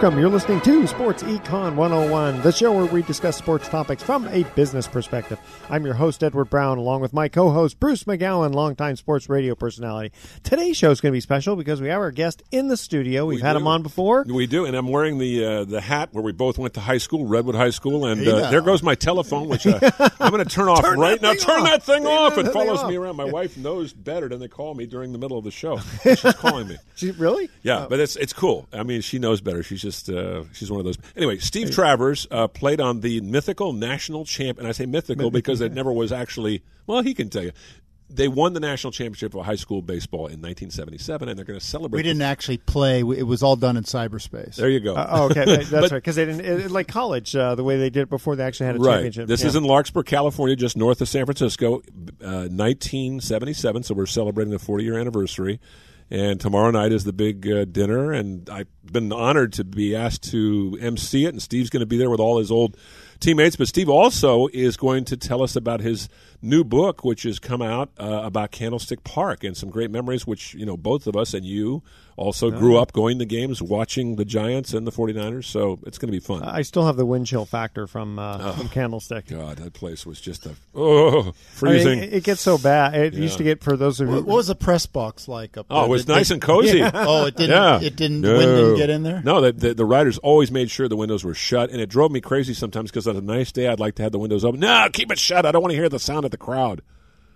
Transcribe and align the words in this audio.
Welcome. 0.00 0.18
You're 0.18 0.30
listening 0.30 0.62
to 0.62 0.86
Sports 0.86 1.22
Econ 1.24 1.74
101, 1.74 2.40
the 2.40 2.52
show 2.52 2.72
where 2.72 2.86
we 2.86 3.02
discuss 3.02 3.36
sports 3.36 3.68
topics 3.68 4.02
from 4.02 4.26
a 4.28 4.44
business 4.54 4.88
perspective. 4.88 5.38
I'm 5.68 5.84
your 5.84 5.92
host, 5.92 6.24
Edward 6.24 6.46
Brown, 6.46 6.78
along 6.78 7.02
with 7.02 7.12
my 7.12 7.28
co 7.28 7.50
host, 7.50 7.78
Bruce 7.78 8.04
McGowan, 8.04 8.54
longtime 8.54 8.96
sports 8.96 9.28
radio 9.28 9.54
personality. 9.54 10.12
Today's 10.42 10.78
show 10.78 10.90
is 10.90 11.02
going 11.02 11.12
to 11.12 11.16
be 11.16 11.20
special 11.20 11.54
because 11.54 11.82
we 11.82 11.88
have 11.88 12.00
our 12.00 12.12
guest 12.12 12.42
in 12.50 12.68
the 12.68 12.78
studio. 12.78 13.26
We've 13.26 13.40
We 13.40 13.42
had 13.42 13.52
do. 13.52 13.58
him 13.58 13.66
on 13.66 13.82
before. 13.82 14.24
We 14.26 14.46
do, 14.46 14.64
and 14.64 14.74
I'm 14.74 14.88
wearing 14.88 15.18
the 15.18 15.44
uh, 15.44 15.64
the 15.64 15.82
hat 15.82 16.08
where 16.12 16.24
we 16.24 16.32
both 16.32 16.56
went 16.56 16.72
to 16.74 16.80
high 16.80 16.96
school, 16.98 17.26
Redwood 17.26 17.56
High 17.56 17.68
School, 17.70 18.06
and 18.06 18.26
uh, 18.26 18.50
there 18.50 18.62
goes 18.62 18.82
my 18.82 18.94
telephone, 18.94 19.48
which 19.50 19.66
uh, 19.66 19.78
I'm 20.18 20.30
going 20.30 20.42
to 20.42 20.48
turn 20.50 20.68
off 20.68 20.80
Turn 20.80 20.98
right 20.98 21.20
now. 21.20 21.34
Turn 21.34 21.64
that 21.64 21.82
thing 21.82 22.04
Turn 22.04 22.10
off! 22.12 22.36
that 22.36 22.40
It 22.40 22.44
thing 22.44 22.52
follows 22.54 22.78
off. 22.78 22.88
me 22.88 22.96
around. 22.96 23.16
My 23.16 23.24
wife 23.26 23.58
knows 23.58 23.92
better 23.92 24.30
than 24.30 24.40
they 24.40 24.48
call 24.48 24.72
me 24.74 24.86
during 24.86 25.12
the 25.12 25.18
middle 25.18 25.36
of 25.36 25.44
the 25.44 25.50
show. 25.50 25.78
She's 26.04 26.22
calling 26.36 26.68
me. 26.68 26.78
She, 26.96 27.10
really? 27.10 27.50
Yeah, 27.62 27.84
Oh. 27.84 27.88
but 27.90 28.00
it's 28.00 28.16
it's 28.16 28.32
cool. 28.32 28.66
I 28.72 28.82
mean, 28.82 29.02
she 29.02 29.18
knows 29.18 29.42
better. 29.42 29.62
She's 29.62 29.82
just 29.82 29.89
uh, 30.08 30.44
she's 30.52 30.70
one 30.70 30.80
of 30.80 30.84
those. 30.86 30.98
Anyway, 31.16 31.38
Steve 31.38 31.70
Travers 31.70 32.26
uh, 32.30 32.48
played 32.48 32.80
on 32.80 33.00
the 33.00 33.20
mythical 33.20 33.72
national 33.72 34.24
champ, 34.24 34.58
and 34.58 34.66
I 34.66 34.72
say 34.72 34.86
mythical 34.86 35.30
because 35.30 35.60
it 35.60 35.72
never 35.72 35.92
was 35.92 36.12
actually. 36.12 36.62
Well, 36.86 37.02
he 37.02 37.14
can 37.14 37.28
tell 37.30 37.42
you. 37.44 37.52
They 38.12 38.26
won 38.26 38.54
the 38.54 38.58
national 38.60 38.90
championship 38.90 39.36
of 39.36 39.46
high 39.46 39.54
school 39.54 39.82
baseball 39.82 40.22
in 40.26 40.42
1977, 40.42 41.28
and 41.28 41.38
they're 41.38 41.44
going 41.44 41.60
to 41.60 41.64
celebrate. 41.64 41.98
We 41.98 42.02
didn't 42.02 42.22
actually 42.22 42.58
play. 42.58 43.02
It 43.02 43.22
was 43.24 43.40
all 43.44 43.54
done 43.54 43.76
in 43.76 43.84
cyberspace. 43.84 44.56
There 44.56 44.68
you 44.68 44.80
go. 44.80 44.96
Uh, 44.96 45.06
oh, 45.12 45.24
okay. 45.26 45.44
That's 45.46 45.70
But- 45.70 45.82
right. 45.82 45.90
Because 45.92 46.16
they 46.16 46.24
didn't, 46.24 46.44
it, 46.44 46.70
like 46.72 46.88
college, 46.88 47.36
uh, 47.36 47.54
the 47.54 47.62
way 47.62 47.76
they 47.78 47.88
did 47.88 48.00
it 48.00 48.10
before 48.10 48.34
they 48.34 48.42
actually 48.42 48.66
had 48.66 48.74
a 48.74 48.78
right. 48.80 48.94
championship. 48.94 49.28
This 49.28 49.42
Yeah. 49.42 49.46
is 49.50 49.54
in 49.54 49.62
Larkspur, 49.62 50.02
California, 50.02 50.56
just 50.56 50.76
north 50.76 51.00
of 51.00 51.08
San 51.08 51.24
Francisco, 51.24 51.82
uh, 52.20 52.48
1977. 52.50 53.84
So 53.84 53.94
we're 53.94 54.06
celebrating 54.06 54.50
the 54.50 54.58
40 54.58 54.82
year 54.82 54.98
anniversary. 54.98 55.60
And 56.10 56.40
tomorrow 56.40 56.72
night 56.72 56.90
is 56.90 57.04
the 57.04 57.12
big 57.12 57.48
uh, 57.48 57.64
dinner, 57.66 58.10
and 58.10 58.50
I've 58.50 58.66
been 58.84 59.12
honored 59.12 59.52
to 59.54 59.64
be 59.64 59.94
asked 59.94 60.24
to 60.32 60.76
MC 60.80 61.24
it. 61.24 61.28
And 61.28 61.40
Steve's 61.40 61.70
going 61.70 61.80
to 61.80 61.86
be 61.86 61.98
there 61.98 62.10
with 62.10 62.18
all 62.18 62.38
his 62.38 62.50
old 62.50 62.76
teammates. 63.20 63.54
But 63.54 63.68
Steve 63.68 63.88
also 63.88 64.48
is 64.52 64.76
going 64.76 65.04
to 65.04 65.16
tell 65.16 65.40
us 65.40 65.54
about 65.54 65.80
his 65.80 66.08
new 66.42 66.64
book, 66.64 67.04
which 67.04 67.22
has 67.24 67.38
come 67.38 67.62
out 67.62 67.90
uh, 67.98 68.22
about 68.24 68.50
Candlestick 68.50 69.04
Park 69.04 69.44
and 69.44 69.56
some 69.56 69.70
great 69.70 69.90
memories, 69.90 70.26
which 70.26 70.54
you 70.54 70.66
know 70.66 70.76
both 70.76 71.06
of 71.06 71.16
us 71.16 71.34
and 71.34 71.44
you 71.44 71.82
also 72.16 72.50
grew 72.50 72.76
up 72.76 72.92
going 72.92 73.18
to 73.18 73.24
games, 73.24 73.62
watching 73.62 74.16
the 74.16 74.26
Giants 74.26 74.74
and 74.74 74.86
the 74.86 74.92
49ers. 74.92 75.44
So 75.46 75.78
it's 75.86 75.96
going 75.96 76.08
to 76.08 76.12
be 76.12 76.20
fun. 76.20 76.42
I 76.42 76.60
still 76.62 76.84
have 76.84 76.96
the 76.96 77.06
wind 77.06 77.26
chill 77.26 77.46
factor 77.46 77.86
from 77.86 78.18
uh, 78.18 78.38
Oh. 78.40 78.52
from 78.52 78.68
Candlestick. 78.68 79.26
God, 79.28 79.56
that 79.58 79.72
place 79.72 80.04
was 80.04 80.20
just 80.20 80.44
a 80.46 80.54
oh 80.74 81.20
I 81.20 81.24
mean, 81.24 81.32
freezing. 81.32 81.98
it, 82.00 82.12
it 82.14 82.24
gets 82.24 82.40
so 82.42 82.58
bad. 82.58 82.94
It 82.94 83.14
used 83.14 83.38
to 83.38 83.44
get 83.44 83.62
for 83.64 83.76
those 83.76 84.00
of 84.00 84.08
you. 84.08 84.14
What, 84.16 84.24
what 84.26 84.36
was 84.36 84.46
the 84.48 84.54
press 84.54 84.84
box 84.86 85.28
like 85.28 85.56
up 85.56 85.68
there? 85.68 85.78
Oh, 85.78 85.84
it 85.84 85.88
was 85.88 86.04
Did- 86.04 86.12
nice 86.12 86.28
did- 86.28 86.34
and 86.34 86.42
cozy. 86.42 86.82
Oh, 86.82 87.24
it 87.26 87.36
didn't. 87.36 87.50
Yeah. 87.56 87.80
It 87.80 87.96
didn't. 87.96 88.20
No. 88.20 88.36
Wind 88.36 88.50
didn't 88.56 88.76
get 88.76 88.90
in 88.90 89.02
there. 89.02 89.22
No, 89.24 89.40
the, 89.40 89.52
the, 89.52 89.74
the 89.74 89.84
writers 89.86 90.18
always 90.18 90.50
made 90.50 90.70
sure 90.70 90.88
the 90.88 90.96
windows 90.96 91.24
were 91.24 91.34
shut, 91.34 91.70
and 91.70 91.80
it 91.80 91.88
drove 91.88 92.10
me 92.12 92.20
crazy 92.20 92.52
sometimes 92.54 92.90
because 92.90 93.06
on 93.08 93.16
a 93.16 93.20
nice 93.22 93.50
day 93.52 93.66
I'd 93.68 93.80
like 93.80 93.94
to 93.94 94.02
have 94.02 94.12
the 94.12 94.18
windows 94.18 94.44
open. 94.44 94.60
No, 94.60 94.88
keep 94.92 95.10
it 95.10 95.18
shut. 95.18 95.46
I 95.46 95.52
don't 95.52 95.62
want 95.62 95.72
to 95.72 95.76
hear 95.76 95.88
the 95.88 95.98
sound 95.98 96.24
of 96.26 96.29
the 96.30 96.36
crowd. 96.38 96.82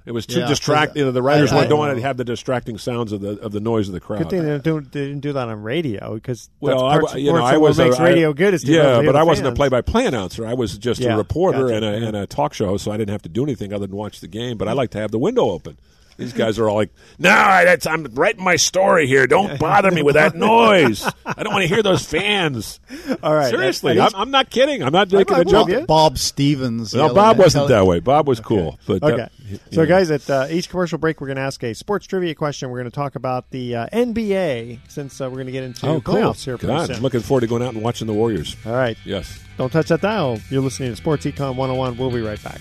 It 0.07 0.13
was 0.13 0.27
too 0.27 0.41
Yeah, 0.41 0.49
distracting. 0.49 0.89
'cause 0.93 0.99
You 0.99 1.05
know, 1.07 1.13
the 1.13 1.23
writers 1.23 1.51
I- 1.51 1.55
weren't 1.55 1.67
I- 1.67 1.69
don't 1.71 1.79
want 1.79 1.97
to 1.97 2.03
have 2.03 2.19
the 2.19 2.25
distracting 2.25 2.77
sounds 2.77 3.11
of 3.13 3.23
the 3.23 3.39
of 3.41 3.53
the 3.53 3.61
noise 3.61 3.89
of 3.89 3.95
the 3.95 4.01
crowd. 4.01 4.19
Good 4.19 4.29
thing 4.31 4.43
they 4.43 4.51
didn't, 4.59 4.65
do, 4.65 4.81
they 4.83 5.07
didn't 5.07 5.21
do 5.21 5.33
that 5.33 5.49
on 5.49 5.63
radio 5.63 6.13
because 6.15 6.51
Well, 6.61 6.85
I, 6.85 7.17
you 7.17 7.33
know, 7.33 7.43
I 7.43 7.57
was 7.57 7.79
what 7.79 7.85
a- 7.87 7.89
makes 7.89 8.01
I- 8.01 8.05
radio 8.05 8.35
good 8.35 8.53
is 8.53 8.61
to 8.63 8.67
be 8.67 8.75
able 8.77 8.85
to 8.85 8.91
yeah, 9.01 9.07
but 9.07 9.17
I 9.17 9.23
wasn't 9.23 9.49
a 9.49 9.53
play-by-play 9.53 10.05
announcer. 10.05 10.47
I 10.47 10.53
was 10.53 10.77
just 10.77 11.01
Yeah, 11.01 11.15
a 11.15 11.17
reporter 11.17 11.69
gotcha. 11.69 11.75
and, 11.77 11.85
a, 11.87 12.07
and 12.09 12.17
a 12.19 12.27
talk 12.27 12.53
show 12.53 12.67
host, 12.67 12.85
so 12.85 12.93
I 12.93 12.99
didn't 12.99 13.13
have 13.13 13.23
to 13.23 13.31
do 13.31 13.45
anything 13.45 13.73
other 13.73 13.87
than 13.87 13.97
watch 13.97 14.21
the 14.21 14.29
game. 14.29 14.59
But 14.59 14.69
I 14.69 14.73
mm. 14.73 14.77
like 14.77 14.91
to 14.91 14.99
have 14.99 15.11
the 15.11 15.19
window 15.19 15.49
open. 15.49 15.79
These 16.17 16.33
guys 16.33 16.59
are 16.59 16.69
all 16.69 16.77
like, 16.77 16.91
"No, 17.19 17.31
I- 17.31 17.65
that's, 17.65 17.87
I'm 17.87 18.05
writing 18.15 18.45
my 18.45 18.57
story 18.57 19.07
here. 19.07 19.27
Don't 19.27 19.59
bother 19.59 19.91
me 19.91 20.03
with 20.03 20.15
that 20.15 20.35
noise. 20.37 21.05
I 21.27 21.43
don't 21.43 21.53
want 21.53 21.63
to 21.63 21.69
hear 21.69 21.83
those 21.83 22.05
fans." 22.07 22.79
All 23.23 23.35
right, 23.35 23.51
Seriously, 23.51 23.99
I'm, 23.99 24.11
I'm 24.15 24.31
not 24.31 24.51
kidding. 24.51 24.83
I'm 24.83 24.93
not 24.93 25.11
making 25.13 25.35
I 25.35 25.41
a 25.41 25.45
believe 25.45 25.67
joke. 25.67 25.69
you. 25.69 25.87
Bob 25.87 26.19
Stevens. 26.19 26.95
No, 26.95 27.13
Bob 27.13 27.39
wasn't 27.39 27.69
that 27.69 27.87
way. 27.87 28.01
Bob 28.01 28.29
was 28.29 28.41
cool, 28.41 28.79
but 28.87 29.03
uh, 29.03 29.07
Okay. 29.07 29.29
you 29.49 29.59
So, 29.73 29.83
know. 29.83 29.87
guys, 29.89 30.11
at 30.11 30.29
uh, 30.31 30.47
each 30.51 30.69
commercial 30.71 30.99
break, 30.99 31.21
we're 31.21 31.27
going 31.27 31.37
to 31.37 31.43
ask 31.43 31.63
a 31.65 31.75
sports 31.75 32.07
trivia 32.07 32.35
question. 32.35 32.71
We're 32.71 32.79
going 32.81 32.91
to 32.91 32.95
talk 32.95 33.17
about 33.17 33.51
the 33.51 33.77
uh, 33.77 33.87
NBA 33.93 34.79
since 34.89 35.21
uh, 35.21 35.25
we're 35.29 35.37
going 35.37 35.47
to 35.47 35.53
get 35.53 35.65
into 35.65 35.87
oh, 35.89 36.01
cool. 36.01 36.15
playoffs 36.15 36.45
here 36.45 36.57
pretty 36.59 36.75
God, 36.75 36.87
soon. 36.87 37.01
looking 37.03 37.21
forward 37.21 37.41
to 37.43 37.47
going 37.47 37.63
out 37.63 37.75
and 37.75 37.83
watching 37.83 38.07
the 38.07 38.13
Warriors. 38.15 38.57
All 38.65 38.73
right. 38.73 38.97
Yes. 39.05 39.41
Don't 39.59 39.71
touch 39.73 39.89
that 39.89 40.01
dial. 40.01 40.39
You're 40.51 40.63
listening 40.63 40.91
to 40.91 40.97
Sports 40.97 41.25
Econ 41.27 41.57
101. 41.57 41.97
We'll 41.97 42.11
be 42.11 42.21
right 42.23 42.43
back. 42.43 42.61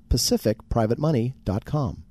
pacificprivatemoney.com. 0.11 2.03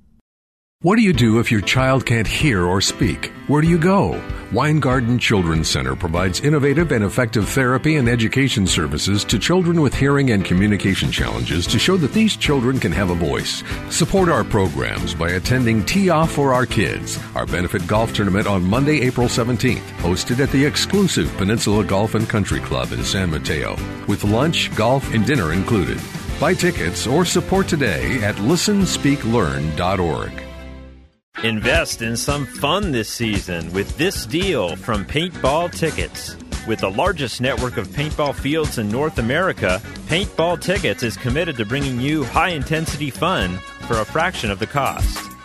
What 0.83 0.95
do 0.95 1.03
you 1.03 1.13
do 1.13 1.37
if 1.37 1.51
your 1.51 1.61
child 1.61 2.07
can't 2.07 2.25
hear 2.25 2.65
or 2.65 2.81
speak? 2.81 3.31
Where 3.45 3.61
do 3.61 3.67
you 3.67 3.77
go? 3.77 4.19
Weingarten 4.51 5.19
Children's 5.19 5.69
Center 5.69 5.95
provides 5.95 6.39
innovative 6.39 6.91
and 6.91 7.03
effective 7.03 7.47
therapy 7.47 7.97
and 7.97 8.09
education 8.09 8.65
services 8.65 9.23
to 9.25 9.37
children 9.37 9.79
with 9.79 9.93
hearing 9.93 10.31
and 10.31 10.43
communication 10.43 11.11
challenges 11.11 11.67
to 11.67 11.77
show 11.77 11.97
that 11.97 12.13
these 12.13 12.35
children 12.35 12.79
can 12.79 12.91
have 12.91 13.11
a 13.11 13.15
voice. 13.15 13.63
Support 13.91 14.29
our 14.29 14.43
programs 14.43 15.13
by 15.13 15.29
attending 15.33 15.85
Tee 15.85 16.09
Off 16.09 16.31
for 16.31 16.51
Our 16.51 16.65
Kids, 16.65 17.19
our 17.35 17.45
benefit 17.45 17.85
golf 17.85 18.11
tournament 18.11 18.47
on 18.47 18.63
Monday, 18.63 19.01
April 19.01 19.27
17th, 19.27 19.85
hosted 20.01 20.39
at 20.39 20.49
the 20.49 20.65
exclusive 20.65 21.31
Peninsula 21.37 21.85
Golf 21.85 22.15
and 22.15 22.27
Country 22.27 22.59
Club 22.59 22.91
in 22.91 23.03
San 23.03 23.29
Mateo, 23.29 23.75
with 24.07 24.23
lunch, 24.23 24.75
golf, 24.75 25.13
and 25.13 25.27
dinner 25.27 25.53
included. 25.53 26.01
Buy 26.41 26.53
tickets 26.55 27.05
or 27.05 27.23
support 27.23 27.67
today 27.67 28.23
at 28.23 28.33
listenspeaklearn.org. 28.37 30.31
Invest 31.43 32.01
in 32.01 32.17
some 32.17 32.47
fun 32.47 32.91
this 32.91 33.09
season 33.09 33.71
with 33.73 33.95
this 33.97 34.25
deal 34.25 34.75
from 34.75 35.05
Paintball 35.05 35.71
Tickets. 35.71 36.35
With 36.67 36.79
the 36.79 36.89
largest 36.89 37.41
network 37.41 37.77
of 37.77 37.89
paintball 37.89 38.33
fields 38.33 38.79
in 38.79 38.89
North 38.89 39.19
America, 39.19 39.79
Paintball 40.07 40.59
Tickets 40.59 41.03
is 41.03 41.15
committed 41.15 41.57
to 41.57 41.65
bringing 41.65 42.01
you 42.01 42.23
high 42.23 42.49
intensity 42.49 43.11
fun 43.11 43.57
for 43.87 43.99
a 43.99 44.05
fraction 44.05 44.49
of 44.49 44.57
the 44.57 44.65
cost. 44.65 45.30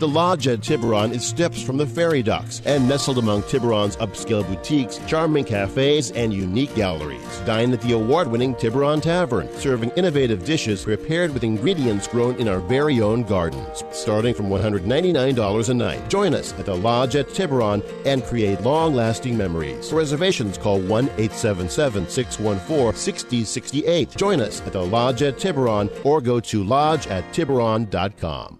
The 0.00 0.08
Lodge 0.08 0.48
at 0.48 0.62
Tiburon 0.62 1.12
is 1.12 1.26
steps 1.26 1.60
from 1.60 1.76
the 1.76 1.86
ferry 1.86 2.22
docks 2.22 2.62
and 2.64 2.88
nestled 2.88 3.18
among 3.18 3.42
Tiburon's 3.42 3.96
upscale 3.96 4.46
boutiques, 4.48 4.98
charming 5.06 5.44
cafes, 5.44 6.10
and 6.12 6.32
unique 6.32 6.74
galleries. 6.74 7.42
Dine 7.44 7.70
at 7.74 7.82
the 7.82 7.92
award 7.92 8.28
winning 8.28 8.54
Tiburon 8.54 9.02
Tavern, 9.02 9.52
serving 9.58 9.90
innovative 9.96 10.42
dishes 10.46 10.84
prepared 10.84 11.34
with 11.34 11.44
ingredients 11.44 12.08
grown 12.08 12.36
in 12.36 12.48
our 12.48 12.60
very 12.60 13.02
own 13.02 13.24
gardens, 13.24 13.84
starting 13.92 14.32
from 14.32 14.48
$199 14.48 15.68
a 15.68 15.74
night. 15.74 16.08
Join 16.08 16.32
us 16.32 16.54
at 16.54 16.64
the 16.64 16.74
Lodge 16.74 17.16
at 17.16 17.28
Tiburon 17.34 17.82
and 18.06 18.24
create 18.24 18.62
long 18.62 18.94
lasting 18.94 19.36
memories. 19.36 19.90
For 19.90 19.96
reservations, 19.96 20.56
call 20.56 20.80
1 20.80 21.04
877 21.18 22.08
614 22.08 22.94
6068. 22.98 24.16
Join 24.16 24.40
us 24.40 24.62
at 24.62 24.72
the 24.72 24.82
Lodge 24.82 25.20
at 25.20 25.36
Tiburon 25.36 25.90
or 26.04 26.22
go 26.22 26.40
to 26.40 26.64
lodge 26.64 27.06
at 27.08 27.30
tiburon.com. 27.34 28.59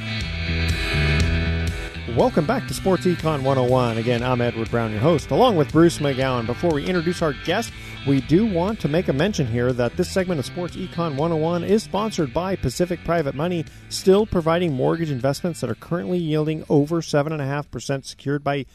Welcome 2.15 2.45
back 2.45 2.67
to 2.67 2.73
Sports 2.73 3.05
Econ 3.05 3.41
101. 3.41 3.97
Again, 3.97 4.21
I'm 4.21 4.41
Edward 4.41 4.69
Brown, 4.69 4.91
your 4.91 4.99
host, 4.99 5.31
along 5.31 5.55
with 5.55 5.71
Bruce 5.71 5.99
McGowan. 5.99 6.45
Before 6.45 6.73
we 6.73 6.85
introduce 6.85 7.21
our 7.21 7.31
guest, 7.31 7.71
we 8.05 8.19
do 8.19 8.45
want 8.45 8.81
to 8.81 8.89
make 8.89 9.07
a 9.07 9.13
mention 9.13 9.47
here 9.47 9.71
that 9.71 9.95
this 9.95 10.11
segment 10.11 10.37
of 10.37 10.45
Sports 10.45 10.75
Econ 10.75 11.15
101 11.15 11.63
is 11.63 11.83
sponsored 11.83 12.33
by 12.33 12.57
Pacific 12.57 13.01
Private 13.05 13.33
Money, 13.33 13.63
still 13.87 14.25
providing 14.25 14.73
mortgage 14.73 15.09
investments 15.09 15.61
that 15.61 15.69
are 15.69 15.75
currently 15.75 16.17
yielding 16.17 16.65
over 16.67 16.99
7.5% 16.99 18.05
secured 18.05 18.43
by 18.43 18.65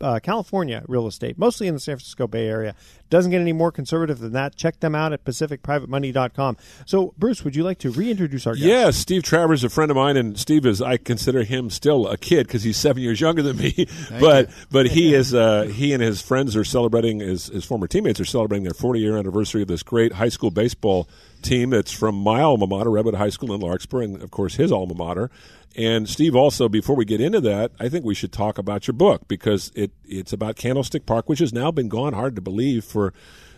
uh, 0.00 0.20
California 0.22 0.84
real 0.88 1.06
estate, 1.06 1.38
mostly 1.38 1.66
in 1.66 1.74
the 1.74 1.80
San 1.80 1.96
Francisco 1.96 2.26
Bay 2.26 2.46
Area. 2.46 2.74
Doesn't 3.08 3.30
get 3.30 3.40
any 3.40 3.52
more 3.52 3.72
conservative 3.72 4.18
than 4.18 4.32
that. 4.32 4.54
Check 4.54 4.80
them 4.80 4.94
out 4.94 5.12
at 5.12 5.24
pacificprivatemoney.com. 5.24 6.56
So, 6.86 7.12
Bruce, 7.18 7.44
would 7.44 7.56
you 7.56 7.64
like 7.64 7.78
to 7.78 7.90
reintroduce 7.90 8.46
our 8.46 8.54
guest? 8.54 8.64
Yeah, 8.64 8.90
Steve 8.90 9.22
Travers, 9.22 9.60
is 9.60 9.64
a 9.64 9.68
friend 9.68 9.90
of 9.90 9.96
mine, 9.96 10.16
and 10.16 10.38
Steve 10.38 10.64
is 10.66 10.80
I 10.80 10.96
consider 10.96 11.42
him 11.42 11.70
still 11.70 12.06
a 12.06 12.16
kid 12.16 12.46
because 12.46 12.62
he's 12.62 12.76
seven 12.76 13.02
years 13.02 13.20
younger 13.20 13.42
than 13.42 13.56
me. 13.56 13.88
but 14.20 14.48
you. 14.48 14.54
but 14.70 14.86
he 14.86 15.14
is 15.14 15.34
uh, 15.34 15.64
he 15.64 15.92
and 15.92 16.02
his 16.02 16.22
friends 16.22 16.56
are 16.56 16.64
celebrating 16.64 17.20
his 17.20 17.46
his 17.46 17.64
former 17.64 17.86
teammates 17.86 18.20
are 18.20 18.24
celebrating 18.24 18.64
their 18.64 18.74
40 18.74 19.00
year 19.00 19.16
anniversary 19.16 19.62
of 19.62 19.68
this 19.68 19.82
great 19.82 20.12
high 20.12 20.28
school 20.28 20.50
baseball 20.50 21.08
team 21.42 21.70
that's 21.70 21.92
from 21.92 22.14
my 22.14 22.40
alma 22.40 22.66
mater, 22.66 22.90
Redwood 22.90 23.14
High 23.14 23.30
School 23.30 23.52
in 23.54 23.60
Larkspur, 23.60 24.02
and 24.02 24.22
of 24.22 24.30
course 24.30 24.56
his 24.56 24.70
alma 24.72 24.94
mater. 24.94 25.30
And 25.76 26.08
Steve, 26.08 26.34
also 26.34 26.68
before 26.68 26.96
we 26.96 27.04
get 27.04 27.20
into 27.20 27.40
that, 27.42 27.70
I 27.78 27.88
think 27.88 28.04
we 28.04 28.14
should 28.14 28.32
talk 28.32 28.58
about 28.58 28.86
your 28.88 28.94
book 28.94 29.28
because 29.28 29.70
it 29.74 29.92
it's 30.04 30.32
about 30.32 30.56
Candlestick 30.56 31.06
Park, 31.06 31.28
which 31.28 31.38
has 31.38 31.52
now 31.52 31.70
been 31.70 31.88
gone 31.88 32.12
hard 32.12 32.34
to 32.36 32.42
believe 32.42 32.84
for 32.84 33.12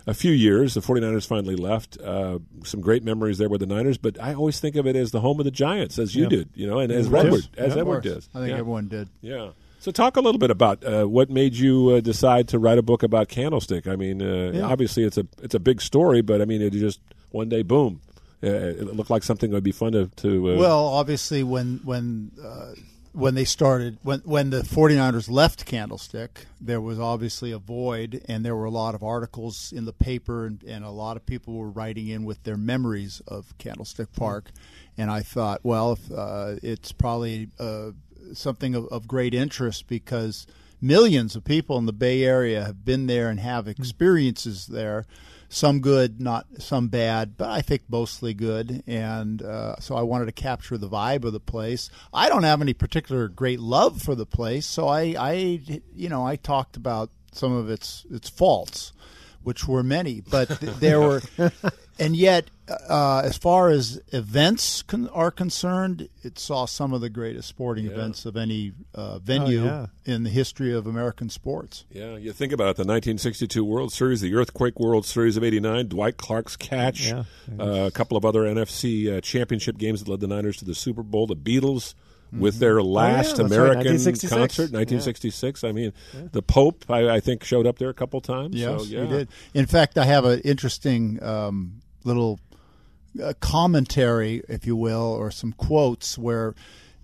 a 0.06 0.12
few 0.12 0.32
years. 0.32 0.75
The 0.75 0.81
49ers 0.81 1.26
finally 1.26 1.56
left. 1.56 1.96
Uh, 2.00 2.40
some 2.64 2.81
great 2.81 3.02
memories 3.02 3.38
there 3.38 3.49
with 3.49 3.61
the 3.61 3.67
Niners, 3.67 3.96
but 3.99 4.20
I 4.20 4.34
always 4.34 4.61
think 4.61 4.76
of 4.76 4.87
it 4.87 4.94
as 4.96 5.11
the 5.12 5.20
home 5.20 5.38
of 5.38 5.44
the 5.44 5.50
Giants, 5.50 5.99
as 5.99 6.14
you 6.14 6.25
Yeah. 6.25 6.29
did, 6.29 6.49
you 6.55 6.67
know, 6.67 6.81
and 6.81 6.93
as 6.93 7.08
Redwood, 7.08 7.46
as 7.56 7.75
Yeah, 7.75 7.81
Edward 7.81 8.02
does. 8.02 8.29
I 8.34 8.40
think 8.40 8.50
yeah. 8.50 8.58
everyone 8.58 8.88
did. 8.88 9.08
Yeah. 9.23 9.50
So 9.79 9.90
talk 9.90 10.17
a 10.17 10.20
little 10.20 10.38
bit 10.38 10.50
about 10.50 10.84
uh, 10.84 11.05
what 11.06 11.31
made 11.31 11.55
you 11.55 11.90
uh, 11.90 12.00
decide 12.00 12.46
to 12.49 12.58
write 12.58 12.79
a 12.79 12.82
book 12.82 13.02
about 13.02 13.29
Candlestick. 13.29 13.87
I 13.88 13.96
mean, 13.96 14.20
uh, 14.23 14.61
obviously 14.64 15.02
it's 15.05 15.19
a 15.19 15.26
it's 15.43 15.55
a 15.55 15.61
big 15.61 15.81
story, 15.81 16.20
but 16.20 16.43
I 16.43 16.44
mean, 16.44 16.62
it 16.62 16.73
just 16.73 17.00
one 17.32 17.49
day, 17.49 17.62
boom, 17.62 18.00
uh, 18.43 18.49
it 18.49 18.96
looked 18.96 19.11
like 19.11 19.23
something 19.23 19.50
that 19.50 19.56
would 19.56 19.64
be 19.64 19.73
fun 19.73 19.93
to. 19.93 20.06
to 20.17 20.52
uh, 20.52 20.56
Well, 20.56 20.87
obviously, 20.87 21.43
when 21.43 21.81
when 21.84 22.32
uh, 22.43 22.75
when 23.12 23.34
they 23.34 23.44
started, 23.44 23.99
when 24.02 24.20
when 24.20 24.50
the 24.50 24.62
49ers 24.62 25.31
left 25.31 25.64
Candlestick, 25.64 26.46
there 26.61 26.81
was 26.81 26.99
obviously 26.99 27.52
a 27.52 27.58
void, 27.58 28.23
and 28.29 28.44
there 28.44 28.56
were 28.56 28.64
a 28.64 28.70
lot 28.70 28.94
of 28.94 29.02
articles 29.02 29.73
in 29.73 29.84
the 29.84 29.93
paper, 29.93 30.46
and, 30.46 30.62
and 30.64 30.84
a 30.84 30.90
lot 30.90 31.17
of 31.17 31.26
people 31.26 31.55
were 31.55 31.70
writing 31.70 32.08
in 32.08 32.25
with 32.25 32.43
their 32.44 32.56
memories 32.56 33.20
of 33.29 33.56
Candlestick 33.58 34.12
Park. 34.14 34.50
And 34.96 35.11
I 35.11 35.20
thought, 35.20 35.61
well, 35.62 35.93
if, 35.93 36.11
uh, 36.11 36.56
it's 36.62 36.93
probably 36.93 37.49
uh, 37.58 37.93
something 38.34 38.75
of, 38.75 38.87
of 38.87 39.06
great 39.06 39.34
interest 39.34 39.86
because 39.86 40.46
millions 40.81 41.36
of 41.36 41.44
people 41.44 41.79
in 41.79 41.86
the 41.86 41.93
Bay 41.93 42.24
Area 42.24 42.65
have 42.65 42.84
been 42.84 43.06
there 43.06 43.29
and 43.29 43.41
have 43.41 43.69
experiences 43.69 44.67
there. 44.67 45.06
Some 45.55 45.81
good, 45.81 46.19
not 46.19 46.47
some 46.61 46.89
bad, 46.89 47.37
but 47.37 47.51
I 47.51 47.61
think 47.61 47.82
mostly 47.87 48.32
good. 48.32 48.82
And 48.87 49.43
uh, 49.43 49.77
so 49.81 49.94
I 49.94 50.01
wanted 50.01 50.25
to 50.25 50.32
capture 50.32 50.79
the 50.79 50.89
vibe 50.89 51.25
of 51.25 51.35
the 51.35 51.41
place. 51.41 51.91
I 52.11 52.31
don't 52.31 52.44
have 52.44 52.63
any 52.63 52.73
particular 52.73 53.29
great 53.29 53.61
love 53.61 54.01
for 54.01 54.15
the 54.15 54.25
place, 54.25 54.65
so 54.65 54.89
I, 54.89 55.15
I 55.19 55.32
you 55.94 56.09
know, 56.09 56.27
I 56.27 56.37
talked 56.37 56.79
about 56.79 57.11
some 57.32 57.53
of 57.53 57.69
its 57.69 58.06
its 58.11 58.31
faults, 58.31 58.94
which 59.43 59.67
were 59.67 59.82
many, 59.82 60.20
but 60.20 60.49
th- 60.61 60.77
there 60.77 61.01
were, 61.01 61.22
and 61.99 62.17
yet, 62.17 62.51
uh, 62.69 63.22
as 63.25 63.37
far 63.37 63.70
as 63.70 64.01
events 64.13 64.82
con- 64.82 65.08
are 65.08 65.31
concerned, 65.31 66.08
it 66.22 66.39
saw 66.39 66.65
some 66.65 66.93
of 66.93 67.01
the 67.01 67.11
greatest 67.11 67.49
sporting 67.49 67.87
events 67.87 68.25
of 68.25 68.37
any 68.37 68.72
uh, 68.94 69.19
venue 69.19 69.65
yeah. 69.65 69.87
in 70.05 70.22
the 70.22 70.31
history 70.31 70.72
of 70.72 70.87
American 70.87 71.29
sports. 71.29 71.84
Yeah, 71.91 72.17
you 72.17 72.32
think 72.32 72.53
about 72.53 72.65
it. 72.65 72.77
The 72.77 72.82
1962 72.82 73.65
World 73.65 73.93
Series, 73.93 74.20
the 74.20 74.34
Earthquake 74.34 74.79
World 74.79 75.05
Series 75.05 75.37
of 75.37 75.44
'89, 75.44 75.89
Dwight 75.89 76.17
Clark's 76.17 76.56
catch, 76.56 77.08
Yeah. 77.08 77.25
uh, 77.58 77.87
a 77.87 77.91
couple 77.91 78.17
of 78.17 78.25
other 78.25 78.43
NFC 78.43 79.17
uh, 79.17 79.20
championship 79.20 79.77
games 79.79 80.03
that 80.03 80.11
led 80.11 80.20
the 80.20 80.29
Niners 80.29 80.56
to 80.58 80.65
the 80.65 80.75
Super 80.75 81.03
Bowl. 81.03 81.27
The 81.27 81.37
Beatles 81.37 81.94
with 82.32 82.58
their 82.58 82.82
last 82.82 83.36
that's 83.36 83.41
right, 83.41 83.46
American 83.46 83.93
1966. 83.93 84.32
concert, 84.32 84.62
1966. 84.72 85.65
I 85.65 85.72
mean, 85.72 85.93
the 86.32 86.43
Pope, 86.43 86.84
I, 86.89 87.08
I 87.17 87.20
think, 87.20 87.44
showed 87.44 87.67
up 87.67 87.79
there 87.79 87.91
a 87.91 87.94
couple 87.94 88.20
times. 88.20 88.56
Yes, 88.56 88.82
so, 88.82 88.86
yeah. 88.86 89.03
he 89.03 89.08
did. 89.08 89.29
In 89.55 89.67
fact, 89.67 89.98
I 89.98 90.05
have 90.05 90.24
an 90.24 90.41
interesting 90.41 91.22
um, 91.22 91.81
little 92.05 92.41
uh, 93.22 93.34
commentary, 93.41 94.43
if 94.48 94.67
you 94.67 94.77
will, 94.77 95.03
or 95.03 95.31
some 95.31 95.53
quotes 95.53 96.17
where 96.17 96.55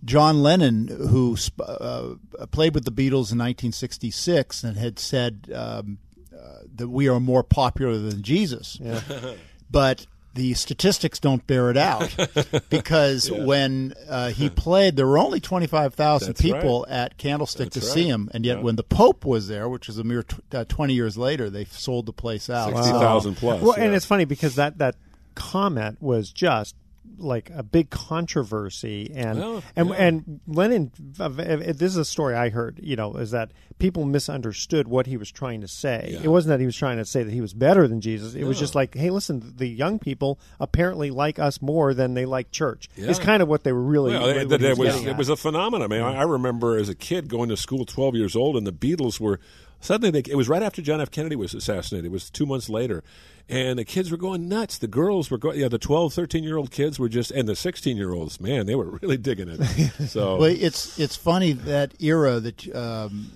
John 0.04 0.42
Lennon, 0.42 0.88
who 0.88 1.36
sp- 1.36 1.66
uh, 1.66 2.14
played 2.50 2.74
with 2.74 2.84
the 2.84 2.92
Beatles 2.92 3.32
in 3.32 3.38
1966 3.38 4.64
and 4.64 4.76
had 4.76 4.98
said 4.98 5.50
um, 5.54 5.98
uh, 6.32 6.60
that 6.76 6.88
we 6.88 7.08
are 7.08 7.20
more 7.20 7.42
popular 7.42 7.98
than 7.98 8.22
Jesus, 8.22 8.80
but 9.70 10.06
the 10.38 10.54
statistics 10.54 11.18
don't 11.18 11.44
bear 11.46 11.68
it 11.70 11.76
out 11.76 12.14
because 12.70 13.28
when 13.30 13.92
uh, 14.08 14.30
he 14.30 14.48
played, 14.48 14.94
there 14.96 15.06
were 15.06 15.18
only 15.18 15.40
25,000 15.40 16.28
That's 16.28 16.40
people 16.40 16.86
at 16.88 17.18
Candlestick 17.18 17.70
That's 17.72 17.86
to 17.86 17.90
right. 17.90 17.94
see 17.94 18.08
him, 18.08 18.30
and 18.32 18.46
yet 18.46 18.58
Yeah. 18.58 18.62
when 18.62 18.76
the 18.76 18.84
Pope 18.84 19.24
was 19.24 19.48
there, 19.48 19.68
which 19.68 19.88
is 19.88 19.98
a 19.98 20.04
mere 20.04 20.22
tw- 20.22 20.54
uh, 20.54 20.64
20 20.68 20.94
years 20.94 21.18
later, 21.18 21.50
they 21.50 21.64
sold 21.64 22.06
the 22.06 22.12
place 22.12 22.48
out. 22.48 22.74
60,000 22.74 23.34
So- 23.34 23.40
plus. 23.40 23.62
Well, 23.62 23.74
yeah. 23.76 23.84
and 23.84 23.94
it's 23.94 24.06
funny 24.06 24.24
because 24.24 24.54
that 24.54 24.78
that 24.78 24.94
comment 25.34 26.00
was 26.00 26.30
just 26.30 26.74
like 27.18 27.50
a 27.54 27.62
big 27.62 27.90
controversy 27.90 29.10
and 29.14 29.42
Oh, 29.42 29.62
and 29.74 29.88
yeah. 29.88 29.94
and 29.96 30.40
Lennon 30.46 30.90
uh, 31.18 31.28
this 31.28 31.82
is 31.82 31.96
a 31.96 32.04
story 32.04 32.34
I 32.36 32.50
heard 32.50 32.78
you 32.82 32.96
know 32.96 33.14
is 33.14 33.32
that 33.32 33.50
people 33.78 34.04
misunderstood 34.04 34.88
what 34.88 35.06
he 35.06 35.16
was 35.16 35.30
trying 35.30 35.60
to 35.60 35.68
say 35.68 36.10
Yeah. 36.12 36.20
it 36.24 36.28
wasn't 36.28 36.50
that 36.50 36.60
he 36.60 36.66
was 36.66 36.76
trying 36.76 36.96
to 36.98 37.04
say 37.04 37.22
that 37.22 37.32
he 37.32 37.40
was 37.40 37.52
better 37.54 37.86
than 37.88 38.00
Jesus 38.00 38.34
it 38.34 38.44
was 38.44 38.58
just 38.58 38.74
like 38.74 38.94
hey 38.94 39.10
listen 39.10 39.54
the 39.56 39.68
young 39.68 39.98
people 39.98 40.38
apparently 40.60 41.10
like 41.10 41.38
us 41.38 41.62
more 41.62 41.94
than 41.94 42.14
they 42.14 42.26
like 42.26 42.50
church 42.50 42.88
Yeah. 42.96 43.10
it's 43.10 43.18
kind 43.18 43.42
of 43.42 43.48
what 43.48 43.64
they 43.64 43.72
were 43.72 43.82
really 43.82 44.12
Well, 44.12 44.22
what 44.22 44.36
it, 44.36 44.62
it 44.62 44.78
was 44.78 45.04
it 45.04 45.16
was 45.16 45.28
a 45.28 45.36
phenomenon. 45.36 45.92
I 45.92 45.96
mean, 45.96 46.02
I, 46.02 46.20
I 46.20 46.22
remember 46.22 46.76
as 46.76 46.88
a 46.88 46.94
kid 46.94 47.28
going 47.28 47.48
to 47.50 47.56
school, 47.56 47.84
twelve 47.84 48.14
years 48.14 48.34
old, 48.36 48.56
and 48.56 48.66
the 48.66 48.72
Beatles 48.72 49.20
were 49.20 49.38
suddenly. 49.80 50.10
They, 50.10 50.30
it 50.30 50.34
was 50.36 50.48
right 50.48 50.62
after 50.62 50.82
John 50.82 51.00
F. 51.00 51.10
Kennedy 51.10 51.36
was 51.36 51.54
assassinated. 51.54 52.06
It 52.06 52.12
was 52.12 52.30
two 52.30 52.46
months 52.46 52.68
later, 52.68 53.02
and 53.48 53.78
the 53.78 53.84
kids 53.84 54.10
were 54.10 54.16
going 54.16 54.48
nuts. 54.48 54.78
The 54.78 54.88
girls 54.88 55.30
were 55.30 55.38
going. 55.38 55.58
Yeah, 55.60 55.68
the 55.68 55.78
12, 55.78 56.12
13 56.14 56.42
year 56.44 56.56
old 56.56 56.70
kids 56.70 56.98
were 56.98 57.08
just, 57.08 57.30
and 57.30 57.48
the 57.48 57.56
sixteen 57.56 57.96
year 57.96 58.12
olds, 58.12 58.40
man, 58.40 58.66
they 58.66 58.74
were 58.74 58.90
really 59.02 59.16
digging 59.16 59.48
it. 59.48 59.62
So 60.08 60.36
Well, 60.36 60.44
it's 60.50 60.98
it's 60.98 61.16
funny 61.16 61.52
that 61.52 61.94
era 62.02 62.40
that 62.40 62.74
um, 62.74 63.32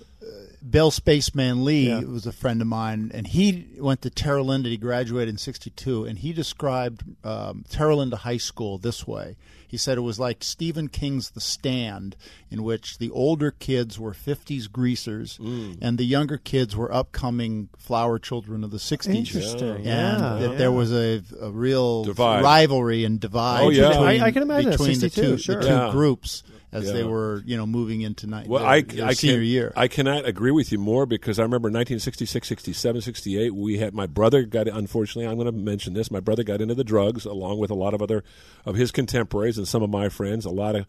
Bill 0.69 0.91
Spaceman 0.91 1.65
Lee 1.65 1.89
Yeah. 1.89 2.01
was 2.01 2.25
a 2.25 2.31
friend 2.31 2.61
of 2.61 2.67
mine, 2.67 3.11
and 3.13 3.27
he 3.27 3.65
went 3.77 4.01
to 4.03 4.09
Terra 4.09 4.41
Linda. 4.43 4.69
He 4.69 4.77
graduated 4.77 5.29
in 5.33 5.37
'62, 5.37 6.05
and 6.05 6.19
he 6.19 6.31
described 6.33 7.03
um, 7.23 7.65
Terra 7.69 7.95
Linda 7.95 8.17
High 8.17 8.37
School 8.37 8.77
this 8.77 9.05
way. 9.05 9.35
He 9.73 9.77
said 9.77 9.97
it 9.97 10.01
was 10.01 10.19
like 10.19 10.43
Stephen 10.43 10.87
King's 10.87 11.31
The 11.31 11.41
Stand, 11.41 12.15
in 12.51 12.61
which 12.61 12.99
the 12.99 13.09
older 13.09 13.49
kids 13.49 13.97
were 13.99 14.13
'50s 14.13 14.67
greasers, 14.71 15.39
Mm. 15.39 15.79
and 15.81 15.97
the 15.97 16.03
younger 16.05 16.37
kids 16.37 16.75
were 16.75 16.93
upcoming 16.93 17.69
flower 17.75 18.19
children 18.19 18.63
of 18.63 18.69
the 18.69 18.77
'60s. 18.77 19.15
Interesting. 19.15 19.69
and 19.77 19.83
Yeah, 19.85 20.37
that 20.41 20.51
yeah. 20.51 20.57
there 20.57 20.71
was 20.71 20.93
a, 20.93 21.23
a 21.41 21.49
real 21.49 22.03
Divide. 22.03 22.43
rivalry 22.43 23.03
and 23.03 23.19
divide 23.19 23.63
Oh, 23.63 23.69
yeah. 23.69 23.89
between, 23.89 24.21
I- 24.21 24.25
I 24.27 24.31
can 24.31 24.43
imagine 24.43 24.69
between 24.69 24.89
the 24.89 25.09
62, 25.09 25.21
two, 25.31 25.37
sure. 25.39 25.55
the 25.55 25.61
two 25.61 25.67
Yeah. 25.69 25.91
groups 25.91 26.43
as 26.71 26.91
they 26.91 27.03
were, 27.03 27.43
you 27.45 27.55
know, 27.55 27.67
moving 27.67 28.01
into 28.01 28.25
night, 28.25 28.47
Well, 28.47 28.61
their, 28.61 28.67
I, 28.67 28.81
their 28.81 29.05
I 29.05 29.13
senior 29.13 29.35
can, 29.37 29.45
year. 29.45 29.73
I 29.75 29.87
cannot 29.87 30.25
agree 30.27 30.49
with 30.49 30.71
you 30.71 30.79
more 30.79 31.05
because 31.05 31.37
I 31.37 31.43
remember 31.43 31.67
1966, 31.69 32.47
67, 32.47 32.99
68. 33.01 33.53
We 33.53 33.77
had 33.77 33.93
my 33.93 34.07
brother 34.07 34.41
got 34.41 34.67
unfortunately. 34.67 35.27
I'm 35.29 35.35
going 35.37 35.45
to 35.45 35.51
mention 35.51 35.93
this. 35.93 36.09
My 36.09 36.19
brother 36.19 36.41
got 36.43 36.61
into 36.61 36.73
the 36.73 36.83
drugs 36.83 37.25
along 37.25 37.59
with 37.59 37.69
a 37.69 37.75
lot 37.75 37.93
of 37.93 38.01
other 38.01 38.23
of 38.65 38.73
his 38.75 38.89
contemporaries 38.91 39.59
and 39.63 39.67
some 39.69 39.81
of 39.81 39.89
my 39.89 40.09
friends. 40.09 40.43
A 40.45 40.49
lot 40.49 40.75
of 40.75 40.85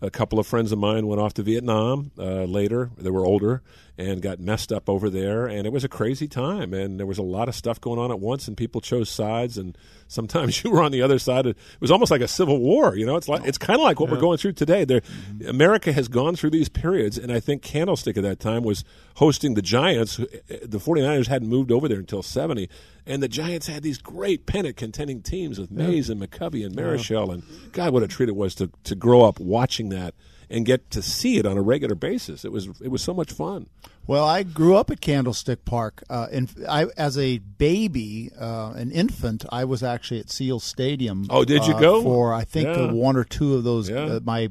a 0.00 0.10
couple 0.10 0.38
of 0.38 0.46
friends 0.46 0.70
of 0.70 0.78
mine 0.78 1.06
went 1.06 1.20
off 1.20 1.34
to 1.34 1.42
Vietnam 1.42 2.12
uh, 2.18 2.44
later. 2.44 2.90
They 2.98 3.10
were 3.10 3.24
older 3.24 3.62
and 3.96 4.22
got 4.22 4.38
messed 4.38 4.70
up 4.70 4.88
over 4.88 5.10
there, 5.10 5.46
and 5.46 5.66
it 5.66 5.72
was 5.72 5.82
a 5.82 5.88
crazy 5.88 6.28
time. 6.28 6.72
And 6.72 7.00
there 7.00 7.06
was 7.06 7.18
a 7.18 7.22
lot 7.22 7.48
of 7.48 7.56
stuff 7.56 7.80
going 7.80 7.98
on 7.98 8.12
at 8.12 8.20
once, 8.20 8.46
and 8.46 8.56
people 8.56 8.80
chose 8.80 9.10
sides. 9.10 9.58
And 9.58 9.76
sometimes 10.06 10.62
you 10.64 10.70
were 10.70 10.82
on 10.82 10.92
the 10.92 11.02
other 11.02 11.18
side. 11.18 11.46
It 11.46 11.56
was 11.80 11.90
almost 11.90 12.12
like 12.12 12.20
a 12.20 12.28
civil 12.28 12.60
war. 12.60 12.94
You 12.94 13.06
know, 13.06 13.16
it's 13.16 13.28
like 13.28 13.44
it's 13.44 13.58
kind 13.58 13.80
of 13.80 13.82
like 13.82 13.98
what 13.98 14.08
we're 14.08 14.20
going 14.20 14.38
through 14.38 14.52
today. 14.52 14.84
There, 14.84 15.00
America 15.48 15.92
has 15.92 16.06
gone 16.06 16.36
through 16.36 16.50
these 16.50 16.68
periods, 16.68 17.18
and 17.18 17.32
I 17.32 17.40
think 17.40 17.62
Candlestick 17.62 18.16
at 18.16 18.22
that 18.22 18.38
time 18.38 18.62
was 18.62 18.84
hosting 19.16 19.54
the 19.54 19.62
Giants. 19.62 20.18
The 20.18 20.78
49ers 20.78 21.26
hadn't 21.26 21.48
moved 21.48 21.72
over 21.72 21.88
there 21.88 21.98
until 21.98 22.22
70, 22.22 22.68
and 23.08 23.22
the 23.22 23.28
Giants 23.28 23.66
had 23.66 23.82
these 23.82 23.98
great 23.98 24.46
pennant 24.46 24.76
contending 24.76 25.22
teams 25.22 25.58
with 25.58 25.70
Mays 25.70 26.10
and 26.10 26.20
McCovey 26.20 26.64
and 26.64 26.76
Marichal. 26.76 27.32
And 27.32 27.42
God, 27.72 27.92
what 27.92 28.02
a 28.02 28.08
treat 28.08 28.28
it 28.28 28.36
was 28.36 28.54
to, 28.56 28.70
to 28.84 28.94
grow 28.94 29.22
up 29.22 29.40
watching 29.40 29.88
that 29.88 30.14
and 30.50 30.64
get 30.64 30.90
to 30.90 31.02
see 31.02 31.38
it 31.38 31.46
on 31.46 31.56
a 31.56 31.62
regular 31.62 31.94
basis. 31.94 32.44
It 32.44 32.52
was 32.52 32.68
it 32.80 32.88
was 32.88 33.02
so 33.02 33.14
much 33.14 33.32
fun. 33.32 33.68
Well, 34.06 34.24
I 34.24 34.42
grew 34.42 34.76
up 34.76 34.90
at 34.90 35.00
Candlestick 35.00 35.64
Park. 35.66 36.02
Uh, 36.08 36.28
and 36.32 36.50
I, 36.66 36.86
as 36.96 37.18
a 37.18 37.38
baby, 37.38 38.30
uh, 38.40 38.72
an 38.74 38.90
infant, 38.90 39.44
I 39.50 39.64
was 39.64 39.82
actually 39.82 40.20
at 40.20 40.30
Seal 40.30 40.60
Stadium. 40.60 41.26
Oh, 41.28 41.44
did 41.44 41.66
you 41.66 41.74
uh, 41.74 41.80
go? 41.80 42.02
for? 42.02 42.32
I 42.32 42.44
think 42.44 42.68
Yeah. 42.68 42.90
one 42.92 43.16
or 43.16 43.24
two 43.24 43.54
of 43.54 43.64
those. 43.64 43.90
Yeah. 43.90 44.04
Uh, 44.04 44.20
my 44.24 44.50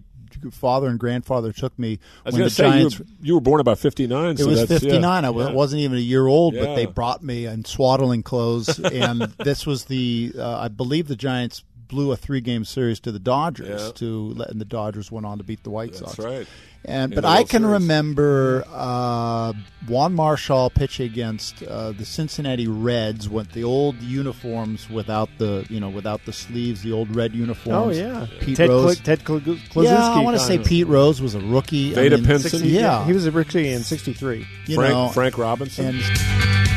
father 0.52 0.88
and 0.88 1.00
grandfather 1.00 1.52
took 1.52 1.78
me 1.78 2.00
I 2.26 2.30
was 2.30 2.34
when 2.36 2.44
the 2.44 2.50
say 2.50 2.64
Giants. 2.64 3.00
you 3.00 3.06
were, 3.06 3.12
you 3.22 3.34
were 3.36 3.42
born 3.42 3.60
about 3.62 3.80
59. 3.80 4.26
It 4.32 4.40
so 4.40 4.48
was 4.48 4.60
that's- 4.62 4.84
yeah, 4.84 4.90
59. 4.92 5.26
I 5.26 5.30
yeah. 5.30 5.52
wasn't 5.52 5.82
even 5.82 5.98
a 5.98 6.02
year 6.02 6.26
old, 6.28 6.54
but 6.56 6.76
they 6.76 6.86
brought 6.86 7.24
me 7.24 7.46
in 7.46 7.66
swaddling 7.66 8.24
clothes. 8.24 8.80
and 8.80 9.22
this 9.44 9.66
was 9.66 9.86
the, 9.86 10.34
uh, 10.38 10.60
I 10.60 10.68
believe 10.68 11.08
the 11.08 11.16
Giants 11.16 11.64
blew 11.88 12.12
a 12.12 12.18
three 12.18 12.42
game 12.42 12.66
series 12.66 13.00
to 13.02 13.12
the 13.12 13.20
Dodgers 13.20 13.82
Yeah. 13.82 13.92
to 13.96 14.34
let, 14.34 14.50
and 14.50 14.60
the 14.62 14.66
Dodgers 14.66 15.12
went 15.12 15.26
on 15.26 15.38
to 15.38 15.44
beat 15.44 15.64
the 15.64 15.70
White 15.70 15.94
That's 15.94 16.16
Sox. 16.16 16.20
right. 16.20 16.48
And 16.86 17.12
In 17.12 17.18
but 17.18 17.26
I 17.26 17.44
can 17.44 17.64
Series. 17.64 17.82
remember 17.82 18.64
uh, 18.72 19.52
Juan 19.88 20.16
Marichal 20.16 20.74
pitch 20.74 21.00
against 21.02 21.62
uh, 21.64 21.92
the 21.92 22.06
Cincinnati 22.06 22.68
Reds 22.68 23.28
with 23.28 23.52
the 23.52 23.64
old 23.66 23.96
uniforms 24.02 24.90
without 24.90 25.28
the 25.38 25.66
you 25.70 25.80
know 25.82 25.90
without 25.90 26.24
the 26.26 26.32
sleeves, 26.32 26.84
the 26.84 26.92
old 26.94 27.14
red 27.14 27.34
uniforms. 27.34 27.98
oh 27.98 28.00
yeah 28.00 28.28
Pete 28.40 28.56
Ted 28.58 28.70
Rose. 28.70 29.00
Kli- 29.00 29.04
Ted 29.04 29.20
Kli- 29.26 29.42
Kluszewski 29.42 29.84
yeah, 29.84 30.12
I 30.12 30.22
want 30.22 30.38
to 30.38 30.44
say 30.44 30.60
Pete 30.60 30.88
Rose 30.88 31.20
was 31.22 31.36
a 31.36 31.42
rookie. 31.42 31.92
I 31.92 32.04
Vada 32.04 32.18
mean, 32.18 32.26
Pinson? 32.26 32.52
60 32.52 32.70
Yeah, 32.70 33.04
he 33.06 33.12
was 33.12 33.26
a 33.26 33.32
rookie 33.32 33.68
in 33.70 33.84
'63 33.84 34.44
Frank, 34.76 34.94
know, 34.94 35.10
Frank 35.10 35.38
Robinson. 35.38 35.88
and 35.88 36.77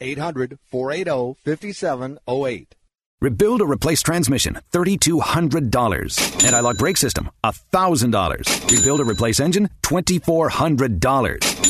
800 0.00 0.58
480 0.70 1.36
5708. 1.44 2.74
Rebuild 3.22 3.60
or 3.60 3.70
replace 3.70 4.00
transmission, 4.02 4.58
$3,200. 4.72 6.44
Anti-lock 6.44 6.78
brake 6.78 6.96
system, 6.96 7.30
$1,000. 7.44 8.70
Rebuild 8.70 9.00
or 9.00 9.04
replace 9.04 9.40
engine, 9.40 9.68
$2,400. 9.82 11.69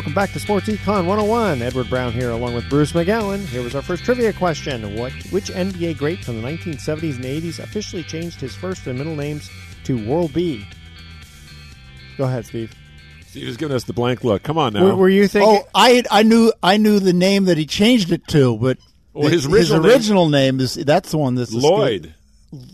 Welcome 0.00 0.14
back 0.14 0.32
to 0.32 0.40
Sports 0.40 0.66
Econ 0.66 1.04
101. 1.04 1.60
Edward 1.60 1.90
Brown 1.90 2.10
here, 2.10 2.30
along 2.30 2.54
with 2.54 2.66
Bruce 2.70 2.92
McGowan. 2.92 3.44
Here 3.44 3.62
was 3.62 3.74
our 3.74 3.82
first 3.82 4.02
trivia 4.02 4.32
question: 4.32 4.96
What 4.96 5.12
which 5.30 5.50
NBA 5.50 5.98
great 5.98 6.24
from 6.24 6.40
the 6.40 6.48
1970s 6.48 7.16
and 7.16 7.24
80s 7.26 7.58
officially 7.58 8.02
changed 8.02 8.40
his 8.40 8.56
first 8.56 8.86
and 8.86 8.96
middle 8.96 9.14
names 9.14 9.50
to 9.84 10.02
World 10.08 10.32
B? 10.32 10.66
Go 12.16 12.24
ahead, 12.24 12.46
Steve. 12.46 12.74
Steve 13.26 13.46
is 13.46 13.58
giving 13.58 13.76
us 13.76 13.84
the 13.84 13.92
blank 13.92 14.24
look. 14.24 14.42
Come 14.42 14.56
on 14.56 14.72
now. 14.72 14.86
Were, 14.86 14.96
were 14.96 15.08
you 15.10 15.28
thinking? 15.28 15.64
Oh, 15.66 15.68
I 15.74 16.02
I 16.10 16.22
knew 16.22 16.50
I 16.62 16.78
knew 16.78 16.98
the 16.98 17.12
name 17.12 17.44
that 17.44 17.58
he 17.58 17.66
changed 17.66 18.10
it 18.10 18.26
to, 18.28 18.56
but 18.56 18.78
Well, 19.12 19.28
his 19.28 19.44
original 19.44 19.82
his 19.82 19.94
original 19.94 20.28
name, 20.30 20.60
is 20.60 20.76
that's 20.76 21.10
the 21.10 21.18
one 21.18 21.34
that's 21.34 21.52
Lloyd. 21.52 22.14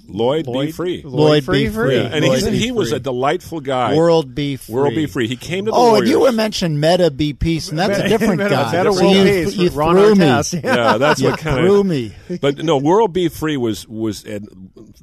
Lloyd, 0.09 0.47
Lloyd- 0.47 0.67
B. 0.69 0.73
Free. 0.73 1.03
Lloyd 1.05 1.47
B. 1.47 1.69
Free. 1.69 1.97
Yeah, 1.97 2.09
and 2.11 2.25
Lloyd 2.25 2.43
he's, 2.45 2.63
he 2.65 2.73
was 2.73 2.93
a 2.93 2.99
delightful 3.01 3.61
guy. 3.61 3.95
World 3.95 4.35
B. 4.35 4.57
Free. 4.57 4.75
World 4.75 4.95
B. 4.95 5.07
Free. 5.07 5.29
He 5.29 5.37
came 5.37 5.67
to 5.67 5.71
the 5.71 5.77
Oh, 5.77 5.89
Warriors. 5.89 6.01
and 6.03 6.09
you 6.11 6.21
were 6.21 6.33
mentioned 6.33 6.81
Metta 6.81 7.11
B. 7.11 7.35
Peace, 7.35 7.69
and 7.69 7.79
that's 7.79 7.99
a 7.99 8.09
different 8.09 8.37
Metta- 8.39 8.55
guy. 8.55 8.73
Metta 8.73 8.93
So 8.95 9.03
World 9.03 9.17
you, 9.17 9.23
Peace 9.25 9.55
you 9.55 9.65
with 9.65 9.75
Ron 9.75 9.97
threw 9.97 10.15
me. 10.15 10.25
Yeah, 10.27 10.97
that's 10.97 11.21
what 11.21 11.39
kind 11.41 11.59
threw 11.59 11.81
of. 11.81 11.87
me. 11.87 12.15
But 12.41 12.57
no, 12.65 12.79
World 12.79 13.13
B. 13.13 13.29
Free 13.29 13.59
was 13.59 13.87
was 13.87 14.25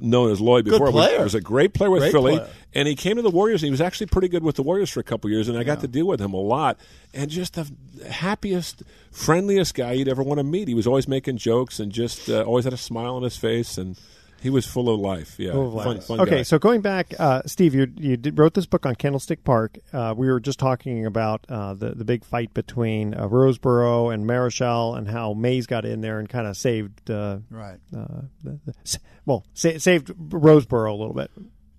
known 0.00 0.32
as 0.32 0.40
Lloyd 0.40 0.64
Good 0.64 0.72
before. 0.72 0.90
player. 0.90 1.22
Was 1.22 1.34
a 1.36 1.40
great 1.40 1.72
player 1.72 1.90
with 1.90 2.00
Great 2.02 2.12
Philly, 2.12 2.36
player. 2.38 2.50
and 2.74 2.88
he 2.88 2.96
came 2.96 3.14
to 3.16 3.22
the 3.22 3.30
Warriors. 3.30 3.62
and 3.62 3.66
He 3.68 3.70
was 3.70 3.80
actually 3.80 4.06
pretty 4.08 4.28
good 4.28 4.42
with 4.42 4.56
the 4.56 4.62
Warriors 4.64 4.90
for 4.90 4.98
a 4.98 5.04
couple 5.04 5.30
years, 5.30 5.48
and 5.48 5.56
I 5.56 5.62
got 5.62 5.80
to 5.82 5.88
deal 5.88 6.06
with 6.06 6.20
him 6.20 6.32
a 6.34 6.40
lot. 6.40 6.78
And 7.12 7.30
just 7.30 7.54
the 7.54 7.70
happiest, 8.10 8.82
friendliest 9.12 9.74
guy 9.74 9.92
you'd 9.92 10.08
ever 10.08 10.22
want 10.22 10.38
to 10.38 10.44
meet. 10.44 10.66
He 10.66 10.74
was 10.74 10.86
always 10.88 11.06
making 11.06 11.36
jokes 11.36 11.78
and 11.78 11.92
just 11.92 12.28
uh, 12.28 12.42
always 12.42 12.64
had 12.64 12.72
a 12.72 12.76
smile 12.78 13.14
on 13.14 13.22
his 13.22 13.36
face, 13.36 13.78
and 13.78 13.96
he 14.44 14.50
was 14.50 14.64
full 14.64 14.88
of 14.88 15.00
life. 15.00 15.34
Yeah, 15.40 15.52
Full 15.52 15.66
of 15.68 15.74
life. 15.74 16.04
fun 16.04 16.20
okay, 16.20 16.36
guy. 16.36 16.42
so 16.42 16.60
going 16.60 16.80
back, 16.80 17.12
uh, 17.18 17.42
Steve, 17.46 17.74
you 17.74 17.90
you 17.96 18.16
did, 18.16 18.38
wrote 18.38 18.54
this 18.54 18.66
book 18.66 18.86
on 18.86 18.94
Candlestick 18.94 19.42
Park. 19.42 19.78
Uh, 19.92 20.14
we 20.16 20.28
were 20.28 20.38
just 20.38 20.60
talking 20.60 21.04
about 21.06 21.44
uh, 21.48 21.74
the 21.74 21.90
the 21.90 22.04
big 22.04 22.24
fight 22.24 22.54
between 22.54 23.14
uh, 23.14 23.26
Roseboro 23.26 24.14
and 24.14 24.24
Marichal, 24.24 24.96
and 24.96 25.08
how 25.08 25.32
Mays 25.32 25.66
got 25.66 25.84
in 25.84 26.00
there 26.00 26.20
and 26.20 26.28
kind 26.28 26.46
of 26.46 26.56
saved, 26.56 27.10
uh, 27.10 27.38
Right. 27.50 27.80
Uh, 27.96 28.22
the, 28.44 28.60
the, 28.66 28.98
well, 29.26 29.44
sa- 29.54 29.78
saved 29.78 30.08
Roseboro 30.08 30.90
a 30.90 30.94
little 30.94 31.14
bit, 31.14 31.30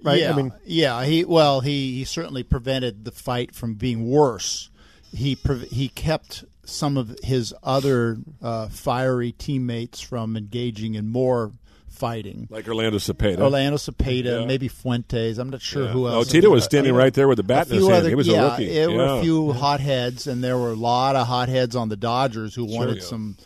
right? 0.04 0.20
Yeah, 0.20 0.34
I 0.34 0.36
mean, 0.36 0.52
yeah. 0.66 1.06
He 1.06 1.24
well, 1.24 1.62
he, 1.62 1.94
he 2.00 2.04
certainly 2.04 2.44
prevented 2.44 3.06
the 3.06 3.12
fight 3.12 3.56
from 3.56 3.76
being 3.76 4.10
worse. 4.10 4.70
He 5.14 5.36
pre- 5.36 5.68
he 5.68 5.88
kept 5.88 6.44
some 6.66 6.98
of 6.98 7.16
his 7.24 7.54
other 7.62 8.18
uh, 8.42 8.68
fiery 8.70 9.32
teammates 9.32 10.02
from 10.02 10.36
engaging 10.36 10.96
in 10.96 11.08
more 11.08 11.52
fighting. 11.96 12.48
like 12.52 12.68
Orlando 12.68 12.98
Cepeda. 12.98 13.40
Orlando 13.40 13.78
Cepeda, 13.78 14.42
Yeah. 14.42 14.46
maybe 14.46 14.68
Fuentes. 14.68 15.38
I'm 15.38 15.50
not 15.50 15.62
sure 15.62 15.86
Yeah. 15.86 15.92
who 15.92 16.08
Oh, 16.08 16.14
else. 16.16 16.30
Tito 16.30 16.50
was 16.50 16.64
standing 16.64 16.94
right 16.94 17.14
there 17.14 17.28
with 17.28 17.38
the 17.38 17.44
bat 17.44 17.68
a 17.68 17.72
in 17.72 17.76
his 17.78 17.88
hand. 17.88 17.98
other- 18.00 18.10
He 18.10 18.16
was 18.16 18.28
a 18.28 18.32
yeah, 18.32 18.52
rookie. 18.52 18.68
There 18.74 18.92
were 18.92 19.20
a 19.20 19.22
few 19.22 19.52
hotheads, 19.54 20.28
and 20.28 20.44
there 20.44 20.58
were 20.58 20.72
a 20.72 20.76
lot 20.76 21.16
of 21.16 21.28
hotheads 21.28 21.76
on 21.76 21.90
the 21.90 21.96
Dodgers 21.96 22.54
who 22.56 22.66
wanted 22.66 22.98
yeah. 22.98 23.04
some. 23.04 23.38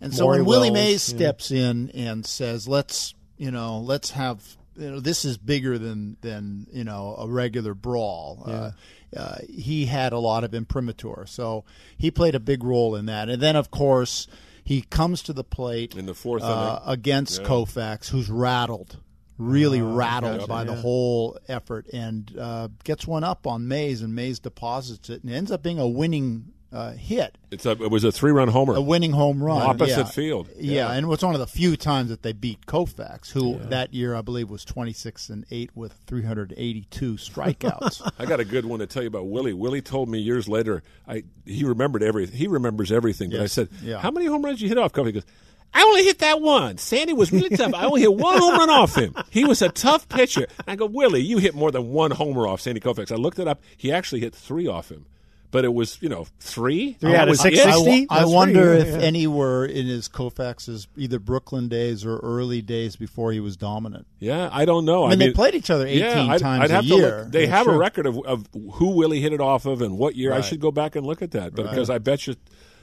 And 0.00 0.14
so 0.14 0.24
Maury 0.24 0.38
when 0.38 0.46
Willie 0.46 0.70
Wells, 0.70 0.74
Mays 0.84 1.08
yeah. 1.12 1.16
steps 1.16 1.50
in 1.50 1.90
and 1.94 2.26
says, 2.26 2.68
"Let's, 2.68 3.14
you 3.38 3.50
know, 3.50 3.80
let's 3.80 4.10
have." 4.10 4.40
You 4.76 4.90
know, 4.90 5.00
this 5.00 5.24
is 5.24 5.38
bigger 5.38 5.78
than 5.78 6.16
than 6.20 6.66
you 6.72 6.82
know 6.84 7.14
a 7.18 7.28
regular 7.28 7.74
brawl. 7.74 8.42
Uh, 8.44 8.70
uh, 9.16 9.36
he 9.48 9.86
had 9.86 10.12
a 10.12 10.18
lot 10.18 10.42
of 10.42 10.52
imprimatur, 10.52 11.24
so 11.28 11.64
he 11.96 12.10
played 12.10 12.34
a 12.34 12.40
big 12.40 12.64
role 12.64 12.96
in 12.96 13.06
that. 13.06 13.28
And 13.28 13.40
then, 13.40 13.54
of 13.54 13.70
course, 13.70 14.26
he 14.64 14.82
comes 14.82 15.22
to 15.24 15.32
the 15.32 15.44
plate 15.44 15.94
In 15.94 16.06
the 16.06 16.14
fourth 16.14 16.42
uh, 16.42 16.80
inning. 16.82 16.92
against 16.92 17.42
Yeah. 17.42 17.46
Koufax, 17.48 18.08
who's 18.08 18.30
rattled, 18.30 18.96
really 19.38 19.82
rattled 19.82 20.38
gotcha, 20.40 20.48
by 20.48 20.64
the 20.64 20.74
whole 20.74 21.38
effort, 21.48 21.86
and 21.92 22.34
uh, 22.38 22.68
gets 22.82 23.06
one 23.06 23.24
up 23.24 23.46
on 23.46 23.68
Mays, 23.68 24.00
and 24.02 24.14
Mays 24.14 24.38
deposits 24.38 25.10
it, 25.10 25.22
and 25.22 25.30
it 25.30 25.36
ends 25.36 25.52
up 25.52 25.62
being 25.62 25.78
a 25.78 25.88
winning 25.88 26.52
uh, 26.74 26.92
hit, 26.92 27.38
It's 27.52 27.64
a, 27.66 27.70
it 27.70 27.90
was 27.90 28.02
a 28.04 28.10
three-run 28.12 28.48
homer. 28.48 28.74
a 28.74 28.80
winning 28.80 29.12
home 29.12 29.42
run, 29.42 29.62
Opposite 29.62 29.96
yeah. 29.96 30.04
field. 30.04 30.48
Yeah. 30.56 30.74
Yeah. 30.88 30.92
and 30.92 31.04
it 31.04 31.08
was 31.08 31.22
one 31.24 31.34
of 31.34 31.40
the 31.40 31.46
few 31.46 31.76
times 31.76 32.08
that 32.10 32.22
they 32.22 32.32
beat 32.32 32.66
Koufax, 32.66 33.30
who 33.30 33.58
that 33.70 33.94
year 33.94 34.14
I 34.14 34.20
believe 34.22 34.50
was 34.50 34.64
twenty 34.64 34.92
six 34.92 35.28
and 35.30 35.46
eight 35.50 35.70
with 35.74 35.92
three 36.06 36.22
hundred 36.24 36.52
eighty 36.56 36.86
two 36.90 37.14
strikeouts. 37.14 38.10
I 38.18 38.26
got 38.26 38.40
a 38.40 38.44
good 38.44 38.64
one 38.64 38.80
to 38.80 38.86
tell 38.86 39.02
you 39.02 39.08
about 39.08 39.28
Willie. 39.28 39.52
Willie 39.52 39.82
told 39.82 40.08
me 40.08 40.18
years 40.18 40.48
later. 40.48 40.82
I 41.06 41.24
he 41.46 41.64
remembered 41.64 42.02
everything. 42.02 42.36
He 42.36 42.48
remembers 42.48 42.90
everything. 42.90 43.30
But 43.30 43.40
I 43.40 43.46
said, 43.46 43.68
Yeah. 43.82 43.98
"How 43.98 44.10
many 44.10 44.26
home 44.26 44.44
runs 44.44 44.58
did 44.58 44.64
you 44.64 44.68
hit 44.68 44.78
off?" 44.78 44.92
Kobe 44.92 45.08
He 45.08 45.12
goes, 45.12 45.24
"I 45.72 45.82
only 45.82 46.02
hit 46.04 46.18
that 46.20 46.40
one. 46.40 46.78
Sandy 46.78 47.12
was 47.12 47.30
really 47.32 47.56
tough. 47.56 47.72
I 47.74 47.84
only 47.84 48.00
hit 48.00 48.12
one 48.14 48.36
home 48.38 48.58
run 48.58 48.70
off 48.70 48.96
him. 48.96 49.14
He 49.30 49.44
was 49.44 49.62
a 49.62 49.68
tough 49.68 50.08
pitcher." 50.08 50.46
I 50.66 50.74
go, 50.76 50.86
"Willie, 50.86 51.20
you 51.22 51.38
hit 51.38 51.54
more 51.54 51.70
than 51.70 51.90
one 51.90 52.10
homer 52.10 52.48
off 52.48 52.60
Sandy 52.62 52.80
Koufax." 52.80 53.12
I 53.12 53.16
looked 53.16 53.38
it 53.38 53.46
up. 53.46 53.62
He 53.76 53.92
actually 53.92 54.20
hit 54.22 54.34
three 54.34 54.66
off 54.66 54.90
him, 54.90 55.06
but 55.54 55.64
it 55.64 55.72
was 55.72 56.02
you 56.02 56.08
know 56.08 56.26
three. 56.40 56.94
Three 56.94 57.12
That 57.12 57.20
out 57.20 57.28
of 57.28 57.30
was 57.30 57.40
six. 57.40 57.60
I, 57.64 58.06
I 58.10 58.24
wonder 58.24 58.74
pretty 58.74 58.90
if 58.90 59.00
yeah. 59.00 59.06
any 59.06 59.26
were 59.28 59.64
in 59.64 59.86
his 59.86 60.08
Koufax's 60.08 60.88
either 60.96 61.20
Brooklyn 61.20 61.68
days 61.68 62.04
or 62.04 62.18
early 62.18 62.60
days 62.60 62.96
before 62.96 63.30
he 63.30 63.38
was 63.38 63.56
dominant. 63.56 64.08
Yeah, 64.18 64.50
I 64.52 64.64
don't 64.64 64.84
know. 64.84 65.04
I 65.04 65.10
mean, 65.10 65.20
they 65.20 65.30
played 65.30 65.54
each 65.54 65.70
other 65.70 65.86
18 65.86 66.00
yeah, 66.00 66.26
I'd, 66.32 66.40
times 66.40 66.72
I'd 66.72 66.82
a 66.82 66.84
year. 66.84 67.10
To 67.10 67.16
look. 67.18 67.30
They 67.30 67.44
Yeah, 67.44 67.56
have 67.56 67.68
a 67.68 67.78
record 67.78 68.06
of, 68.06 68.18
of 68.26 68.48
who 68.72 68.96
Willie 68.96 69.20
hit 69.20 69.32
it 69.32 69.40
off 69.40 69.64
of 69.64 69.80
and 69.80 69.96
what 69.96 70.16
year. 70.16 70.32
I 70.32 70.40
should 70.40 70.58
go 70.58 70.72
back 70.72 70.96
and 70.96 71.06
look 71.06 71.22
at 71.22 71.30
that. 71.30 71.54
But 71.54 71.70
because 71.70 71.88
I 71.88 71.98
bet 71.98 72.26
you, 72.26 72.34
you 72.34 72.38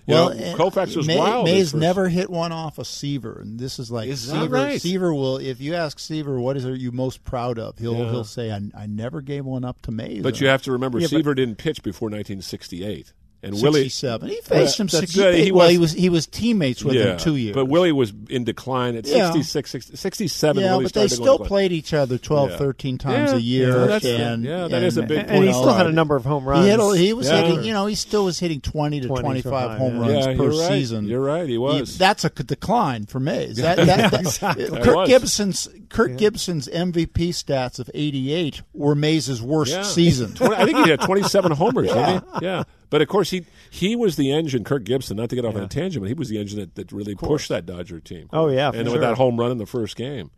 Well, 0.07 0.29
know, 0.33 0.35
eh, 0.35 0.53
Koufax 0.55 0.95
was 0.97 1.07
May, 1.07 1.17
wild. 1.17 1.45
Mays 1.45 1.73
never 1.73 2.09
hit 2.09 2.29
one 2.29 2.51
off 2.51 2.77
a 2.79 2.85
Seaver, 2.85 3.39
and 3.41 3.59
this 3.59 3.77
is 3.79 3.91
like 3.91 4.09
Is 4.09 4.29
Seaver. 4.29 4.47
right? 4.49 4.81
Seaver 4.81 5.13
will, 5.13 5.37
if 5.37 5.61
you 5.61 5.75
ask 5.75 5.99
Seaver, 5.99 6.39
what 6.39 6.57
is 6.57 6.65
are 6.65 6.75
you 6.75 6.91
most 6.91 7.23
proud 7.23 7.59
of? 7.59 7.77
He'll 7.77 7.93
Yeah. 7.95 8.09
he'll 8.11 8.23
say, 8.23 8.51
I, 8.51 8.61
I 8.75 8.87
never 8.87 9.21
gave 9.21 9.45
one 9.45 9.63
up 9.63 9.81
to 9.83 9.91
Mays. 9.91 10.23
But 10.23 10.41
you 10.41 10.47
have 10.47 10.61
to 10.63 10.71
remember, 10.71 10.99
Yeah, 10.99 11.05
but- 11.05 11.09
Seaver 11.17 11.35
didn't 11.35 11.57
pitch 11.57 11.83
before 11.83 12.07
1968, 12.09 13.13
and 13.43 13.53
Willie. 13.55 13.83
67. 13.89 14.29
He 14.29 14.41
faced 14.41 14.79
him 14.79 14.87
That's 14.87 14.99
60. 14.99 15.19
good. 15.19 15.35
He 15.35 15.51
well, 15.51 15.65
was- 15.65 15.71
he 15.71 15.77
was 15.79 15.91
he 15.93 16.09
was 16.09 16.27
teammates 16.27 16.83
with 16.83 16.95
yeah, 16.95 17.13
him 17.13 17.17
two 17.17 17.35
years. 17.35 17.55
but 17.55 17.65
Willie 17.65 17.91
was 17.91 18.13
in 18.29 18.43
decline 18.43 18.95
at 18.95 19.07
Yeah. 19.07 19.31
66, 19.31 19.69
60 19.71 19.95
67. 19.97 20.61
yeah, 20.63 20.71
Willie 20.71 20.83
but 20.85 20.93
they 20.93 21.07
started 21.07 21.15
to 21.15 21.17
go 21.17 21.23
in 21.23 21.25
still 21.25 21.37
decline. 21.37 21.47
played 21.47 21.71
each 21.71 21.93
other 21.93 22.17
12, 22.17 22.51
Yeah. 22.51 22.57
13 22.57 22.97
times 22.97 23.31
Yeah, 23.31 23.37
a 23.37 23.39
year. 23.39 23.67
yeah, 23.69 23.85
that's- 23.87 24.05
and, 24.05 24.43
yeah, 24.43 24.67
that 24.67 24.73
and, 24.73 24.85
is 24.85 24.97
a 24.97 25.03
big 25.03 25.19
and, 25.19 25.29
and 25.31 25.43
he 25.43 25.51
point. 25.51 25.55
still 25.63 25.73
had 25.73 25.87
a 25.87 25.91
number 25.91 26.15
of 26.15 26.23
home 26.25 26.45
runs. 26.45 26.65
He, 26.65 26.71
hit, 26.71 26.79
a- 26.79 26.97
he 26.97 27.13
was 27.13 27.27
Yeah. 27.27 27.41
hitting, 27.41 27.63
you 27.63 27.73
know, 27.73 27.85
he 27.87 27.95
still 27.95 28.25
was 28.25 28.39
hitting 28.39 28.61
20 28.61 29.01
to 29.01 29.07
20, 29.07 29.21
25 29.41 29.77
home 29.77 29.95
yeah. 29.95 30.01
runs 30.01 30.13
Yeah, 30.27 30.35
per 30.37 30.43
you're 30.43 30.51
right. 30.59 30.67
season. 30.69 31.05
You're 31.07 31.21
right, 31.21 31.49
he 31.49 31.57
was. 31.57 31.97
that's 31.97 32.23
a 32.25 32.29
decline 32.29 33.05
for 33.05 33.19
Mays. 33.19 33.57
That, 33.61 33.77
that, 33.77 34.11
that- 34.11 34.57
That 34.69 34.81
Kirk 34.83 34.95
was. 34.95 35.09
Gibson's 35.09 35.69
Kirk 35.89 36.17
Gibson's 36.17 36.67
MVP 36.67 37.29
stats 37.31 37.79
of 37.79 37.89
88 37.93 38.61
were 38.73 38.95
Mays' 38.95 39.41
worst 39.41 39.71
Yeah. 39.73 39.81
season. 39.83 40.33
20 40.33 40.55
I 40.55 40.65
think 40.65 40.77
he 40.85 40.89
had 40.89 41.01
27 41.01 41.51
homers, 41.51 41.87
didn't 41.87 42.23
he? 42.23 42.27
Yeah. 42.45 42.63
But 42.91 43.01
of 43.01 43.07
course, 43.07 43.31
he 43.31 43.45
he 43.71 43.95
was 43.95 44.17
the 44.17 44.31
engine. 44.31 44.63
Kirk 44.63 44.83
Gibson, 44.83 45.17
not 45.17 45.29
to 45.29 45.35
get 45.35 45.45
off 45.45 45.55
on 45.55 45.63
a 45.63 45.67
tangent, 45.67 46.03
but 46.03 46.07
he 46.09 46.13
was 46.13 46.29
the 46.29 46.37
engine 46.39 46.59
that, 46.59 46.75
that 46.75 46.91
really 46.91 47.15
pushed 47.15 47.49
that 47.49 47.65
Dodger 47.65 47.99
team. 47.99 48.29
Oh, 48.31 48.49
yeah, 48.49 48.69
for 48.69 48.77
and 48.77 48.85
sure. 48.87 48.93
with 48.93 49.01
that 49.01 49.15
home 49.17 49.39
run 49.39 49.49
in 49.49 49.57
the 49.57 49.65
first 49.65 49.95
game. 49.95 50.29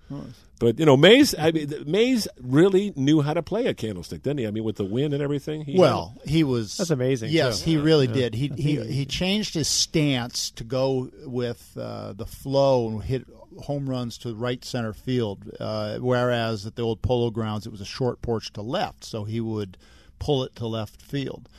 But 0.59 0.79
you 0.79 0.85
know, 0.85 0.95
Mays. 0.95 1.33
I 1.37 1.51
mean, 1.51 1.73
Mays 1.87 2.27
really 2.39 2.93
knew 2.95 3.21
how 3.21 3.33
to 3.33 3.41
play 3.41 3.65
a 3.65 3.73
candlestick, 3.73 4.21
didn't 4.21 4.37
he? 4.39 4.47
I 4.47 4.51
mean, 4.51 4.63
with 4.63 4.75
the 4.77 4.85
wind 4.85 5.13
and 5.13 5.21
everything. 5.21 5.65
He 5.65 5.77
Well, 5.77 6.15
he 6.25 6.43
was. 6.43 6.77
That's 6.77 6.91
amazing, 6.91 7.31
Yes, 7.31 7.63
too. 7.63 7.71
he 7.71 7.77
really 7.77 8.05
Yeah. 8.07 8.13
did. 8.13 8.35
He 8.35 8.47
he 8.55 8.79
he 8.93 9.05
changed 9.07 9.55
his 9.55 9.67
stance 9.67 10.51
to 10.51 10.63
go 10.63 11.09
with 11.25 11.75
uh, 11.75 12.13
the 12.13 12.27
flow 12.27 12.87
and 12.87 13.03
hit 13.03 13.25
home 13.63 13.89
runs 13.89 14.17
to 14.19 14.33
right 14.35 14.63
center 14.63 14.93
field. 14.93 15.51
Uh, 15.59 15.97
whereas 15.97 16.65
at 16.67 16.75
the 16.75 16.83
old 16.83 17.01
Polo 17.01 17.31
Grounds, 17.31 17.65
it 17.65 17.71
was 17.71 17.81
a 17.81 17.85
short 17.85 18.21
porch 18.21 18.53
to 18.53 18.61
left, 18.61 19.03
so 19.03 19.23
he 19.23 19.41
would 19.41 19.75
pull 20.19 20.43
it 20.43 20.55
to 20.57 20.67
left 20.67 21.01
field. 21.01 21.49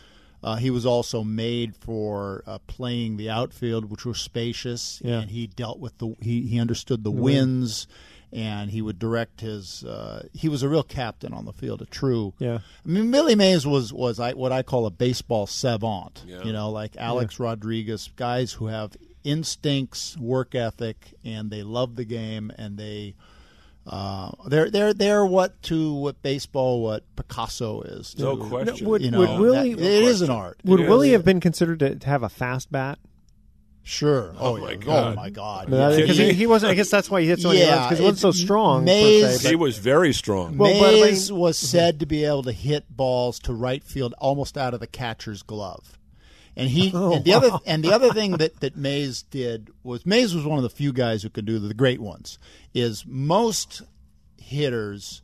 Uh, 0.44 0.56
he 0.56 0.68
was 0.70 0.84
also 0.84 1.24
made 1.24 1.74
for 1.74 2.44
uh, 2.46 2.58
playing 2.66 3.16
the 3.16 3.30
outfield, 3.30 3.90
which 3.90 4.04
was 4.04 4.18
spacious, 4.20 5.00
Yeah. 5.02 5.20
and 5.22 5.30
he 5.30 5.46
dealt 5.46 5.78
with 5.80 5.96
the 5.98 6.14
he, 6.20 6.42
he 6.42 6.60
understood 6.60 7.00
the 7.02 7.10
The 7.10 7.16
wind. 7.16 7.24
winds, 7.60 7.86
and 8.30 8.70
he 8.70 8.82
would 8.82 8.98
direct 8.98 9.40
his. 9.40 9.84
Uh, 9.84 10.26
he 10.34 10.48
was 10.50 10.62
a 10.62 10.68
real 10.68 10.82
captain 10.82 11.32
on 11.32 11.44
the 11.46 11.52
field, 11.52 11.80
a 11.80 11.86
true. 11.86 12.34
Yeah. 12.38 12.58
I 12.84 12.88
mean, 12.88 13.10
Willie 13.10 13.36
Mays 13.36 13.66
was 13.66 13.90
was 13.92 14.20
I, 14.20 14.32
what 14.32 14.52
I 14.52 14.62
call 14.62 14.84
a 14.86 14.90
baseball 14.90 15.46
savant. 15.46 16.22
Yeah. 16.26 16.42
You 16.44 16.52
know, 16.52 16.68
like 16.70 16.94
Alex 16.98 17.40
Rodriguez, 17.40 18.10
guys 18.16 18.52
who 18.52 18.66
have 18.66 18.96
instincts, 19.22 20.16
work 20.18 20.54
ethic, 20.54 21.14
and 21.24 21.50
they 21.50 21.62
love 21.62 21.96
the 21.96 22.04
game, 22.04 22.52
and 22.58 22.76
they. 22.76 23.14
Uh, 23.86 24.30
they're 24.46 24.70
they're 24.70 24.94
they're 24.94 25.26
what 25.26 25.60
to 25.64 25.92
what 25.94 26.22
baseball 26.22 26.82
what 26.82 27.04
Picasso 27.16 27.82
is. 27.82 28.14
To, 28.14 28.22
No 28.22 28.36
question. 28.38 28.86
Would, 28.88 29.02
You 29.02 29.10
know, 29.10 29.18
would 29.18 29.38
Willie? 29.40 29.74
that- 29.74 29.82
it 29.82 30.02
is 30.04 30.22
an 30.22 30.30
art. 30.30 30.58
Would 30.64 30.80
It 30.80 30.88
Willie 30.88 31.08
is. 31.10 31.12
have 31.14 31.24
been 31.24 31.40
considered 31.40 31.80
to, 31.80 31.94
to 31.96 32.06
have 32.06 32.22
a 32.22 32.28
fast 32.30 32.72
bat? 32.72 32.98
Sure. 33.86 34.34
Oh, 34.38 34.56
my 34.56 34.70
yeah. 34.70 34.76
God. 34.76 35.12
Oh 35.12 35.14
my 35.14 35.28
God. 35.28 35.66
Because 35.66 36.18
Yeah. 36.18 36.26
he, 36.28 36.32
he 36.32 36.46
wasn't. 36.46 36.72
I 36.72 36.74
guess 36.76 36.88
that's 36.88 37.10
why 37.10 37.20
he 37.20 37.26
hit 37.26 37.40
so 37.40 37.48
many 37.48 37.60
Yeah, 37.60 37.74
runs 37.76 37.84
because 37.86 37.98
he 37.98 38.04
wasn't 38.06 38.18
so 38.20 38.30
strong. 38.30 38.84
Mays- 38.84 39.42
se, 39.42 39.48
he 39.50 39.56
was 39.56 39.76
very 39.76 40.14
strong. 40.14 40.56
Well, 40.56 40.72
but 40.80 40.88
I 40.94 41.00
Mays 41.02 41.30
mean- 41.30 41.38
was 41.40 41.58
said 41.58 42.00
to 42.00 42.06
be 42.06 42.24
able 42.24 42.44
to 42.44 42.52
hit 42.52 42.84
balls 42.88 43.38
to 43.40 43.52
right 43.52 43.84
field 43.84 44.14
almost 44.16 44.56
out 44.56 44.72
of 44.72 44.80
the 44.80 44.86
catcher's 44.86 45.42
glove. 45.42 45.98
And 46.56 46.68
he 46.70 46.90
Oh, 46.94 47.14
and 47.14 47.24
the 47.24 47.32
other 47.34 47.50
and 47.66 47.82
the 47.82 47.92
other 47.92 48.12
thing 48.12 48.32
that, 48.32 48.60
that 48.60 48.76
Mays 48.76 49.22
did 49.22 49.70
was 49.82 50.06
Mays 50.06 50.34
was 50.34 50.44
one 50.44 50.58
of 50.58 50.62
the 50.62 50.70
few 50.70 50.92
guys 50.92 51.22
who 51.22 51.30
could 51.30 51.44
do 51.46 51.58
the 51.58 51.74
great 51.74 52.00
ones. 52.00 52.38
Is 52.72 53.04
most 53.06 53.82
hitters 54.38 55.22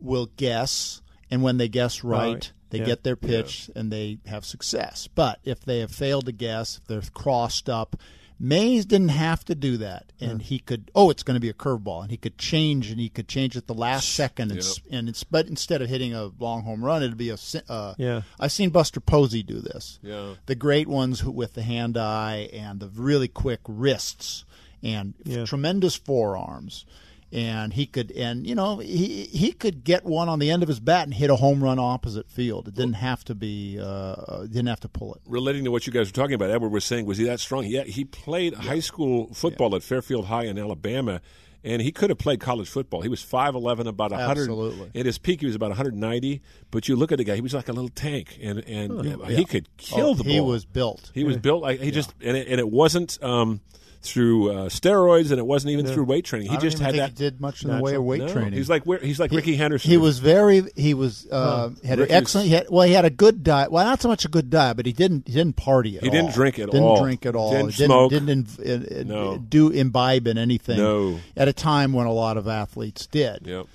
will 0.00 0.26
guess, 0.36 1.02
and 1.30 1.42
when 1.42 1.58
they 1.58 1.68
guess 1.68 2.02
right, 2.04 2.32
Right. 2.34 2.52
they 2.70 2.78
Yeah. 2.78 2.84
get 2.86 3.02
their 3.04 3.16
pitch 3.16 3.70
and 3.74 3.92
they 3.92 4.18
have 4.26 4.44
success. 4.44 5.08
But 5.14 5.40
if 5.44 5.60
they 5.64 5.80
have 5.80 5.90
failed 5.92 6.26
to 6.26 6.32
guess, 6.32 6.78
if 6.78 6.86
they're 6.86 7.02
crossed 7.14 7.68
up, 7.68 7.96
Mays 8.40 8.84
didn't 8.86 9.08
have 9.08 9.44
to 9.46 9.54
do 9.56 9.76
that, 9.78 10.12
and 10.20 10.40
he 10.40 10.60
could. 10.60 10.90
Oh, 10.94 11.10
it's 11.10 11.24
going 11.24 11.34
to 11.34 11.40
be 11.40 11.48
a 11.48 11.52
curveball, 11.54 12.02
and 12.02 12.10
he 12.12 12.16
could 12.16 12.38
change, 12.38 12.88
and 12.90 13.00
he 13.00 13.08
could 13.08 13.26
change 13.26 13.56
at 13.56 13.66
the 13.66 13.74
last 13.74 14.10
second, 14.14 14.52
and, 14.52 14.60
s 14.60 14.80
and 14.90 15.08
it's. 15.08 15.24
But 15.24 15.46
instead 15.48 15.82
of 15.82 15.88
hitting 15.88 16.14
a 16.14 16.30
long 16.38 16.62
home 16.62 16.84
run, 16.84 17.02
it'd 17.02 17.16
be 17.16 17.30
a. 17.30 17.36
Uh, 17.68 17.94
Yeah. 17.98 18.22
I've 18.38 18.52
seen 18.52 18.70
Buster 18.70 19.00
Posey 19.00 19.42
do 19.42 19.60
this. 19.60 19.98
Yeah. 20.02 20.34
the 20.46 20.54
great 20.54 20.86
ones 20.86 21.20
who, 21.20 21.32
with 21.32 21.54
the 21.54 21.62
hand 21.62 21.96
eye 21.96 22.48
and 22.52 22.78
the 22.78 22.88
really 22.88 23.28
quick 23.28 23.60
wrists 23.66 24.44
and 24.84 25.14
Yeah. 25.24 25.44
tremendous 25.44 25.96
forearms. 25.96 26.84
And 27.30 27.74
he 27.74 27.84
could, 27.86 28.10
and 28.12 28.46
you 28.46 28.54
know, 28.54 28.78
he 28.78 29.24
he 29.24 29.52
could 29.52 29.84
get 29.84 30.04
one 30.04 30.30
on 30.30 30.38
the 30.38 30.50
end 30.50 30.62
of 30.62 30.68
his 30.68 30.80
bat 30.80 31.04
and 31.04 31.12
hit 31.12 31.28
a 31.28 31.36
home 31.36 31.62
run 31.62 31.78
opposite 31.78 32.30
field. 32.30 32.68
It 32.68 32.74
didn't 32.74 32.94
have 32.94 33.22
to 33.26 33.34
be, 33.34 33.78
uh, 33.78 34.44
didn't 34.46 34.68
have 34.68 34.80
to 34.80 34.88
pull 34.88 35.12
it. 35.14 35.20
relating 35.26 35.64
to 35.64 35.70
what 35.70 35.86
you 35.86 35.92
guys 35.92 36.08
were 36.08 36.14
talking 36.14 36.32
about, 36.34 36.50
Edward 36.50 36.70
was 36.70 36.86
saying, 36.86 37.04
was 37.04 37.18
he 37.18 37.24
that 37.24 37.38
strong? 37.40 37.64
Yeah, 37.66 37.82
he 37.84 38.06
played 38.06 38.54
high 38.54 38.80
school 38.80 39.32
football 39.34 39.76
at 39.76 39.82
Fairfield 39.82 40.24
High 40.24 40.44
in 40.44 40.58
Alabama, 40.58 41.20
and 41.62 41.82
he 41.82 41.92
could 41.92 42.08
have 42.08 42.18
played 42.18 42.40
college 42.40 42.70
football. 42.70 43.02
He 43.02 43.10
was 43.10 43.22
5'11", 43.22 43.86
about 43.88 44.10
100. 44.12 44.40
Absolutely. 44.40 44.90
At 44.98 45.04
his 45.04 45.18
peak, 45.18 45.40
he 45.40 45.46
was 45.46 45.54
about 45.54 45.68
190, 45.68 46.40
but 46.70 46.88
you 46.88 46.96
look 46.96 47.12
at 47.12 47.18
the 47.18 47.24
guy, 47.24 47.34
he 47.34 47.42
was 47.42 47.52
like 47.52 47.68
a 47.68 47.72
little 47.74 47.90
tank, 47.90 48.38
and, 48.42 48.60
and 48.66 48.90
Oh, 49.20 49.24
he 49.26 49.44
could 49.44 49.68
kill 49.76 50.06
Oh, 50.06 50.14
the 50.14 50.24
ball. 50.24 50.32
he 50.32 50.40
was 50.40 50.64
built. 50.64 51.10
He 51.12 51.24
was 51.24 51.36
built 51.36 51.60
like, 51.60 51.80
he 51.80 51.90
just, 51.90 52.14
and 52.22 52.38
it, 52.38 52.48
and 52.48 52.58
it 52.58 52.70
wasn't 52.70 53.22
um, 53.22 53.60
through 54.00 54.50
uh, 54.52 54.68
steroids, 54.68 55.30
and 55.30 55.38
it 55.38 55.46
wasn't 55.46 55.72
even 55.72 55.86
through 55.86 56.04
weight 56.04 56.24
training. 56.24 56.48
He 56.48 56.52
I 56.56 56.60
don't 56.60 56.62
just 56.62 56.76
even 56.76 56.84
had 56.84 56.94
think 56.94 57.16
that. 57.16 57.22
he 57.22 57.30
did 57.30 57.40
much 57.40 57.64
in 57.64 57.70
the 57.76 57.82
way 57.82 57.94
of 57.94 58.04
weight 58.04 58.20
No, 58.22 58.28
training. 58.28 58.52
He's 58.52 58.70
like, 58.70 58.84
where- 58.84 58.98
he's 59.00 59.18
like 59.18 59.32
Rickey 59.32 59.56
Henderson. 59.56 59.90
He 59.90 59.96
was 59.96 60.18
very. 60.20 60.62
He 60.76 60.94
was 60.94 61.26
uh, 61.30 61.70
had 61.84 61.98
Rickey 61.98 62.12
an 62.12 62.18
excellent. 62.18 62.46
He 62.48 62.54
had, 62.54 62.66
well, 62.70 62.86
he 62.86 62.92
had 62.92 63.04
a 63.04 63.10
good 63.10 63.42
diet. 63.42 63.72
Well, 63.72 63.84
not 63.84 64.00
so 64.00 64.08
much 64.08 64.24
a 64.24 64.28
good 64.28 64.50
diet, 64.50 64.76
but 64.76 64.86
he 64.86 64.92
didn't. 64.92 65.26
He 65.26 65.34
didn't 65.34 65.56
party 65.56 65.96
at 65.96 66.02
He 66.04 66.08
all. 66.08 66.14
didn't 66.14 66.32
drink 66.34 66.58
at 66.58 66.68
all. 66.68 66.94
didn't 66.94 67.02
drink 67.02 67.26
at 67.26 67.34
all. 67.34 67.50
Didn't 67.50 67.74
He 67.74 67.84
smoke. 67.86 68.10
Didn't, 68.10 68.26
didn't 68.26 68.46
inv- 68.46 69.00
uh, 69.00 69.04
No. 69.04 69.38
do 69.38 69.70
imbibe 69.70 70.26
in 70.26 70.38
anything. 70.38 70.78
No. 70.78 71.18
At 71.36 71.48
a 71.48 71.52
time 71.52 71.92
when 71.92 72.06
a 72.06 72.12
lot 72.12 72.36
of 72.36 72.46
athletes 72.46 73.06
did. 73.06 73.46
Yep. 73.46 73.66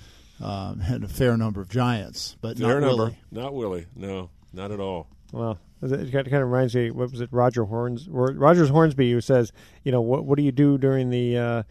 Um, 0.42 0.80
had 0.80 1.04
a 1.04 1.08
fair 1.08 1.36
number 1.36 1.60
of 1.60 1.68
giants, 1.70 2.36
but 2.40 2.58
Fair 2.58 2.80
not 2.80 2.88
number. 2.88 3.04
Willie. 3.04 3.18
Not 3.30 3.54
Willie. 3.54 3.86
No, 3.94 4.30
not 4.52 4.72
at 4.72 4.80
all. 4.80 5.06
Well, 5.32 5.58
it 5.92 6.12
kind 6.12 6.26
of 6.26 6.50
reminds 6.50 6.74
me. 6.74 6.90
What 6.90 7.10
was 7.10 7.20
it? 7.20 7.28
Roger 7.32 7.64
Horns, 7.64 8.08
Rogers 8.08 8.68
Hornsby, 8.70 9.10
who 9.12 9.20
says, 9.20 9.52
you 9.82 9.92
know, 9.92 10.00
what 10.00 10.24
what 10.24 10.36
do 10.36 10.42
you 10.44 10.52
do 10.52 10.78
during 10.78 11.10
the 11.10 11.36
uh, 11.38 11.62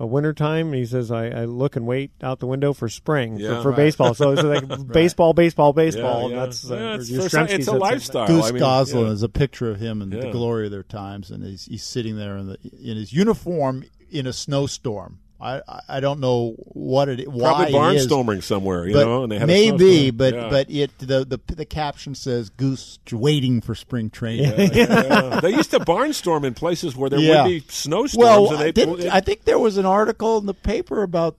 uh, 0.00 0.06
winter 0.06 0.32
time? 0.32 0.66
And 0.68 0.76
he 0.76 0.86
says, 0.86 1.10
I, 1.10 1.26
I 1.28 1.44
look 1.44 1.76
and 1.76 1.86
wait 1.86 2.10
out 2.22 2.38
the 2.40 2.46
window 2.46 2.72
for 2.72 2.88
spring 2.88 3.36
Yeah. 3.38 3.56
for, 3.56 3.62
for 3.62 3.68
Right. 3.70 3.76
baseball. 3.76 4.14
So 4.14 4.30
it's 4.32 4.42
like 4.42 4.86
baseball, 4.92 5.32
baseball, 5.34 5.72
baseball. 5.72 6.30
Yeah, 6.30 6.36
yeah. 6.36 6.44
that's 6.46 6.70
uh, 6.70 6.96
it's 6.98 7.10
your 7.10 7.22
for 7.22 7.28
some- 7.28 7.46
Yastrzemski 7.46 7.50
it's 7.58 7.68
a 7.68 7.72
lifestyle. 7.72 8.26
Goose 8.26 8.46
I 8.48 8.52
mean, 8.52 8.60
Goslin 8.60 9.06
yeah. 9.06 9.12
is 9.12 9.22
a 9.22 9.28
picture 9.28 9.70
of 9.70 9.78
him 9.80 10.00
and 10.02 10.12
Yeah. 10.12 10.20
the 10.20 10.30
glory 10.30 10.66
of 10.66 10.72
their 10.72 10.82
times, 10.82 11.30
and 11.30 11.44
he's, 11.44 11.66
he's 11.66 11.84
sitting 11.84 12.16
there 12.16 12.36
in 12.36 12.46
the 12.48 12.58
in 12.82 12.96
his 12.96 13.12
uniform 13.12 13.84
in 14.10 14.26
a 14.26 14.32
snowstorm. 14.32 15.18
I 15.40 15.60
I- 15.68 15.80
I 15.88 16.00
don't 16.00 16.20
know 16.20 16.54
what 16.58 17.08
it 17.08 17.26
why 17.28 17.68
Probably 17.70 17.96
is. 17.96 18.06
barnstorming 18.06 18.42
somewhere, 18.42 18.86
you 18.86 18.94
know, 18.94 19.22
and 19.22 19.32
they 19.32 19.38
had 19.38 19.46
maybe, 19.46 20.10
but 20.10 20.34
Yeah. 20.34 20.48
but 20.50 20.70
it 20.70 20.90
the, 20.98 21.24
the 21.24 21.38
the 21.54 21.64
caption 21.64 22.14
says 22.14 22.50
Goose 22.50 22.98
waiting 23.10 23.60
for 23.60 23.74
spring 23.74 24.10
training. 24.10 24.70
Yeah. 24.74 25.40
they 25.42 25.50
used 25.50 25.70
to 25.72 25.80
barnstorm 25.80 26.44
in 26.44 26.54
places 26.54 26.94
where 26.96 27.08
there 27.10 27.18
Yeah. 27.20 27.42
would 27.44 27.48
be 27.48 27.64
snowstorms. 27.68 28.16
Well, 28.24 28.50
and 28.52 28.60
they, 28.60 28.72
didn't, 28.72 29.00
it- 29.00 29.12
I 29.12 29.20
think 29.20 29.44
there 29.44 29.58
was 29.58 29.76
an 29.78 29.86
article 29.86 30.38
in 30.38 30.46
the 30.46 30.54
paper 30.54 31.02
about 31.02 31.36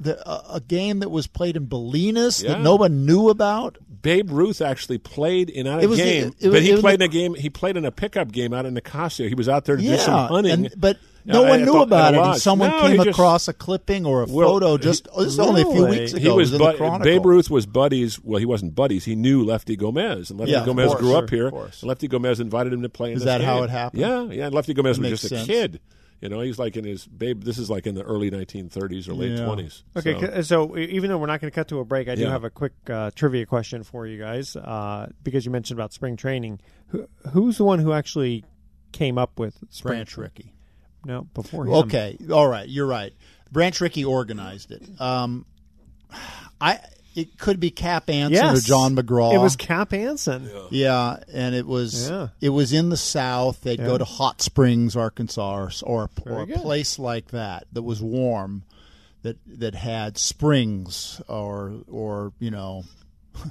the, 0.00 0.18
a, 0.28 0.56
a 0.56 0.60
game 0.60 0.98
that 1.00 1.10
was 1.10 1.26
played 1.26 1.56
in 1.56 1.66
Bolinas 1.68 2.42
Yeah. 2.42 2.54
that 2.54 2.60
no 2.60 2.74
one 2.76 3.06
knew 3.06 3.28
about. 3.28 3.78
Babe 4.02 4.30
Ruth 4.30 4.60
actually 4.60 4.98
played 4.98 5.48
in 5.48 5.66
a 5.66 5.78
It 5.78 5.86
the- 5.86 5.96
game, 5.96 6.34
it 6.40 6.48
was- 6.48 6.54
but 6.56 6.62
he 6.62 6.70
it 6.72 6.80
played 6.80 6.98
the- 7.00 7.04
in 7.04 7.10
a 7.10 7.12
game. 7.12 7.34
He 7.34 7.48
played 7.48 7.76
in 7.76 7.84
a 7.84 7.90
pickup 7.92 8.32
game 8.32 8.52
out 8.52 8.66
in 8.66 8.74
Nicasio. 8.74 9.28
He 9.28 9.34
was 9.34 9.48
out 9.48 9.64
there 9.64 9.76
to 9.76 9.82
do 9.82 9.96
some 9.96 10.28
hunting, 10.28 10.52
and- 10.52 10.74
but 10.76 10.96
no 11.24 11.44
Uh, 11.44 11.48
one 11.50 11.60
knew 11.64 11.72
the- 11.72 11.78
about 11.82 12.14
it. 12.14 12.18
And 12.20 12.36
someone 12.40 12.70
No, 12.70 12.80
came 12.80 12.96
just- 12.96 13.10
across 13.10 13.46
a 13.46 13.52
clipping 13.52 14.04
or 14.04 14.22
a 14.22 14.26
Well, 14.28 14.48
photo 14.48 14.76
just 14.76 15.06
he- 15.14 15.22
this 15.24 15.34
is 15.34 15.38
only 15.38 15.62
a 15.62 15.66
few 15.66 15.86
weeks 15.86 16.12
ago. 16.14 16.20
He 16.20 16.28
was, 16.36 16.50
was 16.50 16.76
Chronicle. 16.76 17.04
Babe 17.04 17.24
Ruth 17.24 17.48
was 17.48 17.64
buddies. 17.64 18.18
Well, 18.24 18.40
he 18.40 18.44
wasn't 18.46 18.74
buddies. 18.74 19.04
He 19.04 19.14
knew 19.14 19.44
Lefty 19.44 19.76
Gomez, 19.76 20.30
and 20.30 20.40
Lefty 20.40 20.52
Yeah, 20.52 20.64
Gomez 20.66 20.88
course, 20.88 21.00
grew 21.00 21.14
up 21.14 21.30
here. 21.30 21.52
Lefty 21.84 22.08
Gomez 22.08 22.40
invited 22.40 22.72
him 22.72 22.82
to 22.82 22.88
play. 22.88 23.12
In 23.12 23.18
Is 23.18 23.24
that 23.24 23.40
how 23.40 23.62
it 23.62 23.70
happened? 23.70 24.00
Yeah, 24.00 24.24
yeah. 24.32 24.48
Lefty 24.48 24.74
Gomez 24.74 24.98
That 24.98 25.10
was 25.12 25.20
just 25.20 25.32
a 25.32 25.46
kid. 25.46 25.78
You 26.22 26.28
know, 26.28 26.40
he's 26.40 26.58
like 26.58 26.76
in 26.76 26.84
his 26.84 27.04
babe. 27.04 27.42
This 27.42 27.58
is 27.58 27.68
like 27.68 27.86
in 27.86 27.94
the 27.96 28.04
early 28.04 28.30
1930s 28.30 29.08
or 29.08 29.14
late 29.14 29.32
Yeah. 29.32 29.38
20s. 29.44 29.82
Okay, 29.96 30.18
So- 30.20 30.42
so 30.68 30.78
e- 30.78 30.84
even 30.84 31.10
though 31.10 31.18
we're 31.18 31.26
not 31.26 31.40
going 31.40 31.50
to 31.50 31.54
cut 31.54 31.66
to 31.68 31.80
a 31.80 31.84
break, 31.84 32.08
I 32.08 32.14
do 32.14 32.22
Yeah. 32.22 32.30
have 32.30 32.44
a 32.44 32.50
quick 32.50 32.72
uh, 32.88 33.10
trivia 33.14 33.44
question 33.44 33.82
for 33.82 34.06
you 34.06 34.18
guys 34.18 34.54
uh, 34.54 35.10
because 35.24 35.44
you 35.44 35.50
mentioned 35.50 35.78
about 35.78 35.92
spring 35.92 36.16
training. 36.16 36.60
Who, 36.88 37.08
who's 37.32 37.58
the 37.58 37.64
one 37.64 37.80
who 37.80 37.92
actually 37.92 38.44
came 38.92 39.18
up 39.18 39.38
with 39.38 39.58
spring 39.70 39.96
Branch 39.96 40.16
Rickey. 40.16 40.54
No, 41.04 41.26
before 41.34 41.66
him. 41.66 41.72
Okay, 41.74 42.16
all 42.32 42.46
right, 42.46 42.68
you're 42.68 42.86
right. 42.86 43.12
Branch 43.50 43.80
Rickey 43.80 44.04
organized 44.04 44.70
it. 44.70 44.82
Um, 45.00 45.44
I 46.60 46.78
it 47.14 47.38
could 47.38 47.60
be 47.60 47.70
Cap 47.70 48.08
Anson 48.10 48.32
Yes. 48.32 48.58
or 48.58 48.66
John 48.66 48.96
McGraw. 48.96 49.34
It 49.34 49.38
was 49.38 49.56
Cap 49.56 49.92
Anson. 49.92 50.50
Yeah, 50.70 51.18
and 51.32 51.54
it 51.54 51.66
was 51.66 52.08
Yeah. 52.10 52.28
it 52.40 52.48
was 52.50 52.72
in 52.72 52.88
the 52.88 52.96
South. 52.96 53.60
They'd 53.62 53.78
Yeah. 53.80 53.86
go 53.86 53.98
to 53.98 54.04
Hot 54.04 54.40
Springs, 54.42 54.96
Arkansas, 54.96 55.54
or, 55.82 56.10
or, 56.26 56.42
a 56.42 56.46
place 56.46 56.98
like 56.98 57.28
that 57.28 57.66
that 57.72 57.82
was 57.82 58.00
warm, 58.02 58.62
that 59.22 59.36
that 59.46 59.74
had 59.74 60.16
springs 60.18 61.20
or 61.28 61.74
or 61.90 62.32
you 62.38 62.50
know 62.50 62.84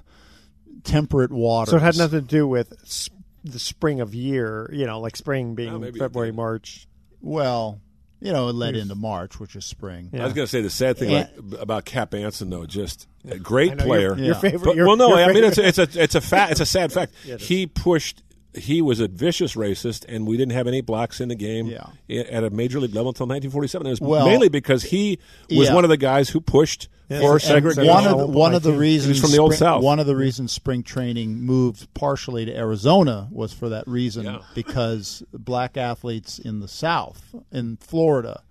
temperate 0.83 1.31
water. 1.31 1.71
So 1.71 1.77
it 1.77 1.81
had 1.83 1.97
nothing 1.97 2.21
to 2.21 2.27
do 2.27 2.47
with 2.47 2.73
s- 2.83 3.09
the 3.43 3.59
spring 3.59 4.01
of 4.01 4.13
year, 4.13 4.69
you 4.73 4.85
know, 4.85 4.99
like 4.99 5.15
spring 5.15 5.55
being 5.55 5.83
Oh, 5.83 5.91
February, 5.91 6.31
March. 6.31 6.87
Well, 7.21 7.79
you 8.21 8.31
know, 8.31 8.47
it 8.49 8.53
led 8.53 8.75
into 8.75 8.95
March, 8.95 9.39
which 9.39 9.55
is 9.55 9.65
spring. 9.65 10.09
I 10.13 10.23
was 10.23 10.33
going 10.33 10.45
to 10.45 10.51
say 10.51 10.61
the 10.61 10.69
sad 10.69 10.97
thing 10.97 11.09
Yeah. 11.11 11.27
about, 11.37 11.61
about 11.61 11.85
Cap 11.85 12.13
Anson, 12.13 12.49
though, 12.49 12.65
just 12.65 13.07
a 13.29 13.37
great 13.39 13.75
know, 13.75 13.83
player. 13.85 14.15
your- 14.15 14.17
your 14.27 14.35
favorite- 14.35 14.63
But- 14.63 14.75
your- 14.75 14.87
well, 14.87 14.95
no, 14.97 15.15
I 15.15 15.33
mean 15.33 15.43
it's 15.43 15.57
a, 15.57 15.67
it's 15.67 15.77
a 15.79 15.87
it's 16.01 16.15
a 16.15 16.21
fact. 16.21 16.51
It's 16.51 16.61
a 16.61 16.65
sad 16.65 16.93
fact. 16.93 17.11
Yeah, 17.25 17.35
it 17.35 17.41
is. 17.41 17.47
he 17.47 17.67
pushed 17.67 18.21
he 18.53 18.81
was 18.81 18.99
a 18.99 19.07
vicious 19.07 19.55
racist, 19.55 20.05
and 20.09 20.27
we 20.27 20.35
didn't 20.37 20.53
have 20.53 20.67
any 20.67 20.81
blacks 20.81 21.21
in 21.21 21.29
the 21.29 21.35
game 21.35 21.67
Yeah. 21.67 22.21
at 22.23 22.43
a 22.43 22.49
major 22.49 22.79
league 22.79 22.93
level 22.93 23.09
until 23.09 23.25
1947. 23.27 23.87
It 23.87 23.89
was 23.91 24.01
Well, 24.01 24.25
mainly 24.25 24.49
because 24.49 24.83
he 24.83 25.19
was 25.49 25.69
yeah. 25.69 25.73
one 25.75 25.83
of 25.85 25.89
the 25.89 25.97
guys 25.97 26.29
who 26.29 26.41
pushed 26.41 26.89
for 27.07 27.33
And 27.33 27.41
segregation. 27.41 27.87
One 27.87 28.05
of 28.07 28.17
the, 28.17 28.27
one 28.27 28.53
of 28.53 28.63
the 28.63 28.71
reasons 28.73 29.19
from 29.21 29.31
the 29.31 29.37
old 29.39 29.51
spring- 29.53 29.67
South. 29.67 29.83
One 29.83 29.99
of 29.99 30.05
the 30.07 30.15
reasons 30.15 30.51
spring 30.51 30.83
training 30.83 31.41
moved 31.41 31.93
partially 31.93 32.45
to 32.45 32.55
Arizona 32.55 33.27
was 33.31 33.53
for 33.53 33.69
that 33.69 33.87
reason 33.87 34.39
because 34.55 35.23
black 35.33 35.75
athletes 35.77 36.39
in 36.39 36.59
the 36.61 36.67
South, 36.67 37.33
in 37.51 37.77
Florida, 37.77 38.43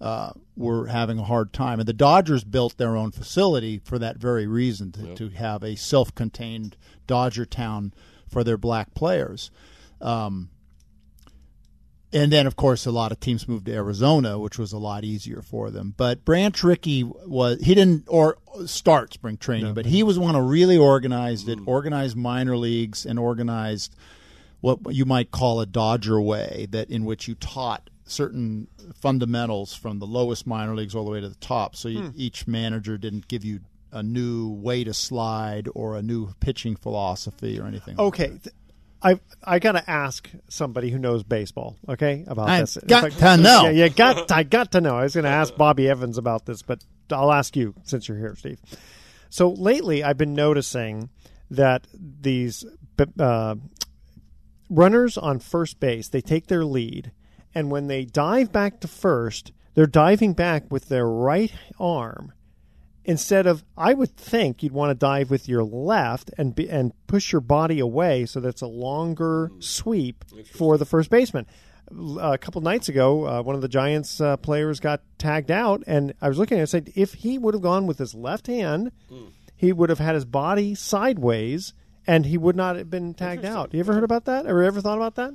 uh, 0.00 0.30
were 0.56 0.88
having 0.88 1.18
a 1.18 1.24
hard 1.24 1.52
time, 1.54 1.78
and 1.80 1.88
the 1.88 1.92
Dodgers 1.94 2.44
built 2.44 2.76
their 2.76 2.94
own 2.96 3.10
facility 3.10 3.78
for 3.82 3.98
that 3.98 4.18
very 4.18 4.46
reason 4.46 4.92
to, 4.92 5.14
to 5.14 5.28
have 5.30 5.62
a 5.62 5.74
self-contained 5.76 6.76
Dodger 7.06 7.46
town 7.46 7.92
for 8.36 8.44
their 8.44 8.58
black 8.58 8.92
players. 8.92 9.50
Um, 9.98 10.50
and 12.12 12.30
then, 12.30 12.46
of 12.46 12.54
course, 12.54 12.84
a 12.84 12.90
lot 12.90 13.10
of 13.10 13.18
teams 13.18 13.48
moved 13.48 13.64
to 13.64 13.72
Arizona, 13.72 14.38
which 14.38 14.58
was 14.58 14.74
a 14.74 14.78
lot 14.78 15.04
easier 15.04 15.40
for 15.40 15.70
them. 15.70 15.94
But 15.96 16.22
Branch 16.22 16.62
Rickey 16.62 17.02
was 17.02 17.62
he 17.62 17.74
didn't 17.74 18.04
or 18.08 18.36
start 18.66 19.14
spring 19.14 19.38
training, 19.38 19.72
but 19.72 19.86
he 19.86 20.02
was 20.02 20.18
one 20.18 20.34
who 20.34 20.42
really 20.42 20.76
organized 20.76 21.48
it, 21.48 21.58
organized 21.64 22.14
minor 22.14 22.58
leagues, 22.58 23.06
and 23.06 23.18
organized 23.18 23.96
what 24.60 24.80
you 24.90 25.06
might 25.06 25.30
call 25.30 25.58
a 25.60 25.66
Dodger 25.66 26.20
way, 26.20 26.66
that 26.72 26.90
in 26.90 27.06
which 27.06 27.26
you 27.28 27.34
taught 27.36 27.88
certain 28.04 28.68
fundamentals 29.00 29.74
from 29.74 29.98
the 29.98 30.06
lowest 30.06 30.46
minor 30.46 30.74
leagues 30.74 30.94
all 30.94 31.06
the 31.06 31.10
way 31.10 31.22
to 31.22 31.28
the 31.30 31.34
top. 31.36 31.74
So 31.74 31.88
you, 31.88 32.00
Hmm. 32.02 32.10
each 32.14 32.46
manager 32.46 32.98
didn't 32.98 33.28
give 33.28 33.44
you 33.46 33.60
a 33.96 34.02
new 34.02 34.50
way 34.50 34.84
to 34.84 34.92
slide 34.94 35.68
or 35.74 35.96
a 35.96 36.02
new 36.02 36.32
pitching 36.40 36.76
philosophy 36.76 37.58
or 37.58 37.66
anything. 37.66 37.96
like 37.96 38.06
Okay. 38.06 38.28
th- 38.28 38.54
I 39.02 39.20
I 39.44 39.58
gotta 39.58 39.88
ask 39.88 40.28
somebody 40.48 40.90
who 40.90 40.98
knows 40.98 41.22
baseball, 41.22 41.76
okay, 41.88 42.24
about 42.26 42.48
I 42.48 42.60
this. 42.60 42.78
got 42.86 43.04
I- 43.04 43.36
to 43.36 43.36
know. 43.42 43.68
Yeah, 43.68 43.84
you 43.84 43.90
got 43.90 44.30
I 44.32 44.42
got 44.42 44.72
to 44.72 44.80
know. 44.80 44.96
I 44.96 45.02
was 45.02 45.14
going 45.14 45.24
to 45.24 45.30
ask 45.30 45.54
Bobby 45.56 45.88
Evans 45.88 46.16
about 46.18 46.46
this, 46.46 46.62
but 46.62 46.82
I'll 47.12 47.32
ask 47.32 47.54
you 47.56 47.74
since 47.84 48.08
you're 48.08 48.18
here, 48.18 48.34
Steve. 48.36 48.58
So 49.28 49.50
lately, 49.50 50.02
I've 50.02 50.16
been 50.18 50.34
noticing 50.34 51.10
that 51.50 51.86
these 51.92 52.64
uh, 53.18 53.54
runners 54.70 55.16
on 55.18 55.38
first 55.38 55.78
base 55.78 56.08
they 56.08 56.20
take 56.20 56.46
their 56.46 56.64
lead, 56.64 57.12
and 57.54 57.70
when 57.70 57.86
they 57.88 58.04
dive 58.04 58.50
back 58.50 58.80
to 58.80 58.88
first, 58.88 59.52
they're 59.74 59.86
diving 59.86 60.32
back 60.32 60.64
with 60.70 60.88
their 60.88 61.06
right 61.06 61.52
arm 61.78 62.32
instead 63.06 63.46
of 63.46 63.64
I 63.76 63.94
would 63.94 64.14
think 64.16 64.62
you'd 64.62 64.72
want 64.72 64.90
to 64.90 64.94
dive 64.94 65.30
with 65.30 65.48
your 65.48 65.64
left 65.64 66.30
and 66.36 66.54
be, 66.54 66.68
and 66.68 66.92
push 67.06 67.32
your 67.32 67.40
body 67.40 67.78
away 67.78 68.26
so 68.26 68.40
that's 68.40 68.62
a 68.62 68.66
longer 68.66 69.50
sweep 69.60 70.24
for 70.52 70.76
the 70.76 70.84
first 70.84 71.08
baseman. 71.08 71.46
A 72.20 72.36
couple 72.36 72.60
nights 72.60 72.88
ago, 72.88 73.26
uh, 73.26 73.42
one 73.42 73.54
of 73.54 73.60
the 73.62 73.68
Giants 73.68 74.20
uh, 74.20 74.36
players 74.38 74.80
got 74.80 75.02
tagged 75.18 75.52
out, 75.52 75.84
and 75.86 76.12
I 76.20 76.28
was 76.28 76.36
looking 76.36 76.58
at 76.58 76.60
it 76.60 76.62
and 76.62 76.68
said 76.68 76.92
if 76.96 77.14
he 77.14 77.38
would 77.38 77.54
have 77.54 77.62
gone 77.62 77.86
with 77.86 77.98
his 77.98 78.12
left 78.12 78.48
hand, 78.48 78.90
he 79.54 79.72
would 79.72 79.88
have 79.88 80.00
had 80.00 80.16
his 80.16 80.24
body 80.24 80.74
sideways, 80.74 81.74
and 82.04 82.26
he 82.26 82.36
would 82.38 82.56
not 82.56 82.74
have 82.74 82.90
been 82.90 83.14
tagged 83.14 83.44
out. 83.44 83.72
You 83.72 83.80
ever 83.80 83.94
heard 83.94 84.02
about 84.04 84.24
that? 84.24 84.46
Or 84.46 84.64
ever 84.64 84.80
thought 84.80 84.98
about 84.98 85.14
that? 85.14 85.34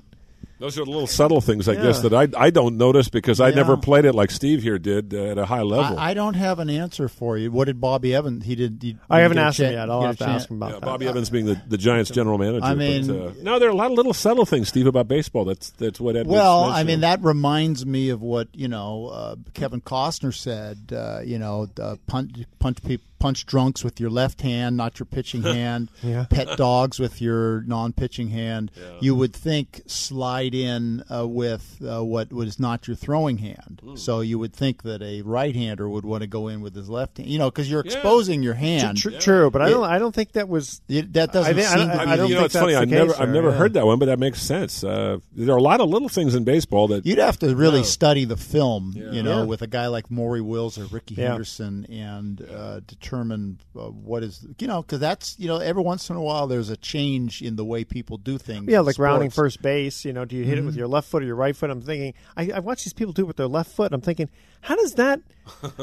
Those 0.62 0.78
are 0.78 0.86
little 0.86 1.08
subtle 1.08 1.42
things, 1.42 1.68
I 1.68 1.74
Yeah. 1.74 1.82
guess, 1.84 2.02
that 2.02 2.14
I 2.14 2.28
I 2.38 2.52
don't 2.52 2.78
notice 2.78 3.10
because 3.10 3.40
I 3.42 3.50
Yeah. 3.50 3.56
never 3.56 3.76
played 3.78 4.06
it 4.06 4.14
like 4.14 4.30
Steve 4.30 4.62
here 4.62 4.78
did 4.78 5.12
uh, 5.14 5.18
at 5.32 5.38
a 5.40 5.46
high 5.48 5.64
level. 5.64 5.98
I, 5.98 6.12
I 6.12 6.14
don't 6.14 6.36
have 6.36 6.60
an 6.60 6.70
answer 6.70 7.08
for 7.10 7.36
you. 7.38 7.52
What 7.52 7.66
did 7.66 7.82
Bobby 7.82 8.14
Evans? 8.14 8.46
He 8.46 8.54
did. 8.56 8.78
He, 8.80 8.96
I 9.10 9.18
did 9.18 9.22
haven't 9.24 9.38
asked 9.40 9.60
him 9.60 9.74
yet. 9.74 9.90
I'll 9.90 10.04
have 10.04 10.18
to 10.20 10.30
ask 10.30 10.50
him 10.50 10.58
about 10.58 10.70
Yeah, 10.74 10.80
that. 10.80 10.86
Bobby 10.86 11.08
Evans 11.08 11.32
being 11.32 11.48
the, 11.48 11.60
the 11.68 11.78
Giants 11.80 12.12
general 12.12 12.38
manager. 12.38 12.64
I 12.64 12.76
mean- 12.76 13.08
but, 13.08 13.16
uh, 13.16 13.32
no, 13.42 13.58
there 13.58 13.68
are 13.70 13.72
a 13.72 13.76
lot 13.76 13.90
of 13.92 13.98
little 13.98 14.14
subtle 14.14 14.46
things, 14.46 14.68
Steve, 14.70 14.86
about 14.86 15.08
baseball. 15.08 15.46
That's 15.46 15.72
that's 15.72 16.00
what 16.00 16.16
Edwards 16.16 16.32
Well, 16.36 16.62
mentioned. 16.68 16.78
I 16.80 16.84
mean 16.84 17.00
that 17.02 17.24
reminds 17.24 17.86
me 17.86 18.10
of 18.10 18.22
what 18.22 18.48
you 18.54 18.68
know 18.68 19.08
uh, 19.08 19.36
Kevin 19.56 19.82
Costner 19.82 20.34
said. 20.34 20.94
Uh, 20.96 21.22
you 21.26 21.40
know, 21.40 21.68
uh, 21.82 21.96
punch 22.06 22.32
punch 22.60 22.84
peop 22.84 23.02
punch 23.22 23.46
drunks 23.46 23.84
with 23.84 24.00
your 24.00 24.10
left 24.10 24.42
hand, 24.42 24.76
not 24.76 24.98
your 25.00 25.06
pitching 25.06 25.44
hand. 25.60 25.90
Yeah. 26.02 26.26
Pet 26.30 26.58
dogs 26.58 27.00
with 27.00 27.22
your 27.22 27.62
non-pitching 27.62 28.30
hand. 28.30 28.72
You 29.00 29.14
would 29.16 29.34
think 29.34 29.82
slide 29.86 30.56
in 30.56 31.04
uh, 31.14 31.28
with 31.28 31.78
uh, 31.88 32.04
what 32.04 32.34
was 32.34 32.60
not 32.60 32.88
your 32.88 32.96
throwing 32.96 33.38
hand. 33.38 33.80
Hmm. 33.84 33.96
So 33.96 34.22
you 34.22 34.40
would 34.40 34.54
think 34.54 34.82
that 34.84 35.02
a 35.04 35.22
right-hander 35.22 35.88
would 35.88 36.04
want 36.06 36.22
to 36.22 36.28
go 36.28 36.48
in 36.48 36.62
with 36.62 36.76
his 36.76 36.90
left 36.90 37.18
hand. 37.18 37.30
You 37.30 37.38
know, 37.38 37.52
because 37.52 37.70
you're 37.70 37.82
exposing 37.82 38.42
your 38.42 38.56
hand. 38.56 38.98
Tr- 38.98 39.12
True, 39.20 39.52
but 39.52 39.62
I 39.62 39.70
don't. 39.70 39.84
I 39.84 40.00
don't 40.00 40.16
think 40.16 40.32
that 40.34 40.50
was. 40.50 40.82
It, 40.90 41.14
that 41.14 41.32
doesn't 41.32 41.52
I 41.52 41.62
think- 41.62 41.68
I 41.68 41.78
seem 41.78 41.88
don't- 41.88 41.98
to 41.98 42.02
I 42.02 42.16
don't 42.16 42.18
the- 42.26 42.28
you 42.30 42.34
know, 42.36 42.40
think 42.42 42.46
it's 42.48 42.56
funny. 42.56 42.76
I 42.76 42.80
the 42.82 42.86
never, 42.88 43.12
case 43.12 43.20
I've 43.22 43.30
never 43.30 43.50
yeah. 43.52 43.56
heard 43.56 43.74
that 43.74 43.86
one, 43.86 44.00
but 44.00 44.08
that 44.08 44.18
makes 44.20 44.42
sense. 44.42 44.84
Uh, 44.84 45.20
there 45.34 45.54
are 45.54 45.58
a 45.60 45.62
lot 45.62 45.80
of 45.80 45.90
little 45.90 46.10
things 46.10 46.34
in 46.34 46.44
baseball 46.44 46.88
that 46.88 47.06
You'd 47.06 47.20
have 47.20 47.38
to 47.40 47.56
really 47.56 47.82
No. 47.82 47.86
study 47.86 48.26
the 48.26 48.38
film, 48.38 48.94
you 48.96 49.22
know, 49.22 49.40
Yeah. 49.40 49.44
with 49.46 49.62
a 49.62 49.68
guy 49.68 49.88
like 49.88 50.10
Maury 50.10 50.42
Wills 50.42 50.80
or 50.80 50.86
Rickey 50.86 51.16
Yeah. 51.16 51.30
Henderson, 51.30 51.86
and 51.92 52.42
uh, 52.42 52.80
determine 52.88 53.11
uh, 53.14 53.80
what 53.90 54.24
is, 54.24 54.46
you 54.60 54.68
know, 54.68 54.82
because 54.82 55.00
that's, 55.00 55.38
you 55.40 55.48
know, 55.48 55.58
every 55.58 55.84
once 55.84 56.10
in 56.10 56.16
a 56.16 56.22
while 56.22 56.48
there's 56.48 56.70
a 56.70 56.78
change 56.78 57.42
in 57.42 57.56
the 57.56 57.66
way 57.66 57.84
people 57.84 58.18
do 58.18 58.38
things. 58.38 58.66
Yeah, 58.70 58.80
in 58.80 58.86
like 58.86 58.98
rounding 59.00 59.30
first 59.30 59.62
base. 59.62 60.06
You 60.06 60.14
know, 60.14 60.26
do 60.26 60.36
you 60.36 60.44
hit 60.44 60.54
it 60.54 60.58
Mm-hmm. 60.58 60.68
with 60.68 60.76
your 60.76 60.88
left 60.88 61.10
foot 61.10 61.24
or 61.24 61.26
your 61.26 61.36
right 61.36 61.56
foot? 61.56 61.70
I'm 61.70 61.82
thinking. 61.82 62.14
I, 62.38 62.52
I 62.56 62.60
watch 62.60 62.84
these 62.84 62.94
people 62.94 63.14
do 63.14 63.24
it 63.24 63.26
with 63.28 63.38
their 63.38 63.48
left 63.48 63.72
foot. 63.72 63.94
I'm 63.94 64.02
thinking, 64.02 64.30
how 64.62 64.76
does 64.76 64.94
that? 64.96 65.22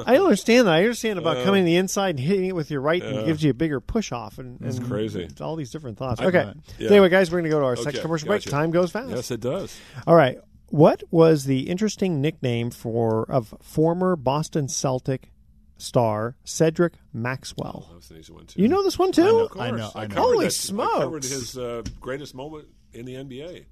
I 0.07 0.14
don't 0.14 0.25
understand 0.25 0.67
that. 0.67 0.75
I 0.75 0.81
understand 0.83 1.19
about 1.19 1.45
coming 1.45 1.64
to 1.64 1.67
the 1.67 1.77
inside 1.77 2.11
and 2.11 2.21
hitting 2.21 2.47
it 2.47 2.55
with 2.55 2.71
your 2.71 2.81
right 2.81 3.03
and 3.03 3.27
gives 3.27 3.43
you 3.43 3.51
a 3.51 3.55
bigger 3.55 3.81
push 3.81 4.12
off. 4.12 4.38
And, 4.38 4.59
That's 4.61 4.79
and 4.79 4.87
crazy. 4.88 5.23
it's 5.25 5.41
all 5.41 5.57
these 5.57 5.71
different 5.71 5.99
thoughts. 5.99 6.21
I- 6.21 6.27
Okay. 6.27 6.38
Right. 6.45 6.57
So 6.69 6.75
Yeah. 6.79 6.91
anyway, 6.91 7.09
guys, 7.09 7.31
we're 7.31 7.38
going 7.41 7.45
to 7.45 7.51
go 7.51 7.59
to 7.61 7.64
our 7.67 7.73
Okay, 7.73 7.83
second 7.83 8.01
commercial 8.03 8.27
break. 8.29 8.43
Time 8.43 8.71
goes 8.71 8.91
fast. 8.93 9.11
yes, 9.11 9.31
it 9.31 9.41
does. 9.41 9.79
All 10.07 10.14
right. 10.14 10.38
What 10.71 11.03
was 11.11 11.45
the 11.45 11.61
interesting 11.71 12.21
nickname 12.21 12.71
for 12.71 13.25
of 13.31 13.55
former 13.62 14.17
Boston 14.17 14.69
Celtic 14.69 15.33
star 15.79 16.37
Cedric 16.45 16.93
Maxwell? 17.12 17.87
That 17.88 17.97
was 17.97 18.11
an 18.11 18.19
easy 18.19 18.33
one 18.33 18.47
too. 18.47 18.61
You 18.61 18.69
know 18.69 18.83
this 18.83 18.99
one 18.99 19.12
too? 19.12 19.49
Of 19.51 19.59
I 19.61 19.71
know, 19.71 19.79
course. 19.79 19.93
I 19.97 20.07
know. 20.07 20.14
covered 20.14 20.21
Holy 20.21 20.47
that- 20.49 20.75
I 20.81 20.99
covered 21.01 21.23
his 21.25 21.57
uh, 21.57 21.83
greatest 22.01 22.35
moment 22.35 22.67
in 22.93 23.05
the 23.07 23.14
NBA. 23.14 23.64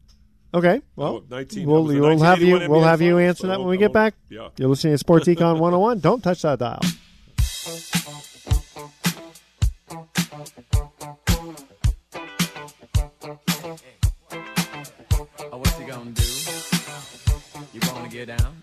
Okay. 0.55 0.81
Well, 0.95 1.17
Oh, 1.17 1.25
19 1.29 1.67
we'll, 1.69 1.77
that 1.77 1.83
was 1.83 1.95
the 1.95 2.01
we'll 2.01 2.19
have 2.21 2.41
you 2.41 2.53
1981 2.55 2.71
we'll 2.71 2.89
have 2.89 3.03
you 3.03 3.15
NBA 3.17 3.29
answer 3.29 3.47
that 3.49 3.59
when 3.59 3.69
we 3.69 3.77
get 3.77 3.93
back. 3.93 4.15
yeah. 4.31 4.49
You're 4.57 4.69
listening 4.71 4.95
to 4.95 4.99
Sports 4.99 5.27
Econ 5.27 5.59
101. 5.59 5.99
Don't 6.01 6.23
touch 6.23 6.43
that 6.43 6.59
dial. 6.61 6.81
Oh, 15.53 15.59
what 15.59 15.77
you 15.81 15.87
gonna 15.87 16.11
do? 16.11 16.23
You 17.73 17.81
wanna 17.93 18.09
get 18.09 18.27
down? 18.27 18.56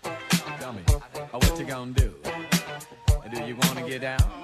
You 3.94 4.00
down? 4.00 4.43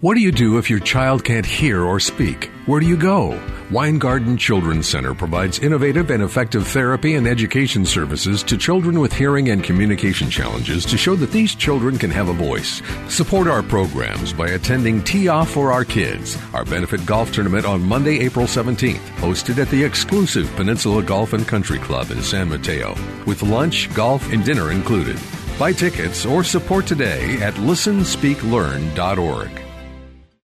What 0.00 0.14
do 0.14 0.20
you 0.20 0.32
do 0.32 0.56
if 0.56 0.70
your 0.70 0.80
child 0.80 1.24
can't 1.24 1.44
hear 1.44 1.84
or 1.84 2.00
speak? 2.00 2.50
Where 2.64 2.80
do 2.80 2.86
you 2.86 2.96
go? 2.96 3.38
Weingarten 3.70 4.38
Children's 4.38 4.88
Center 4.88 5.12
provides 5.12 5.58
innovative 5.58 6.08
and 6.08 6.22
effective 6.22 6.66
therapy 6.66 7.16
and 7.16 7.26
education 7.26 7.84
services 7.84 8.42
to 8.44 8.56
children 8.56 8.98
with 8.98 9.12
hearing 9.12 9.50
and 9.50 9.62
communication 9.62 10.30
challenges 10.30 10.86
to 10.86 10.96
show 10.96 11.16
that 11.16 11.32
these 11.32 11.54
children 11.54 11.98
can 11.98 12.10
have 12.10 12.30
a 12.30 12.32
voice. 12.32 12.80
Support 13.10 13.46
our 13.46 13.62
programs 13.62 14.32
by 14.32 14.48
attending 14.48 15.04
Tee 15.04 15.28
Off 15.28 15.50
for 15.50 15.70
Our 15.70 15.84
Kids, 15.84 16.38
our 16.54 16.64
benefit 16.64 17.04
golf 17.04 17.30
tournament 17.30 17.66
on 17.66 17.82
Monday, 17.82 18.20
April 18.20 18.46
17th, 18.46 19.04
hosted 19.18 19.58
at 19.58 19.68
the 19.68 19.84
exclusive 19.84 20.50
Peninsula 20.56 21.02
Golf 21.02 21.34
and 21.34 21.46
Country 21.46 21.78
Club 21.78 22.10
in 22.10 22.22
San 22.22 22.48
Mateo, 22.48 22.94
with 23.26 23.42
lunch, 23.42 23.92
golf, 23.92 24.32
and 24.32 24.42
dinner 24.46 24.72
included. 24.72 25.20
Buy 25.58 25.74
tickets 25.74 26.24
or 26.24 26.42
support 26.42 26.86
today 26.86 27.36
at 27.42 27.52
listenspeaklearn.org. 27.56 29.69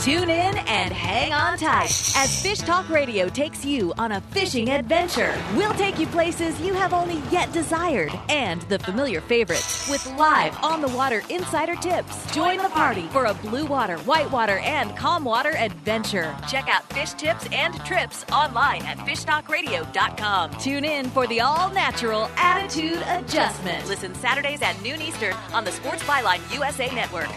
Tune 0.00 0.30
in 0.30 0.56
and 0.56 0.92
hang 0.92 1.32
on 1.32 1.58
tight 1.58 1.90
as 2.16 2.42
Fish 2.42 2.58
Talk 2.58 2.88
Radio 2.88 3.28
takes 3.28 3.64
you 3.64 3.92
on 3.98 4.12
a 4.12 4.20
fishing 4.20 4.70
adventure. 4.70 5.34
We'll 5.56 5.74
take 5.74 5.98
you 5.98 6.06
places 6.06 6.60
you 6.60 6.74
have 6.74 6.92
only 6.92 7.22
yet 7.30 7.52
desired 7.52 8.12
and 8.28 8.62
the 8.62 8.78
familiar 8.78 9.20
favorites 9.20 9.88
with 9.88 10.06
live 10.18 10.56
on 10.62 10.80
the 10.80 10.88
water 10.88 11.22
insider 11.30 11.76
tips. 11.76 12.32
Join 12.34 12.58
the 12.58 12.68
party 12.70 13.06
for 13.08 13.26
a 13.26 13.34
blue 13.34 13.66
water, 13.66 13.98
white 13.98 14.30
water, 14.30 14.58
and 14.58 14.96
calm 14.96 15.24
water 15.24 15.54
adventure. 15.56 16.34
Check 16.48 16.68
out 16.68 16.90
fish 16.92 17.12
tips 17.12 17.46
and 17.52 17.74
trips 17.84 18.24
online 18.32 18.82
at 18.82 18.98
fishtalkradio.com. 18.98 20.50
Tune 20.58 20.84
in 20.84 21.10
for 21.10 21.26
the 21.26 21.40
all 21.40 21.70
natural 21.70 22.28
attitude 22.36 23.02
adjustment. 23.08 23.86
Listen 23.86 24.14
Saturdays 24.14 24.62
at 24.62 24.80
noon 24.82 25.02
Eastern 25.02 25.34
on 25.52 25.64
the 25.64 25.72
Sports 25.72 26.02
Byline 26.04 26.40
USA 26.54 26.92
Network. 26.94 27.28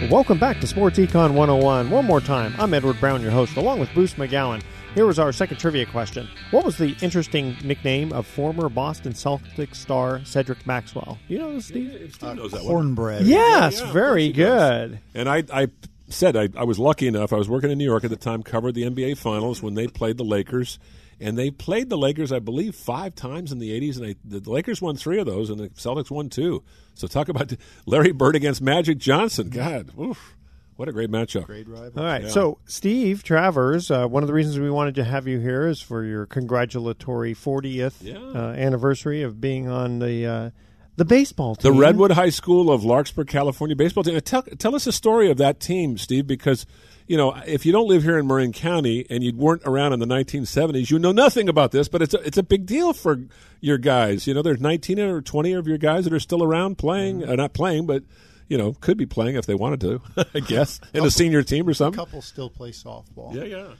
Mm. 0.00 0.10
Welcome 0.10 0.38
back 0.38 0.60
to 0.60 0.66
Sports 0.66 0.98
Econ 0.98 1.34
101. 1.34 1.90
One 1.90 2.04
more 2.04 2.20
time, 2.20 2.54
I'm 2.58 2.72
Edward 2.74 2.98
Brown, 3.00 3.22
your 3.22 3.30
host, 3.30 3.56
along 3.56 3.80
with 3.80 3.92
Bruce 3.94 4.14
McGowan. 4.14 4.62
Here 4.94 5.06
was 5.06 5.18
our 5.18 5.32
second 5.32 5.58
trivia 5.58 5.86
question. 5.86 6.28
What 6.50 6.64
was 6.64 6.76
the 6.78 6.96
interesting 7.00 7.56
nickname 7.62 8.12
of 8.12 8.26
former 8.26 8.68
Boston 8.68 9.12
Celtics 9.12 9.76
star 9.76 10.20
Cedric 10.24 10.66
Maxwell? 10.66 11.18
You 11.28 11.38
know 11.38 11.52
this, 11.54 11.66
Steve? 11.66 12.12
Steve 12.14 12.36
knows 12.36 12.50
that 12.52 12.64
one. 12.64 12.72
Cornbread. 12.72 13.26
Yes, 13.26 13.78
Yeah, 13.80 13.86
of 13.86 13.92
very 13.92 14.28
course 14.32 14.36
he 14.36 14.42
does. 14.42 14.90
good. 14.90 15.00
And 15.14 15.28
I, 15.28 15.44
I 15.52 15.68
said 16.08 16.36
I, 16.36 16.48
I 16.56 16.64
was 16.64 16.78
lucky 16.78 17.06
enough. 17.06 17.32
I 17.32 17.36
was 17.36 17.48
working 17.48 17.70
in 17.70 17.78
New 17.78 17.84
York 17.84 18.02
at 18.04 18.10
the 18.10 18.16
time, 18.16 18.42
covered 18.42 18.74
the 18.74 18.82
NBA 18.82 19.16
Finals 19.18 19.62
when 19.62 19.74
they 19.74 19.86
played 19.86 20.16
the 20.16 20.24
Lakers, 20.24 20.78
and 21.20 21.36
they 21.38 21.50
played 21.50 21.90
the 21.90 21.98
Lakers, 21.98 22.32
I 22.32 22.38
believe, 22.38 22.74
five 22.74 23.14
times 23.14 23.52
in 23.52 23.58
the 23.58 23.70
'80s, 23.78 23.96
and 23.96 24.06
they, 24.06 24.16
the 24.24 24.50
Lakers 24.50 24.80
won 24.80 24.96
three 24.96 25.18
of 25.20 25.26
those, 25.26 25.50
and 25.50 25.60
the 25.60 25.68
Celtics 25.70 26.10
won 26.10 26.28
two. 26.28 26.62
So 26.94 27.06
talk 27.06 27.28
about 27.28 27.52
Larry 27.86 28.12
Bird 28.12 28.36
against 28.36 28.60
Magic 28.62 28.98
Johnson. 28.98 29.50
God, 29.50 29.90
oof, 30.00 30.36
what 30.76 30.88
a 30.88 30.92
great 30.92 31.10
matchup! 31.10 31.44
Great 31.44 31.68
rival. 31.68 31.92
All 32.00 32.04
right, 32.04 32.22
Yeah. 32.22 32.28
so 32.28 32.58
Steve 32.64 33.22
Travers, 33.22 33.90
uh, 33.90 34.06
one 34.06 34.22
of 34.22 34.26
the 34.26 34.32
reasons 34.34 34.58
we 34.58 34.70
wanted 34.70 34.94
to 34.96 35.04
have 35.04 35.26
you 35.28 35.38
here 35.38 35.66
is 35.66 35.80
for 35.80 36.04
your 36.04 36.26
congratulatory 36.26 37.34
40th 37.34 37.96
Yeah. 38.02 38.18
uh, 38.18 38.52
anniversary 38.56 39.22
of 39.22 39.40
being 39.40 39.68
on 39.68 39.98
the 39.98 40.26
uh, 40.26 40.50
the 40.96 41.04
baseball 41.06 41.54
team, 41.54 41.72
The. 41.72 41.80
Redwood 41.80 42.10
High 42.10 42.28
School 42.30 42.70
of 42.70 42.84
Larkspur, 42.84 43.24
California 43.24 43.74
baseball 43.74 44.04
team. 44.04 44.20
Tell, 44.20 44.42
tell 44.42 44.74
us 44.74 44.84
the 44.84 44.92
story 44.92 45.30
of 45.30 45.38
that 45.38 45.58
team, 45.58 45.96
Steve, 45.96 46.26
because 46.26 46.66
you 47.10 47.16
know, 47.16 47.34
if 47.44 47.66
you 47.66 47.72
don't 47.72 47.88
live 47.88 48.04
here 48.04 48.18
in 48.18 48.28
Marin 48.28 48.52
County 48.52 49.04
and 49.10 49.24
you 49.24 49.34
weren't 49.34 49.62
around 49.64 49.92
in 49.92 49.98
the 49.98 50.06
1970s, 50.06 50.92
you 50.92 50.98
know 51.00 51.10
nothing 51.10 51.48
about 51.48 51.72
this. 51.72 51.88
But 51.88 52.02
it's 52.02 52.14
a, 52.14 52.20
it's 52.20 52.38
a 52.38 52.42
big 52.44 52.66
deal 52.66 52.92
for 52.92 53.18
your 53.60 53.78
guys. 53.78 54.28
You 54.28 54.34
know, 54.34 54.42
there's 54.42 54.60
19 54.60 55.00
or 55.00 55.20
20 55.20 55.52
of 55.54 55.66
your 55.66 55.76
guys 55.76 56.04
that 56.04 56.12
are 56.12 56.20
still 56.20 56.44
around 56.44 56.78
playing, 56.78 57.28
uh, 57.28 57.34
not 57.34 57.52
playing, 57.52 57.86
but 57.86 58.04
you 58.46 58.56
know, 58.56 58.74
could 58.74 58.96
be 58.96 59.06
playing 59.06 59.34
if 59.34 59.44
they 59.44 59.56
wanted 59.56 59.80
to. 59.80 60.00
I 60.34 60.38
guess 60.38 60.80
in 60.94 61.04
a 61.04 61.10
senior 61.10 61.42
team 61.42 61.68
or 61.68 61.74
something. 61.74 61.98
A 61.98 62.04
couple 62.04 62.22
still 62.22 62.48
play 62.48 62.70
softball. 62.70 63.34
Yeah, 63.34 63.42
yeah. 63.42 63.72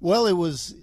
Well, 0.00 0.24
it 0.24 0.32
was 0.32 0.74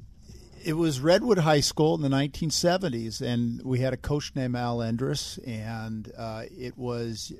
it 0.63 0.73
was 0.73 0.99
Redwood 0.99 1.39
High 1.39 1.61
School 1.61 1.95
in 1.95 2.03
the 2.03 2.15
1970s, 2.15 3.21
and 3.21 3.63
we 3.63 3.79
had 3.79 3.93
a 3.93 3.97
coach 3.97 4.31
named 4.35 4.55
Al 4.55 4.77
Endress, 4.77 5.39
and 5.47 6.11
uh, 6.15 6.43
it 6.55 6.77
was 6.77 7.33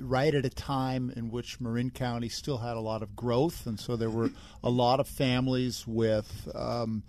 right 0.00 0.34
at 0.34 0.44
a 0.44 0.50
time 0.50 1.12
in 1.16 1.30
which 1.30 1.60
Marin 1.60 1.90
County 1.90 2.28
still 2.28 2.58
had 2.58 2.76
a 2.76 2.80
lot 2.80 3.02
of 3.02 3.16
growth, 3.16 3.66
and 3.66 3.78
so 3.78 3.96
there 3.96 4.10
were 4.10 4.30
a 4.62 4.70
lot 4.70 5.00
of 5.00 5.08
families 5.08 5.86
with 5.86 6.48
um, 6.54 7.02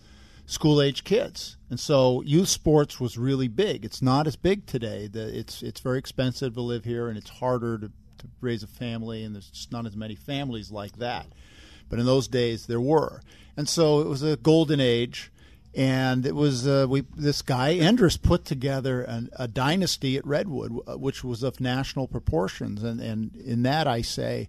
school 0.46 0.82
age 0.82 1.04
kids, 1.04 1.58
and 1.70 1.80
so 1.80 2.22
youth 2.22 2.50
sports 2.50 3.00
was 3.00 3.18
really 3.18 3.48
big. 3.48 3.86
It's 3.86 4.02
not 4.02 4.28
as 4.28 4.36
big 4.36 4.66
today. 4.66 5.08
The, 5.08 5.38
it's 5.38 5.62
it's 5.62 5.82
very 5.82 6.00
expensive 6.00 6.54
to 6.56 6.62
live 6.62 6.84
here, 6.84 7.08
and 7.08 7.18
it's 7.18 7.30
harder 7.30 7.78
to, 7.78 7.88
to 7.88 8.28
raise 8.42 8.64
a 8.64 8.68
family, 8.68 9.24
and 9.24 9.36
there's 9.36 9.50
just 9.50 9.72
not 9.72 9.86
as 9.86 9.96
many 9.96 10.16
families 10.16 10.72
like 10.72 10.98
that. 10.98 11.28
But 11.90 12.00
in 12.00 12.06
those 12.06 12.28
days, 12.28 12.68
there 12.68 12.82
were, 12.82 13.22
and 13.58 13.68
so 13.68 14.02
it 14.02 14.08
was 14.08 14.24
a 14.24 14.38
golden 14.38 14.80
age. 14.80 15.32
And 15.76 16.26
it 16.26 16.36
was 16.36 16.68
uh, 16.68 16.88
we 16.90 17.04
this 17.16 17.42
guy 17.44 17.76
Endress 17.76 18.20
put 18.20 18.44
together 18.44 19.02
an, 19.02 19.30
a 19.38 19.48
dynasty 19.48 20.18
at 20.18 20.26
Redwood, 20.26 20.74
uh, 20.88 20.98
which 20.98 21.24
was 21.24 21.44
of 21.44 21.60
national 21.60 22.08
proportions, 22.08 22.82
and 22.84 23.00
and 23.00 23.36
in 23.36 23.62
that 23.64 23.88
I 23.88 24.02
say, 24.02 24.48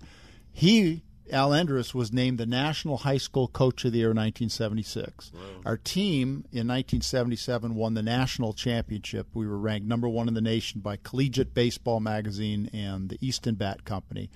he 0.51 1.03
Al 1.33 1.51
Endress 1.51 1.95
was 1.95 2.13
named 2.13 2.39
the 2.39 2.47
National 2.47 2.99
High 2.99 3.19
School 3.19 3.49
Coach 3.49 3.85
of 3.85 3.93
the 3.93 3.99
Year 3.99 4.11
in 4.11 4.17
1976. 4.17 5.33
Our 5.65 5.77
team 5.77 6.45
in 6.53 6.67
1977 6.67 7.75
won 7.75 7.95
the 7.95 8.03
national 8.03 8.53
championship. 8.53 9.29
We 9.35 9.47
were 9.47 9.59
ranked 9.59 9.87
number 9.87 10.09
one 10.09 10.29
in 10.29 10.35
the 10.35 10.41
nation 10.41 10.81
by 10.81 10.97
Collegiate 10.97 11.55
Baseball 11.55 12.01
Magazine 12.01 12.71
and 12.73 13.09
the 13.09 13.19
Easton 13.21 13.55
Bat 13.55 13.85
Company. 13.85 14.31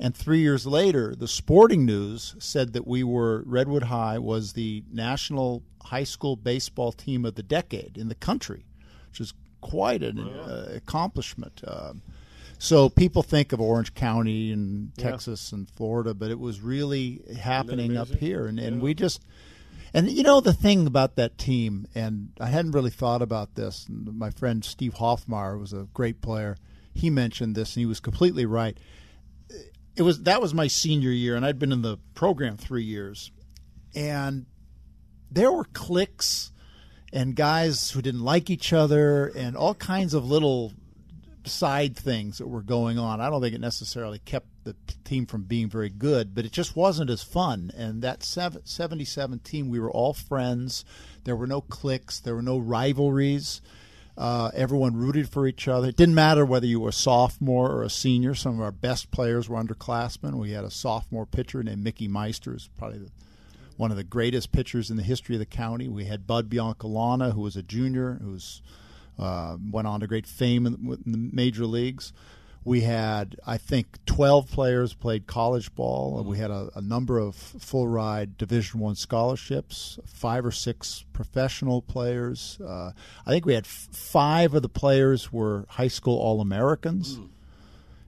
And 0.00 0.16
three 0.16 0.40
years 0.40 0.66
later, 0.66 1.14
the 1.14 1.28
Sporting 1.28 1.86
News 1.86 2.34
said 2.38 2.72
that 2.72 2.86
we 2.86 3.04
were 3.04 3.44
Redwood 3.46 3.84
High 3.84 4.18
was 4.18 4.54
the 4.54 4.82
national 4.90 5.62
high 5.84 6.04
school 6.04 6.36
baseball 6.36 6.92
team 6.92 7.24
of 7.24 7.34
the 7.34 7.42
decade 7.42 7.96
in 7.96 8.08
the 8.08 8.14
country, 8.14 8.64
which 9.10 9.20
is 9.20 9.34
quite 9.60 10.02
an 10.02 10.18
uh, 10.18 10.72
accomplishment. 10.74 11.62
Um, 11.66 12.02
so 12.58 12.88
people 12.88 13.22
think 13.22 13.52
of 13.52 13.60
Orange 13.60 13.94
County 13.94 14.52
and 14.52 14.92
Yeah. 14.96 15.10
Texas 15.10 15.52
and 15.52 15.68
Florida, 15.68 16.14
but 16.14 16.30
it 16.30 16.38
was 16.38 16.60
really 16.60 17.22
happening 17.40 17.96
up 17.96 18.08
here, 18.08 18.46
and, 18.46 18.58
and 18.58 18.80
we 18.80 18.94
just. 18.94 19.22
And 19.94 20.10
you 20.10 20.22
know 20.22 20.40
the 20.40 20.54
thing 20.54 20.86
about 20.86 21.16
that 21.16 21.36
team, 21.36 21.86
and 21.94 22.30
I 22.40 22.46
hadn't 22.46 22.70
really 22.70 22.90
thought 22.90 23.20
about 23.20 23.56
this. 23.56 23.86
My 23.90 24.30
friend 24.30 24.64
Steve 24.64 24.94
Hoffmeyer 24.94 25.60
was 25.60 25.74
a 25.74 25.86
great 25.92 26.22
player. 26.22 26.56
He 26.94 27.10
mentioned 27.10 27.54
this, 27.54 27.76
and 27.76 27.82
he 27.82 27.86
was 27.86 28.00
completely 28.00 28.46
right 28.46 28.78
it 29.96 30.02
was 30.02 30.22
that 30.22 30.40
was 30.40 30.54
my 30.54 30.66
senior 30.66 31.10
year, 31.10 31.36
and 31.36 31.44
I'd 31.44 31.58
been 31.58 31.72
in 31.72 31.82
the 31.82 31.98
program 32.14 32.56
three 32.56 32.84
years, 32.84 33.30
and 33.94 34.46
there 35.34 35.52
were 35.52 35.64
cliques 35.72 36.52
and 37.12 37.36
guys 37.36 37.90
who 37.90 38.02
didn't 38.02 38.24
like 38.24 38.48
each 38.48 38.72
other, 38.72 39.26
and 39.36 39.56
all 39.56 39.74
kinds 39.74 40.14
of 40.14 40.24
little 40.24 40.72
side 41.44 41.96
things 41.96 42.38
that 42.38 42.46
were 42.46 42.62
going 42.62 42.98
on. 42.98 43.20
I 43.20 43.28
don't 43.28 43.42
think 43.42 43.54
it 43.54 43.60
necessarily 43.60 44.18
kept 44.20 44.46
the 44.64 44.76
team 45.04 45.26
from 45.26 45.42
being 45.42 45.68
very 45.68 45.90
good, 45.90 46.34
but 46.34 46.44
it 46.44 46.52
just 46.52 46.76
wasn't 46.76 47.10
as 47.10 47.22
fun. 47.22 47.70
And 47.76 48.00
that 48.02 48.22
seven, 48.22 48.64
77 48.64 49.40
team, 49.40 49.68
we 49.68 49.80
were 49.80 49.90
all 49.90 50.14
friends. 50.14 50.84
There 51.24 51.36
were 51.36 51.46
no 51.46 51.60
cliques, 51.60 52.20
there 52.20 52.34
were 52.34 52.42
no 52.42 52.58
rivalries. 52.58 53.60
Uh, 54.16 54.50
everyone 54.54 54.94
rooted 54.94 55.28
for 55.28 55.46
each 55.46 55.66
other. 55.66 55.88
It 55.88 55.96
didn't 55.96 56.14
matter 56.14 56.44
whether 56.44 56.66
you 56.66 56.80
were 56.80 56.90
a 56.90 56.92
sophomore 56.92 57.70
or 57.70 57.82
a 57.82 57.90
senior. 57.90 58.34
Some 58.34 58.54
of 58.54 58.60
our 58.60 58.70
best 58.70 59.10
players 59.10 59.48
were 59.48 59.62
underclassmen. 59.62 60.34
We 60.34 60.52
had 60.52 60.64
a 60.64 60.70
sophomore 60.70 61.24
pitcher 61.24 61.62
named 61.62 61.82
Mickey 61.82 62.08
Meister, 62.08 62.52
who's 62.52 62.68
probably 62.76 62.98
the, 62.98 63.10
one 63.76 63.90
of 63.90 63.96
the 63.96 64.04
greatest 64.04 64.52
pitchers 64.52 64.90
in 64.90 64.96
the 64.96 65.02
history 65.02 65.34
of 65.34 65.40
the 65.40 65.46
county. 65.46 65.88
We 65.88 66.04
had 66.04 66.26
Bud 66.26 66.48
Biancalana, 66.48 67.32
who 67.32 67.40
was 67.40 67.56
a 67.56 67.62
junior, 67.62 68.18
who's 68.22 68.62
uh, 69.18 69.56
went 69.70 69.86
on 69.86 70.00
to 70.00 70.06
great 70.06 70.26
fame 70.26 70.66
in, 70.66 70.98
in 71.04 71.12
the 71.12 71.30
major 71.32 71.66
leagues. 71.66 72.12
We 72.64 72.82
had, 72.82 73.36
I 73.44 73.58
think, 73.58 73.98
12 74.06 74.48
players 74.48 74.94
played 74.94 75.26
college 75.26 75.74
ball. 75.74 76.22
We 76.22 76.38
had 76.38 76.52
a, 76.52 76.70
a 76.76 76.80
number 76.80 77.18
of 77.18 77.34
full 77.34 77.88
ride 77.88 78.38
Division 78.38 78.78
One 78.78 78.94
scholarships, 78.94 79.98
five 80.06 80.46
or 80.46 80.52
six 80.52 81.04
professional 81.12 81.82
players. 81.82 82.58
Uh, 82.64 82.92
I 83.26 83.30
think 83.30 83.44
we 83.44 83.54
had 83.54 83.64
f- 83.64 83.88
five 83.90 84.54
of 84.54 84.62
the 84.62 84.68
players 84.68 85.32
were 85.32 85.66
high 85.70 85.88
school 85.88 86.16
All 86.18 86.40
Americans. 86.40 87.18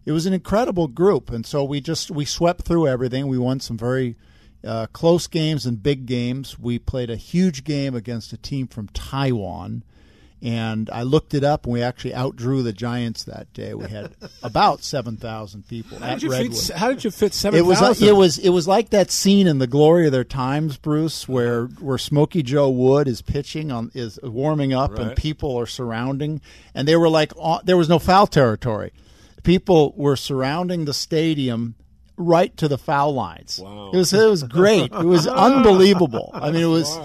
It 0.06 0.12
was 0.12 0.24
an 0.26 0.32
incredible 0.34 0.86
group, 0.86 1.30
and 1.30 1.44
so 1.44 1.64
we 1.64 1.80
just 1.80 2.10
we 2.12 2.24
swept 2.24 2.62
through 2.62 2.86
everything. 2.86 3.26
We 3.26 3.38
won 3.38 3.58
some 3.58 3.76
very 3.78 4.16
uh, 4.66 4.86
close 4.92 5.26
games 5.26 5.66
and 5.66 5.82
big 5.82 6.06
games. 6.06 6.58
We 6.58 6.78
played 6.78 7.10
a 7.10 7.16
huge 7.16 7.64
game 7.64 7.94
against 7.94 8.32
a 8.32 8.36
team 8.36 8.66
from 8.66 8.88
Taiwan. 8.88 9.82
And 10.42 10.90
I 10.90 11.04
looked 11.04 11.32
it 11.32 11.42
up, 11.42 11.64
and 11.64 11.72
we 11.72 11.80
actually 11.80 12.12
outdrew 12.12 12.62
the 12.62 12.74
Giants 12.74 13.24
that 13.24 13.50
day. 13.54 13.72
We 13.72 13.88
had 13.88 14.14
about 14.42 14.84
seven 14.84 15.16
thousand 15.16 15.66
people 15.68 15.98
How 16.00 16.04
at 16.08 16.14
did 16.20 16.22
you 16.24 16.30
fit- 16.30 16.38
Redwood. 16.42 16.70
how 16.76 16.88
did 16.88 17.04
you 17.04 17.10
fit 17.10 17.44
It 17.54 17.62
was 17.64 17.78
7,000? 17.78 18.08
it 18.08 18.12
was 18.14 18.36
it 18.38 18.50
was 18.50 18.68
like 18.68 18.90
that 18.90 19.10
scene 19.10 19.46
in 19.46 19.56
the 19.58 19.66
glory 19.66 20.04
of 20.04 20.12
their 20.12 20.22
times, 20.24 20.76
Bruce, 20.76 21.26
where 21.26 21.64
where 21.80 21.96
Smokey 21.96 22.42
Joe 22.42 22.68
Wood 22.68 23.08
is 23.08 23.22
pitching 23.22 23.72
on 23.72 23.90
is 23.94 24.18
warming 24.22 24.74
up, 24.74 24.98
and 24.98 25.16
people 25.16 25.56
are 25.58 25.66
surrounding, 25.66 26.42
and 26.74 26.86
they 26.86 26.96
were 26.96 27.08
like 27.08 27.32
there 27.64 27.78
was 27.78 27.88
no 27.88 27.98
foul 27.98 28.26
territory. 28.26 28.92
People 29.44 29.94
were 29.96 30.16
surrounding 30.16 30.84
the 30.84 30.92
stadium 30.94 31.74
right 32.16 32.56
to 32.58 32.68
the 32.68 32.78
foul 32.78 33.14
lines. 33.14 33.60
Wow. 33.62 33.90
It 33.92 33.96
was 33.96 34.12
it 34.12 34.28
was 34.28 34.42
great. 34.42 34.92
It 34.92 35.04
was 35.04 35.26
unbelievable. 35.64 36.30
I 36.34 36.50
mean, 36.50 36.62
it 36.62 36.66
was 36.66 36.96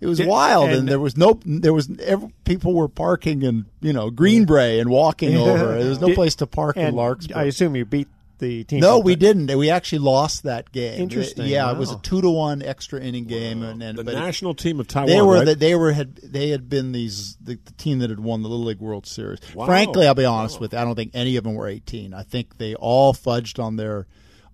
it 0.00 0.06
was 0.06 0.22
wild, 0.22 0.68
and, 0.68 0.78
and- 0.80 0.88
there 0.88 1.00
was 1.00 1.16
no 1.16 1.40
there 1.44 1.72
was 1.74 1.90
every, 2.00 2.30
people 2.44 2.74
were 2.74 2.88
parking 2.88 3.42
in 3.42 3.66
you 3.80 3.92
know 3.92 4.10
Greenbrae 4.10 4.80
and 4.80 4.90
walking 4.90 5.36
over. 5.36 5.78
There 5.78 5.88
was 5.88 6.00
no 6.00 6.08
Did- 6.08 6.16
place 6.16 6.34
to 6.36 6.46
park 6.46 6.76
in 6.76 6.94
Larkspur. 6.94 7.36
I 7.38 7.44
assume 7.44 7.74
you 7.76 7.84
beat 7.84 8.08
the 8.38 8.62
team. 8.62 8.78
No, 8.78 9.00
we 9.00 9.16
didn't. 9.16 9.48
We 9.58 9.68
actually 9.70 9.98
lost 9.98 10.44
that 10.44 10.70
game. 10.70 11.00
Interesting. 11.00 11.46
Yeah, 11.46 11.72
it 11.72 11.76
was 11.76 11.90
a 11.90 11.98
two 11.98 12.20
to 12.20 12.30
one 12.30 12.62
extra 12.62 13.00
inning 13.00 13.24
game, 13.24 13.64
and, 13.64 13.82
and 13.82 13.98
The 13.98 14.04
but 14.04 14.14
it- 14.14 14.18
national 14.18 14.54
team 14.54 14.78
of 14.78 14.86
Taiwan. 14.86 15.08
They 15.08 15.20
were 15.20 15.34
right? 15.38 15.44
the, 15.44 15.54
they 15.56 15.74
were 15.74 15.90
had 15.90 16.14
they 16.16 16.50
had 16.50 16.68
been 16.68 16.92
these 16.92 17.34
the, 17.42 17.58
the 17.64 17.72
team 17.72 17.98
that 17.98 18.10
had 18.10 18.20
won 18.20 18.42
the 18.42 18.48
Little 18.48 18.66
League 18.66 18.78
World 18.78 19.06
Series. 19.06 19.40
Wow. 19.54 19.66
Frankly, 19.66 20.06
I'll 20.06 20.14
be 20.14 20.24
honest 20.24 20.60
with 20.60 20.72
you. 20.72 20.78
I 20.78 20.84
don't 20.84 20.94
think 20.94 21.10
any 21.14 21.34
of 21.34 21.42
them 21.42 21.54
were 21.54 21.66
eighteen. 21.66 22.14
I 22.14 22.22
think 22.22 22.58
they 22.58 22.76
all 22.76 23.12
fudged 23.12 23.60
on 23.60 23.74
their 23.74 24.06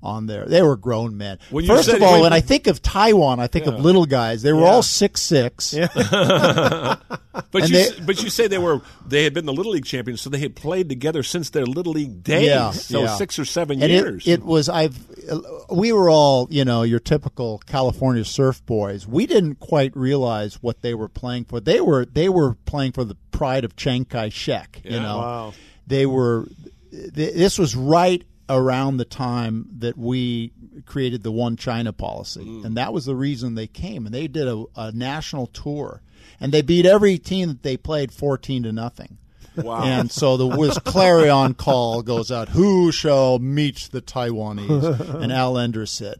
on 0.05 0.27
there. 0.27 0.45
They 0.47 0.63
were 0.63 0.77
grown 0.77 1.17
men. 1.17 1.39
When 1.51 1.67
First 1.67 1.89
of 1.89 2.03
all, 2.03 2.21
when- 2.23 2.33
I 2.33 2.41
think 2.41 2.67
of 2.69 2.83
Taiwan, 2.83 3.41
I 3.41 3.47
think 3.49 3.67
Yeah. 3.67 3.73
of 3.73 3.81
little 3.81 4.07
guys. 4.07 4.43
They 4.43 4.53
were 4.53 4.61
Yeah. 4.61 4.71
all 4.71 4.83
six 4.83 5.23
six. 5.23 5.73
Yeah. 5.73 5.89
but 7.51 7.63
And 7.63 7.69
you 7.71 7.77
they- 7.91 8.01
but 8.05 8.23
you 8.23 8.31
say 8.31 8.47
they 8.47 8.59
were 8.59 8.81
they 9.07 9.25
had 9.25 9.35
been 9.35 9.47
the 9.47 9.53
little 9.53 9.73
league 9.73 9.85
champions, 9.87 10.21
so 10.21 10.31
they 10.31 10.39
had 10.39 10.55
played 10.55 10.89
together 10.89 11.23
since 11.23 11.51
their 11.51 11.67
little 11.67 11.93
league 11.95 12.23
days. 12.23 12.47
Yeah, 12.47 12.71
so 12.71 13.07
six 13.17 13.39
or 13.39 13.45
seven 13.45 13.83
and 13.83 13.91
years. 13.91 14.27
It, 14.27 14.33
it 14.41 14.45
was 14.45 14.69
I've 14.69 14.99
we 15.71 15.93
were 15.93 16.11
all 16.11 16.47
you 16.51 16.65
know 16.65 16.83
your 16.83 17.01
typical 17.01 17.59
California 17.67 18.25
surf 18.25 18.65
boys. 18.67 19.07
We 19.07 19.27
didn't 19.27 19.57
quite 19.57 19.97
realize 19.97 20.63
what 20.63 20.83
they 20.83 20.95
were 20.95 21.09
playing 21.09 21.45
for. 21.47 21.61
They 21.61 21.81
were 21.81 22.05
they 22.05 22.29
were 22.29 22.55
playing 22.67 22.93
for 22.93 23.05
the 23.05 23.17
pride 23.31 23.65
of 23.65 23.75
Chiang 23.77 24.05
Kai 24.05 24.29
Shek. 24.29 24.81
You 24.85 25.01
know, 25.01 25.19
Wow. 25.19 25.53
they 25.87 26.07
were. 26.07 26.47
This 26.93 27.59
was 27.59 27.75
right 27.75 28.23
around 28.49 28.97
the 28.99 29.05
time 29.05 29.67
that 29.79 29.97
we 29.97 30.53
created 30.87 31.23
the 31.23 31.33
One 31.33 31.57
China 31.57 31.93
policy, 31.93 32.45
Mm. 32.45 32.65
and 32.65 32.77
that 32.77 32.93
was 32.93 33.05
the 33.07 33.15
reason 33.17 33.55
they 33.55 33.67
came. 33.67 34.07
And 34.07 34.15
they 34.15 34.29
did 34.29 34.47
a, 34.49 34.65
a 34.77 34.93
national 34.93 35.47
tour, 35.47 36.03
and 36.41 36.53
they 36.53 36.63
beat 36.63 36.85
every 36.87 37.19
team 37.19 37.49
that 37.49 37.63
they 37.63 37.77
played 37.77 38.13
fourteen 38.13 38.63
to 38.65 38.73
nothing. 38.73 39.19
Wow. 39.57 39.83
And 39.85 40.11
so 40.11 40.37
the 40.37 40.49
this 40.57 40.79
clarion 40.81 41.55
call 41.55 42.03
goes 42.03 42.31
out: 42.33 42.51
Who 42.51 42.91
shall 42.93 43.39
meet 43.39 43.89
the 43.93 44.03
Taiwanese? 44.03 45.15
And 45.23 45.33
Al 45.33 45.57
Ender 45.59 45.87
said, 45.87 46.17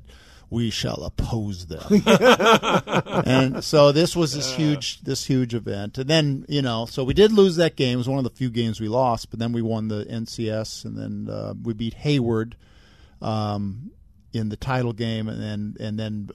"We 0.51 0.71
shall 0.71 1.03
oppose 1.05 1.67
them." 1.67 2.03
and 3.27 3.63
so 3.65 3.93
this 3.93 4.15
was 4.17 4.35
this 4.35 4.53
huge 4.55 5.01
this 5.03 5.25
huge 5.25 5.55
event. 5.55 5.99
And 5.99 6.09
then 6.09 6.47
you 6.49 6.63
know, 6.63 6.87
so 6.87 7.05
we 7.05 7.15
did 7.15 7.33
lose 7.33 7.57
that 7.57 7.77
game. 7.77 7.95
It 7.95 7.97
was 7.99 8.09
one 8.09 8.19
of 8.19 8.25
the 8.25 8.31
few 8.31 8.51
games 8.51 8.81
we 8.81 8.89
lost, 8.89 9.31
but 9.31 9.39
then 9.39 9.53
we 9.53 9.63
won 9.63 9.89
the 9.89 10.05
NCS, 10.05 10.85
and 10.85 10.97
then 10.97 11.35
uh, 11.35 11.55
we 11.63 11.75
beat 11.75 11.95
Hayward. 11.95 12.57
Um, 13.23 13.91
in 14.35 14.49
the 14.49 14.57
title 14.57 14.93
game, 14.93 15.29
and 15.29 15.41
then 15.41 15.77
and 15.79 15.99
then 15.99 16.29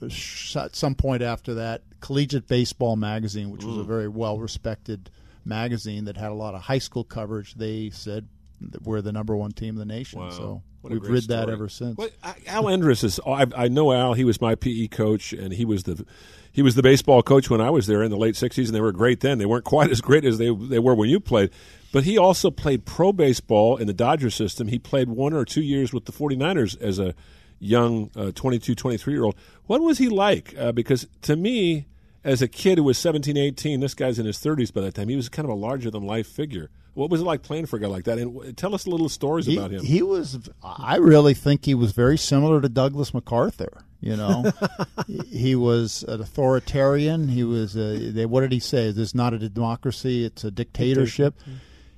at 0.56 0.74
some 0.74 0.94
point 0.94 1.22
after 1.22 1.54
that, 1.54 1.82
Collegiate 2.00 2.48
Baseball 2.48 2.96
Magazine, 2.96 3.50
which 3.50 3.62
was 3.62 3.76
a 3.76 3.84
very 3.84 4.08
well 4.08 4.38
respected 4.38 5.10
magazine 5.44 6.06
that 6.06 6.16
had 6.16 6.30
a 6.30 6.34
lot 6.34 6.54
of 6.54 6.62
high 6.62 6.78
school 6.78 7.04
coverage, 7.04 7.54
they 7.54 7.90
said 7.90 8.26
that 8.60 8.82
we're 8.82 9.00
the 9.02 9.12
number 9.12 9.36
one 9.36 9.52
team 9.52 9.70
in 9.70 9.76
the 9.76 9.84
nation. 9.84 10.18
So 10.30 10.48
What 10.48 10.62
a 10.62 10.69
we've 10.82 11.00
great 11.00 11.12
rid 11.12 11.28
that 11.28 11.48
ever 11.48 11.68
since. 11.68 11.96
Well, 11.96 12.08
Al 12.46 12.64
Endress 12.64 13.04
is. 13.04 13.20
I, 13.26 13.46
I 13.56 13.68
know 13.68 13.92
Al. 13.92 14.14
He 14.14 14.24
was 14.24 14.40
my 14.40 14.54
PE 14.54 14.88
coach, 14.88 15.32
and 15.32 15.52
he 15.52 15.64
was 15.64 15.84
the 15.84 16.04
he 16.52 16.62
was 16.62 16.74
the 16.74 16.82
baseball 16.82 17.22
coach 17.22 17.50
when 17.50 17.60
I 17.60 17.70
was 17.70 17.86
there 17.86 18.02
in 18.02 18.10
the 18.10 18.16
late 18.16 18.34
'60s, 18.34 18.66
and 18.66 18.74
they 18.74 18.80
were 18.80 18.92
great 18.92 19.20
then. 19.20 19.38
They 19.38 19.46
weren't 19.46 19.64
quite 19.64 19.90
as 19.90 20.00
great 20.00 20.24
as 20.24 20.38
they 20.38 20.54
they 20.54 20.78
were 20.78 20.94
when 20.94 21.08
you 21.08 21.20
played. 21.20 21.50
But 21.92 22.04
he 22.04 22.16
also 22.16 22.50
played 22.50 22.84
pro 22.84 23.12
baseball 23.12 23.76
in 23.76 23.86
the 23.86 23.92
Dodger 23.92 24.30
system. 24.30 24.68
He 24.68 24.78
played 24.78 25.08
one 25.08 25.32
or 25.32 25.44
two 25.44 25.62
years 25.62 25.92
with 25.92 26.04
the 26.04 26.12
49ers 26.12 26.80
as 26.80 27.00
a 27.00 27.14
young 27.58 28.10
uh, 28.16 28.30
22, 28.32 28.74
23 28.74 29.12
year 29.12 29.24
old. 29.24 29.36
What 29.66 29.80
was 29.80 29.98
he 29.98 30.08
like? 30.08 30.54
Uh, 30.56 30.72
because 30.72 31.06
to 31.22 31.36
me, 31.36 31.86
as 32.24 32.42
a 32.42 32.48
kid 32.48 32.78
who 32.78 32.84
was 32.84 32.98
17, 32.98 33.36
18, 33.36 33.80
this 33.80 33.94
guy's 33.94 34.18
in 34.18 34.26
his 34.26 34.38
30s 34.38 34.72
by 34.72 34.80
that 34.82 34.94
time, 34.94 35.08
he 35.08 35.16
was 35.16 35.28
kind 35.28 35.46
of 35.46 35.50
a 35.50 35.58
larger 35.58 35.90
than 35.90 36.04
life 36.04 36.26
figure. 36.26 36.70
What 36.94 37.10
was 37.10 37.20
it 37.20 37.24
like 37.24 37.42
playing 37.42 37.66
for 37.66 37.76
a 37.76 37.80
guy 37.80 37.86
like 37.86 38.04
that? 38.04 38.18
And 38.18 38.56
tell 38.56 38.74
us 38.74 38.86
a 38.86 38.90
little 38.90 39.08
stories 39.08 39.46
he, 39.46 39.56
about 39.56 39.70
him. 39.70 39.84
he 39.84 40.02
was. 40.02 40.48
I 40.62 40.96
really 40.96 41.34
think 41.34 41.64
he 41.64 41.74
was 41.74 41.92
very 41.92 42.18
similar 42.18 42.60
to 42.60 42.68
Douglas 42.68 43.14
MacArthur. 43.14 43.84
You 44.00 44.16
know, 44.16 44.50
he 45.28 45.54
was 45.54 46.04
an 46.08 46.20
authoritarian. 46.20 47.28
He 47.28 47.44
was. 47.44 47.76
A, 47.76 48.10
they, 48.10 48.26
what 48.26 48.40
did 48.40 48.52
he 48.52 48.60
say? 48.60 48.86
This 48.86 49.08
is 49.08 49.14
not 49.14 49.34
a 49.34 49.48
democracy; 49.48 50.24
it's 50.24 50.42
a 50.42 50.50
dictatorship. 50.50 51.38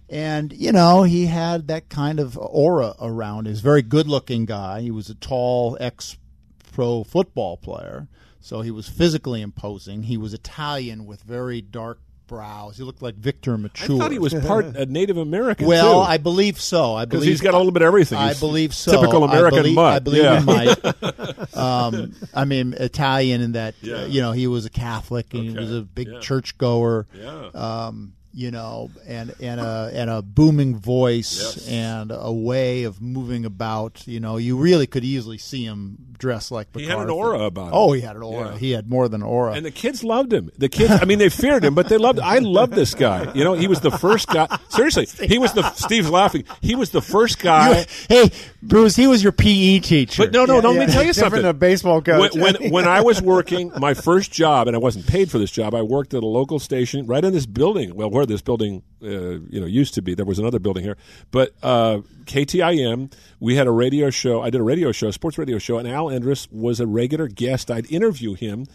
And 0.09 0.53
you 0.53 0.73
know, 0.73 1.05
he 1.05 1.27
had 1.27 1.69
that 1.69 1.89
kind 1.89 2.21
of 2.21 2.37
aura 2.37 2.95
around. 3.01 3.47
He 3.47 3.51
was 3.51 3.61
a 3.61 3.63
very 3.63 3.83
good-looking 3.83 4.45
guy. 4.45 4.83
He 4.83 4.91
was 4.91 5.09
a 5.09 5.15
tall 5.15 5.79
ex-pro 5.81 7.05
football 7.05 7.57
player, 7.57 8.09
so 8.41 8.61
he 8.61 8.71
was 8.71 8.89
physically 8.89 9.41
imposing. 9.41 10.03
He 10.03 10.19
was 10.19 10.35
Italian 10.35 11.07
with 11.07 11.23
very 11.23 11.63
dark 11.63 12.01
brows. 12.33 12.79
He 12.79 12.83
looked 12.83 13.03
like 13.03 13.15
Victor 13.17 13.53
I 13.53 13.57
Mature. 13.59 13.99
thought 13.99 14.11
he 14.11 14.19
was 14.19 14.33
part 14.33 14.75
uh, 14.75 14.85
Native 14.89 15.19
American. 15.19 15.67
Well, 15.67 16.03
too. 16.03 16.09
I 16.11 16.17
believe 16.17 16.59
so. 16.59 16.95
I 16.95 17.05
believe 17.05 17.29
he's 17.29 17.43
got 17.43 17.53
a 17.53 17.59
little 17.59 17.73
bit 17.73 17.83
of 17.83 17.87
everything. 17.89 18.17
I 18.17 18.33
believe 18.33 18.75
so. 18.75 18.93
typical 18.93 19.25
American 19.25 19.59
I 19.59 19.63
believe, 19.63 19.75
mutt. 19.75 19.93
I 19.95 19.99
believe 19.99 20.23
Yeah. 20.23 20.41
he 20.41 20.47
might. 20.47 21.55
um, 21.57 22.15
I 22.33 22.47
mean, 22.47 22.73
Italian 22.79 23.43
in 23.43 23.53
that 23.53 23.75
uh, 23.85 24.07
you 24.07 24.23
know 24.23 24.33
he 24.33 24.47
was 24.47 24.65
a 24.65 24.71
Catholic 24.71 25.35
and 25.35 25.51
he 25.51 25.55
was 25.55 25.71
a 25.71 25.83
big 25.83 26.09
churchgoer. 26.23 27.07
Yeah. 27.15 27.51
Um, 27.55 28.15
you 28.35 28.51
know, 28.51 28.91
and 29.07 29.35
and 29.41 29.61
a 29.61 29.91
and 29.93 30.09
a 30.11 30.23
booming 30.23 30.77
voice 30.77 31.69
and 31.69 32.11
a 32.15 32.33
way 32.33 32.85
of 32.85 33.01
moving 33.03 33.45
about. 33.45 34.07
You 34.07 34.21
know, 34.21 34.37
you 34.37 34.57
really 34.57 34.87
could 34.87 35.05
easily 35.05 35.39
see 35.39 35.65
him 35.65 35.99
dressed 36.19 36.53
like 36.53 36.69
He 36.77 36.87
had 36.87 36.99
an 36.99 37.11
aura 37.11 37.41
about 37.41 37.69
him. 37.69 37.75
Oh, 37.75 37.93
he 37.93 38.01
had 38.01 38.15
an 38.17 38.23
aura. 38.23 38.53
Yeah. 38.53 38.59
He 38.59 38.71
had 38.71 38.89
more 38.89 39.09
than 39.09 39.23
an 39.23 39.27
aura. 39.27 39.53
And 39.55 39.67
the 39.67 39.73
kids 39.73 40.05
loved 40.05 40.33
him. 40.33 40.53
The 40.57 40.69
kids, 40.69 40.93
I 40.93 41.05
mean, 41.05 41.19
they 41.19 41.29
feared 41.29 41.65
him, 41.65 41.75
but 41.75 41.89
they 41.89 41.99
loved. 41.99 42.21
I 42.21 42.39
love 42.39 42.71
this 42.71 42.95
guy. 42.95 43.33
You 43.35 43.43
know, 43.45 43.55
he 43.55 43.67
was 43.67 43.81
the 43.81 43.91
first 43.91 44.29
guy. 44.29 44.47
Seriously, 44.69 45.07
he 45.27 45.39
was 45.39 45.53
the. 45.53 45.69
Steve's 45.73 46.09
laughing. 46.11 46.45
He 46.61 46.75
was 46.75 46.91
the 46.91 47.03
first 47.03 47.39
guy. 47.41 47.81
You- 47.81 47.85
hey, 48.09 48.31
Bruce, 48.63 48.95
he 48.97 49.07
was 49.09 49.23
your 49.23 49.33
PE 49.33 49.81
teacher. 49.81 50.23
But 50.23 50.33
no, 50.33 50.45
no, 50.45 50.61
no. 50.61 50.71
Let 50.73 50.87
me 50.87 50.93
tell 50.93 51.03
you 51.03 51.13
something. 51.13 51.45
a 51.45 51.53
baseball 51.53 52.01
coach. 52.01 52.35
When, 52.35 52.41
when 52.43 52.71
when 52.73 52.89
I 52.89 53.01
was 53.03 53.21
working 53.21 53.73
my 53.79 53.95
first 53.95 54.31
job, 54.33 54.69
and 54.69 54.77
I 54.77 54.79
wasn't 54.79 55.07
paid 55.07 55.31
for 55.31 55.39
this 55.39 55.51
job, 55.51 55.75
I 55.75 55.83
worked 55.83 56.15
at 56.15 56.23
a 56.23 56.27
local 56.27 56.59
station 56.59 57.07
right 57.07 57.25
in 57.25 57.33
this 57.33 57.47
building. 57.47 57.95
Well, 57.97 58.11
where 58.11 58.22
this 58.27 58.43
building, 58.43 58.83
uh, 59.03 59.07
you 59.09 59.61
know, 59.61 59.67
used 59.67 59.95
to 59.95 60.03
be. 60.03 60.15
There 60.15 60.25
was 60.27 60.39
another 60.39 60.59
building 60.59 60.85
here, 60.85 60.97
but 61.31 61.53
uh, 61.63 62.01
KTIM. 62.25 63.13
We 63.41 63.57
had 63.57 63.67
a 63.67 63.71
radio 63.73 64.11
show. 64.11 64.43
I 64.43 64.51
did 64.51 64.61
a 64.61 64.65
radio 64.65 64.93
show, 64.93 65.09
a 65.09 65.13
sports 65.13 65.39
radio 65.39 65.59
show, 65.59 65.79
and 65.79 65.89
Al 65.89 66.07
Endress 66.07 66.51
was 66.53 66.81
a 66.81 66.87
regular 66.87 67.29
guest. 67.29 67.71
I'd 67.71 67.91
interview 67.93 68.35
him. 68.35 68.67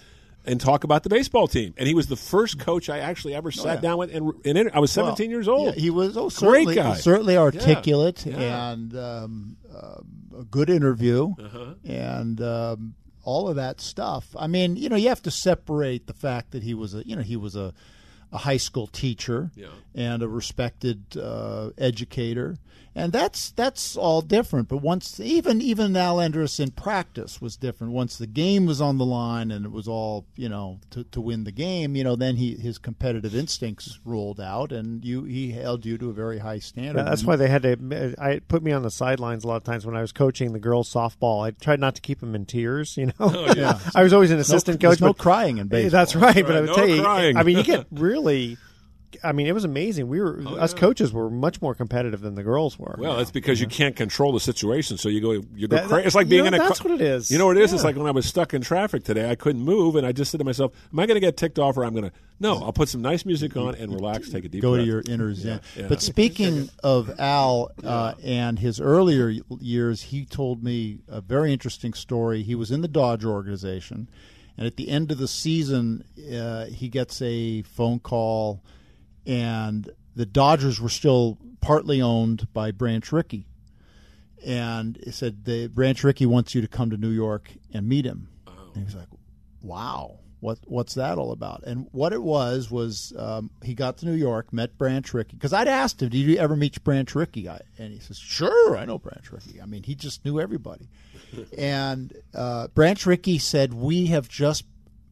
And 0.50 0.62
talk 0.62 0.86
about 0.86 1.04
the 1.04 1.10
baseball 1.10 1.50
team, 1.50 1.74
and 1.78 1.90
he 1.90 1.94
was 1.94 2.08
the 2.08 2.16
first 2.16 2.58
coach 2.58 2.88
I 2.90 3.00
actually 3.00 3.36
ever 3.36 3.52
sat 3.52 3.66
Oh, 3.66 3.74
yeah. 3.74 3.80
down 3.82 3.98
with. 3.98 4.16
And, 4.16 4.32
and 4.46 4.58
inter- 4.58 4.72
I 4.74 4.80
was 4.80 4.96
Well, 4.96 5.08
17 5.08 5.30
years 5.30 5.46
old. 5.50 5.76
yeah, 5.76 5.82
he 5.82 5.90
was 5.90 6.16
oh, 6.16 6.30
great 6.30 6.32
certainly, 6.70 6.76
guy, 6.76 6.94
certainly 6.96 7.36
articulate 7.36 8.26
Yeah. 8.26 8.72
and 8.72 8.96
um, 8.98 9.58
uh, 9.70 9.98
a 10.40 10.44
good 10.46 10.70
interview, 10.70 11.34
Uh-huh. 11.38 11.74
and 11.84 12.40
um, 12.42 12.94
all 13.26 13.50
of 13.50 13.58
that 13.58 13.82
stuff. 13.82 14.28
I 14.40 14.48
mean, 14.48 14.78
you 14.78 14.88
know, 14.88 14.96
you 14.96 15.10
have 15.10 15.22
to 15.24 15.32
separate 15.32 16.08
the 16.08 16.14
fact 16.14 16.52
that 16.52 16.64
he 16.64 16.74
was 16.74 16.96
a, 16.96 17.06
you 17.06 17.18
know, 17.18 17.24
he 17.24 17.36
was 17.36 17.58
a, 17.58 17.74
a 18.38 18.40
high 18.50 18.58
school 18.68 18.88
teacher 18.88 19.50
Yeah. 19.56 19.68
and 19.96 20.22
a 20.22 20.28
respected 20.28 21.00
uh, 21.18 21.72
educator. 21.78 22.56
And 22.98 23.14
that's 23.14 23.52
that's 23.52 23.96
all 23.96 24.22
different. 24.24 24.68
But 24.70 24.78
once 24.78 25.20
even 25.20 25.62
even 25.62 25.96
Al 25.96 26.18
Endress 26.18 26.60
in 26.60 26.72
practice 26.72 27.40
was 27.40 27.56
different. 27.56 27.94
Once 27.94 28.18
the 28.18 28.26
game 28.26 28.66
was 28.66 28.82
on 28.82 28.98
the 28.98 29.06
line 29.06 29.52
and 29.52 29.66
it 29.66 29.72
was 29.72 29.88
all 29.88 30.26
you 30.36 30.50
know 30.50 30.80
to, 30.90 31.04
to 31.04 31.22
win 31.22 31.44
the 31.44 31.52
game, 31.52 31.96
you 31.96 32.04
know, 32.04 32.16
then 32.16 32.38
he 32.38 32.56
his 32.56 32.80
competitive 32.80 33.36
instincts 33.36 34.00
rolled 34.04 34.40
out, 34.42 34.72
and 34.72 35.06
you 35.06 35.26
he 35.26 35.52
held 35.52 35.86
you 35.86 36.00
to 36.00 36.10
a 36.10 36.14
very 36.14 36.40
high 36.40 36.58
standard. 36.58 36.98
Yeah, 37.02 37.10
that's 37.10 37.24
why 37.24 37.36
they 37.36 37.48
had 37.48 37.62
to. 37.62 38.16
I 38.20 38.40
put 38.48 38.64
me 38.64 38.72
on 38.72 38.82
the 38.82 38.90
sidelines 38.90 39.44
a 39.44 39.48
lot 39.48 39.58
of 39.58 39.64
times 39.64 39.86
when 39.86 39.96
I 39.96 40.02
was 40.02 40.12
coaching 40.12 40.54
the 40.54 40.60
girls 40.60 40.92
softball. 40.92 41.46
I 41.46 41.52
tried 41.52 41.80
not 41.80 41.94
to 41.96 42.02
keep 42.02 42.20
them 42.20 42.34
in 42.34 42.48
tears. 42.48 42.98
You 42.98 43.06
know, 43.08 43.14
Oh, 43.20 43.54
yeah. 43.56 43.78
I 43.96 44.02
was 44.02 44.12
always 44.12 44.32
an 44.32 44.40
assistant 44.40 44.82
no- 44.82 44.90
coach. 44.90 45.02
no 45.02 45.08
but- 45.10 45.20
crying 45.20 45.60
in 45.60 45.68
baseball. 45.70 45.92
That's 45.92 46.16
right. 46.16 46.44
But 46.44 46.56
I 46.56 46.62
would 46.62 46.70
no 46.70 46.76
tell 46.76 46.88
you, 46.90 47.02
crying. 47.04 47.38
I 47.38 47.44
mean, 47.44 47.58
you 47.58 47.64
get 47.64 47.86
really. 47.92 48.58
I 49.24 49.32
mean, 49.32 49.48
it 49.48 49.54
was 49.54 49.64
amazing. 49.64 50.08
We 50.10 50.20
were 50.20 50.42
us 50.60 50.74
coaches 50.74 51.14
were 51.14 51.30
much 51.30 51.62
more 51.62 51.74
competitive 51.74 52.22
than 52.22 52.36
the 52.36 52.44
girls 52.44 52.78
were. 52.78 52.96
Well, 53.00 53.18
that's 53.18 53.32
because 53.32 53.62
you 53.62 53.68
can't 53.68 53.96
control 53.96 54.34
the 54.34 54.40
situation, 54.40 54.98
so 54.98 55.08
you 55.10 55.22
go 55.22 55.32
you 55.56 55.68
go 55.68 55.78
That- 55.78 55.88
crazy. 55.88 56.06
It's 56.08 56.16
like 56.16 56.26
you 56.28 56.32
being 56.32 56.44
know, 56.44 56.48
in 56.50 56.54
a. 56.56 56.58
that's 56.60 56.80
car- 56.80 56.92
what 56.92 57.02
it 57.02 57.04
is. 57.06 57.32
You 57.32 57.38
know 57.38 57.48
what 57.48 57.58
it 57.58 57.64
is? 57.64 57.72
It's 57.74 57.84
like 57.84 57.96
when 57.96 58.06
I 58.08 58.12
was 58.12 58.26
stuck 58.26 58.54
in 58.54 58.62
traffic 58.62 59.04
today. 59.04 59.30
I 59.30 59.36
couldn't 59.36 59.62
move, 59.64 59.96
and 59.96 60.06
I 60.06 60.12
just 60.12 60.32
said 60.32 60.40
to 60.40 60.44
myself, 60.44 60.74
"Am 60.92 61.00
I 61.00 61.06
going 61.06 61.16
to 61.16 61.22
get 61.26 61.38
ticked 61.38 61.58
off, 61.58 61.78
or 61.78 61.86
I'm 61.86 61.94
going 61.94 62.10
to?" 62.10 62.12
No, 62.40 62.58
I'll 62.62 62.74
put 62.74 62.90
some 62.90 63.02
nice 63.02 63.26
music 63.26 63.56
on 63.58 63.74
and 63.76 63.92
relax, 63.94 64.30
take 64.30 64.46
a 64.46 64.50
deep 64.50 64.62
breath. 64.62 64.62
go 64.62 64.74
breath. 64.76 64.84
to 64.84 64.88
your 64.88 65.04
inner 65.10 65.34
zen. 65.34 65.62
Yeah, 65.76 65.82
yeah. 65.84 65.88
But 65.88 66.02
speaking 66.04 66.70
of 66.84 67.20
Al 67.20 67.72
uh, 67.84 68.14
and 68.24 68.60
his 68.60 68.80
earlier 68.80 69.34
years, 69.60 70.02
he 70.04 70.26
told 70.26 70.64
me 70.64 71.00
a 71.08 71.22
very 71.22 71.52
interesting 71.54 71.94
story. 71.94 72.44
He 72.44 72.54
was 72.56 72.70
in 72.72 72.82
the 72.82 72.88
Dodge 72.88 73.26
organization, 73.26 74.08
and 74.58 74.68
at 74.68 74.76
the 74.76 74.90
end 74.90 75.12
of 75.12 75.18
the 75.18 75.28
season, 75.28 76.04
uh, 76.32 76.66
he 76.66 76.90
gets 76.90 77.22
a 77.24 77.64
phone 77.64 77.98
call, 78.00 78.62
and 79.28 79.90
the 80.16 80.26
Dodgers 80.26 80.80
were 80.80 80.90
still 80.90 81.38
partly 81.62 82.02
owned 82.02 82.48
by 82.54 82.72
Branch 82.72 83.12
Rickey, 83.12 83.46
and 84.44 84.98
he 85.04 85.12
said 85.12 85.44
the 85.46 85.68
Branch 85.68 86.04
Rickey 86.04 86.26
wants 86.26 86.56
you 86.56 86.62
to 86.62 86.68
come 86.68 86.90
to 86.90 86.98
New 86.98 87.10
York 87.10 87.52
and 87.74 87.88
meet 87.88 88.06
him. 88.06 88.30
And 88.48 88.78
he 88.78 88.84
was 88.84 88.96
like, 88.96 89.10
"Wow." 89.62 90.20
What 90.40 90.60
what's 90.66 90.94
that 90.94 91.18
all 91.18 91.32
about? 91.32 91.64
And 91.66 91.88
what 91.92 92.14
it 92.14 92.22
was 92.22 92.70
was 92.70 93.12
um, 93.18 93.50
he 93.64 93.74
got 93.74 93.98
to 93.98 94.06
New 94.06 94.14
York, 94.14 94.54
met 94.54 94.78
Branch 94.78 95.12
Rickey 95.12 95.36
because 95.36 95.52
I'd 95.52 95.68
asked 95.68 96.00
him, 96.00 96.10
"Did 96.10 96.20
you 96.20 96.38
ever 96.38 96.56
meet 96.56 96.84
Branch 96.84 97.14
Rickey?" 97.16 97.50
I, 97.50 97.60
and 97.80 97.92
he 97.92 98.00
says, 98.00 98.20
"Sure, 98.20 98.78
I 98.78 98.86
know 98.86 99.00
Branch 99.00 99.32
Rickey. 99.32 99.60
I 99.60 99.66
mean, 99.66 99.82
he 99.82 99.96
just 99.96 100.24
knew 100.24 100.40
everybody." 100.40 100.90
and 101.58 102.14
uh, 102.36 102.68
Branch 102.68 103.04
Rickey 103.08 103.40
said, 103.40 103.74
"We 103.74 104.06
have 104.08 104.30
just 104.30 104.66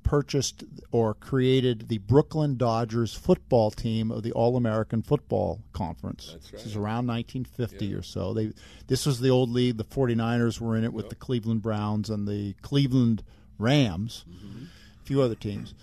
purchased 0.05 0.63
or 0.91 1.13
created 1.15 1.89
the 1.89 1.97
Brooklyn 1.97 2.55
Dodgers 2.55 3.13
football 3.13 3.71
team 3.71 4.11
of 4.11 4.23
the 4.23 4.31
All 4.31 4.55
American 4.55 5.01
Football 5.01 5.59
Conference. 5.73 6.29
That's 6.31 6.51
This 6.51 6.65
is 6.67 6.75
around 6.77 7.07
1950 7.07 7.93
or 7.93 8.03
so. 8.03 8.33
They 8.33 8.53
this 8.87 9.05
was 9.05 9.19
the 9.19 9.29
old 9.29 9.49
league. 9.49 9.77
The 9.77 9.83
49ers 9.83 10.61
were 10.61 10.77
in 10.77 10.85
it 10.85 10.93
with 10.93 11.09
the 11.09 11.15
Cleveland 11.15 11.61
Browns 11.61 12.09
and 12.09 12.27
the 12.27 12.53
Cleveland 12.61 13.23
Rams, 13.57 14.23
mm-hmm. 14.29 14.65
a 14.65 15.05
few 15.05 15.21
other 15.21 15.35
teams. 15.35 15.73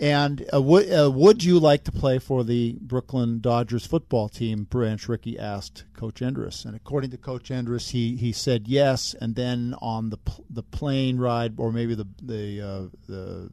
And 0.00 0.46
uh, 0.50 0.62
would, 0.62 0.90
uh, 0.90 1.10
would 1.10 1.44
you 1.44 1.58
like 1.58 1.84
to 1.84 1.92
play 1.92 2.18
for 2.18 2.42
the 2.42 2.78
Brooklyn 2.80 3.40
Dodgers 3.40 3.84
football 3.84 4.30
team? 4.30 4.64
Branch 4.64 5.06
Rickey 5.06 5.38
asked 5.38 5.84
Coach 5.92 6.22
Endress, 6.22 6.64
and 6.64 6.74
according 6.74 7.10
to 7.10 7.18
Coach 7.18 7.50
Endress, 7.50 7.90
he, 7.90 8.16
he 8.16 8.32
said 8.32 8.66
yes. 8.66 9.14
And 9.20 9.34
then 9.34 9.74
on 9.82 10.08
the 10.08 10.16
pl- 10.16 10.46
the 10.48 10.62
plane 10.62 11.18
ride, 11.18 11.52
or 11.58 11.70
maybe 11.70 11.94
the 11.94 12.06
the 12.22 12.62
uh, 12.62 12.82
the 13.06 13.50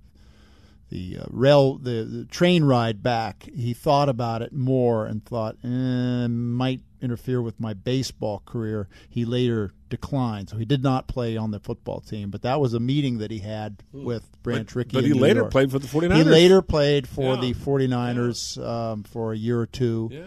the 0.89 1.17
uh, 1.17 1.25
rail 1.29 1.77
the, 1.77 2.05
the 2.05 2.25
train 2.25 2.63
ride 2.63 3.03
back, 3.03 3.49
he 3.53 3.73
thought 3.73 4.07
about 4.07 4.41
it 4.41 4.53
more 4.53 5.05
and 5.05 5.25
thought 5.25 5.57
eh, 5.65 6.27
might 6.27 6.79
interfere 7.01 7.41
with 7.41 7.59
my 7.59 7.73
baseball 7.73 8.41
career. 8.45 8.87
He 9.09 9.25
later 9.25 9.73
declined, 9.89 10.49
so 10.49 10.57
he 10.57 10.65
did 10.65 10.83
not 10.83 11.07
play 11.07 11.37
on 11.37 11.51
the 11.51 11.59
football 11.59 11.99
team. 12.01 12.29
But 12.29 12.41
that 12.43 12.59
was 12.59 12.73
a 12.73 12.79
meeting 12.79 13.17
that 13.19 13.31
he 13.31 13.39
had 13.39 13.83
with 13.91 14.25
Branch 14.43 14.73
Rickey. 14.75 14.91
but 14.93 15.03
in 15.03 15.11
he 15.11 15.15
New 15.15 15.21
later 15.21 15.39
York. 15.41 15.51
played 15.51 15.71
for 15.71 15.79
the 15.79 15.87
49ers. 15.87 16.17
He 16.17 16.23
later 16.23 16.61
played 16.61 17.07
for 17.07 17.35
Yeah. 17.35 17.41
the 17.41 17.53
49ers 17.53 18.57
um, 18.65 19.03
for 19.03 19.33
a 19.33 19.37
year 19.37 19.59
or 19.59 19.65
two 19.65 20.09
Yeah. 20.11 20.25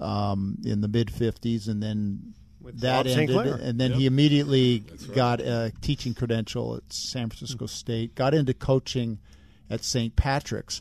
um, 0.00 0.58
in 0.64 0.80
the 0.80 0.88
mid 0.88 1.08
50s, 1.08 1.68
and 1.68 1.82
then 1.82 2.34
With 2.60 2.80
that 2.80 3.04
Bob 3.06 3.16
ended. 3.18 3.36
And 3.60 3.78
then 3.80 3.90
Yep. 3.92 4.00
he 4.00 4.06
immediately 4.06 4.78
got 5.14 5.40
a 5.40 5.72
teaching 5.80 6.14
credential 6.14 6.76
at 6.76 6.92
San 6.92 7.28
Francisco 7.28 7.66
State, 7.66 8.14
got 8.14 8.34
into 8.34 8.54
coaching 8.54 9.18
at 9.70 9.84
St. 9.84 10.14
Patrick's. 10.16 10.80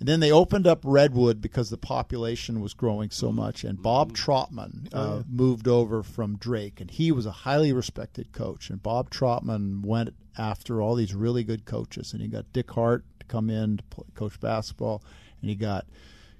And 0.00 0.08
then 0.08 0.20
they 0.20 0.32
opened 0.32 0.66
up 0.66 0.80
Redwood 0.82 1.40
because 1.40 1.70
the 1.70 1.76
population 1.76 2.60
was 2.60 2.74
growing 2.74 3.10
so 3.10 3.30
much. 3.30 3.62
And 3.62 3.80
Bob 3.80 4.12
Trotman 4.12 4.88
uh, 4.92 5.22
moved 5.30 5.68
over 5.68 6.02
from 6.02 6.36
Drake, 6.36 6.80
and 6.80 6.90
he 6.90 7.12
was 7.12 7.26
a 7.26 7.30
highly 7.30 7.72
respected 7.72 8.32
coach. 8.32 8.70
And 8.70 8.82
Bob 8.82 9.10
Trotman 9.10 9.82
went 9.82 10.14
after 10.36 10.82
all 10.82 10.96
these 10.96 11.14
really 11.14 11.44
good 11.44 11.64
coaches, 11.64 12.12
and 12.12 12.20
he 12.20 12.28
got 12.28 12.52
Dick 12.52 12.70
Hart 12.72 13.04
to 13.20 13.26
come 13.26 13.48
in 13.48 13.76
to 13.76 13.82
play, 13.84 14.04
coach 14.14 14.40
basketball, 14.40 15.02
and 15.40 15.48
he 15.48 15.54
got 15.54 15.86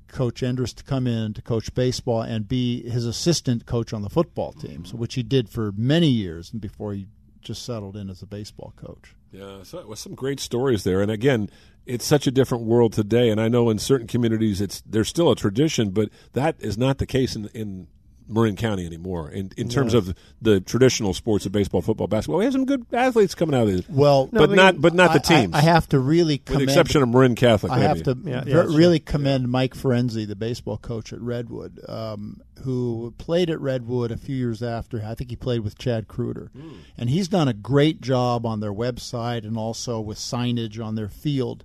Coach 0.09 0.43
Endress 0.43 0.75
to 0.75 0.85
come 0.85 1.07
in 1.07 1.35
to 1.35 1.43
coach 1.43 1.75
baseball 1.75 2.23
and 2.23 2.49
be 2.49 2.89
his 2.89 3.07
assistant 3.07 3.67
coach 3.67 3.93
on 3.93 4.03
the 4.03 4.11
football 4.11 4.53
team, 4.53 4.85
so 4.85 4.97
which 4.97 5.15
he 5.15 5.23
did 5.23 5.49
for 5.49 5.73
many 5.77 6.09
years 6.09 6.51
before 6.51 6.93
he 6.93 7.07
just 7.41 7.65
settled 7.65 7.97
in 7.97 8.11
as 8.11 8.23
a 8.23 8.27
baseball 8.27 8.73
coach. 8.77 9.15
Yeah, 9.33 9.65
so 9.65 9.79
it 9.79 9.89
was 9.89 10.01
some 10.01 10.15
great 10.15 10.39
stories 10.41 10.85
there. 10.85 11.01
And 11.03 11.11
again, 11.11 11.51
it's 11.87 12.05
such 12.05 12.27
a 12.27 12.31
different 12.31 12.65
world 12.65 12.93
today. 12.93 13.31
And 13.31 13.41
I 13.41 13.49
know 13.49 13.71
in 13.71 13.79
certain 13.79 14.07
communities, 14.07 14.61
it's 14.61 14.83
there's 14.87 15.09
still 15.09 15.31
a 15.31 15.37
tradition, 15.37 15.91
but 15.91 16.09
that 16.33 16.57
is 16.59 16.79
not 16.79 16.99
the 16.99 17.07
case 17.07 17.37
in 17.37 17.49
in 17.49 17.89
Marin 18.29 18.57
County 18.57 18.87
anymore. 18.87 19.31
In 19.31 19.51
in 19.57 19.69
terms 19.69 19.93
Yeah. 19.93 19.99
of 19.99 20.15
the 20.41 20.61
traditional 20.61 21.13
sports 21.15 21.45
of 21.47 21.53
baseball, 21.53 21.83
football, 21.83 22.07
basketball, 22.07 22.39
we 22.39 22.45
have 22.45 22.53
some 22.55 22.65
good 22.65 22.87
athletes 22.93 23.35
coming 23.35 23.55
out 23.55 23.69
of 23.69 23.75
it. 23.75 23.85
Well, 23.91 24.29
but 24.33 24.51
not 24.51 24.81
but 24.81 24.95
not 24.95 25.09
the 25.13 25.35
I- 25.35 25.37
I- 25.37 25.41
teams. 25.43 25.55
I, 25.55 25.61
have 25.61 25.89
to 25.91 25.99
really 25.99 26.35
with 26.35 26.45
commend, 26.47 26.61
the 26.69 26.73
exception 26.73 27.03
of 27.03 27.09
Marin 27.11 27.35
Catholic. 27.35 27.73
I 27.73 27.79
have 27.81 28.03
to 28.05 28.15
maybe. 28.15 28.31
ver- 28.31 28.45
yeah, 28.49 28.53
sure. 28.65 28.77
really 28.77 28.99
commend 28.99 29.49
Mike 29.51 29.75
Ferenzi, 29.75 30.27
the 30.27 30.37
baseball 30.37 30.77
coach 30.79 31.13
at 31.13 31.21
Redwood, 31.21 31.81
um, 31.89 32.41
who 32.63 33.13
played 33.19 33.51
at 33.51 33.61
Redwood 33.61 34.11
a 34.11 34.17
few 34.17 34.37
years 34.37 34.63
after. 34.63 35.03
I 35.05 35.15
think 35.15 35.31
he 35.31 35.37
played 35.37 35.61
with 35.61 35.77
Chad 35.77 36.09
Kreuter, 36.09 36.49
and 36.97 37.11
he's 37.11 37.29
done 37.29 37.49
a 37.49 37.53
great 37.55 38.01
job 38.01 38.47
on 38.47 38.61
their 38.61 38.73
website 38.73 39.45
and 39.47 39.57
also 39.59 40.01
with 40.01 40.19
signage 40.19 40.83
on 40.83 40.95
their 40.95 41.09
field. 41.09 41.65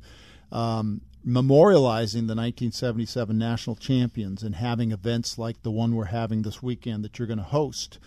Um, 0.51 1.01
memorializing 1.25 2.27
the 2.27 2.35
1977 2.35 3.37
national 3.37 3.75
champions 3.75 4.43
and 4.43 4.55
having 4.55 4.91
events 4.91 5.37
like 5.37 5.61
the 5.63 5.71
one 5.71 5.95
we're 5.95 6.05
having 6.05 6.41
this 6.43 6.63
weekend 6.63 7.03
that 7.03 7.19
you're 7.19 7.27
going 7.27 7.37
to 7.37 7.43
host. 7.43 7.99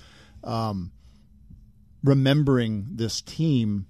Um, 0.43 0.93
remembering 2.03 2.87
this 2.91 3.21
team 3.21 3.87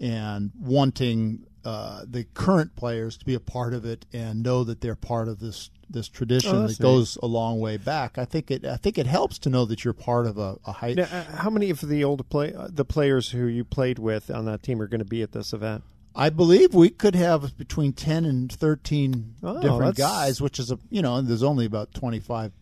and 0.00 0.50
wanting 0.58 1.46
uh, 1.64 2.04
the 2.08 2.24
current 2.34 2.74
players 2.74 3.16
to 3.16 3.24
be 3.24 3.34
a 3.34 3.40
part 3.40 3.72
of 3.72 3.84
it 3.84 4.04
and 4.12 4.42
know 4.42 4.64
that 4.64 4.80
they're 4.80 4.96
part 4.96 5.28
of 5.28 5.38
this 5.38 5.70
this 5.88 6.08
tradition 6.08 6.56
Oh, 6.56 6.66
that 6.66 6.78
goes 6.80 7.18
a 7.22 7.26
long 7.26 7.60
way 7.60 7.76
back. 7.76 8.16
I 8.16 8.24
think 8.24 8.50
it 8.50 8.64
I 8.64 8.76
think 8.76 8.98
it 8.98 9.06
helps 9.06 9.38
to 9.40 9.50
know 9.50 9.64
that 9.66 9.84
you're 9.84 9.92
part 9.92 10.26
of 10.26 10.38
a, 10.38 10.58
a 10.64 10.72
high. 10.72 10.94
Now, 10.94 11.04
uh, 11.04 11.24
how 11.36 11.50
many 11.50 11.70
of 11.70 11.80
the 11.80 12.02
older 12.02 12.24
play 12.24 12.52
uh, 12.52 12.68
the 12.70 12.84
players 12.84 13.30
who 13.30 13.46
you 13.46 13.62
played 13.62 13.98
with 13.98 14.30
on 14.30 14.46
that 14.46 14.62
team 14.62 14.80
are 14.80 14.86
going 14.86 15.00
to 15.00 15.04
be 15.04 15.22
at 15.22 15.32
this 15.32 15.52
event? 15.52 15.84
I 16.14 16.30
believe 16.30 16.74
we 16.74 16.90
could 16.90 17.14
have 17.14 17.56
between 17.56 17.92
ten 17.92 18.24
and 18.24 18.50
thirteen 18.52 19.34
Oh, 19.42 19.60
different 19.60 19.96
that's- 19.96 19.98
guys, 19.98 20.40
which 20.40 20.58
is 20.58 20.70
a 20.70 20.78
you 20.90 21.02
know, 21.02 21.16
and 21.16 21.28
there's 21.28 21.42
only 21.42 21.64
about 21.66 21.92
twenty 21.94 22.20
five 22.20 22.52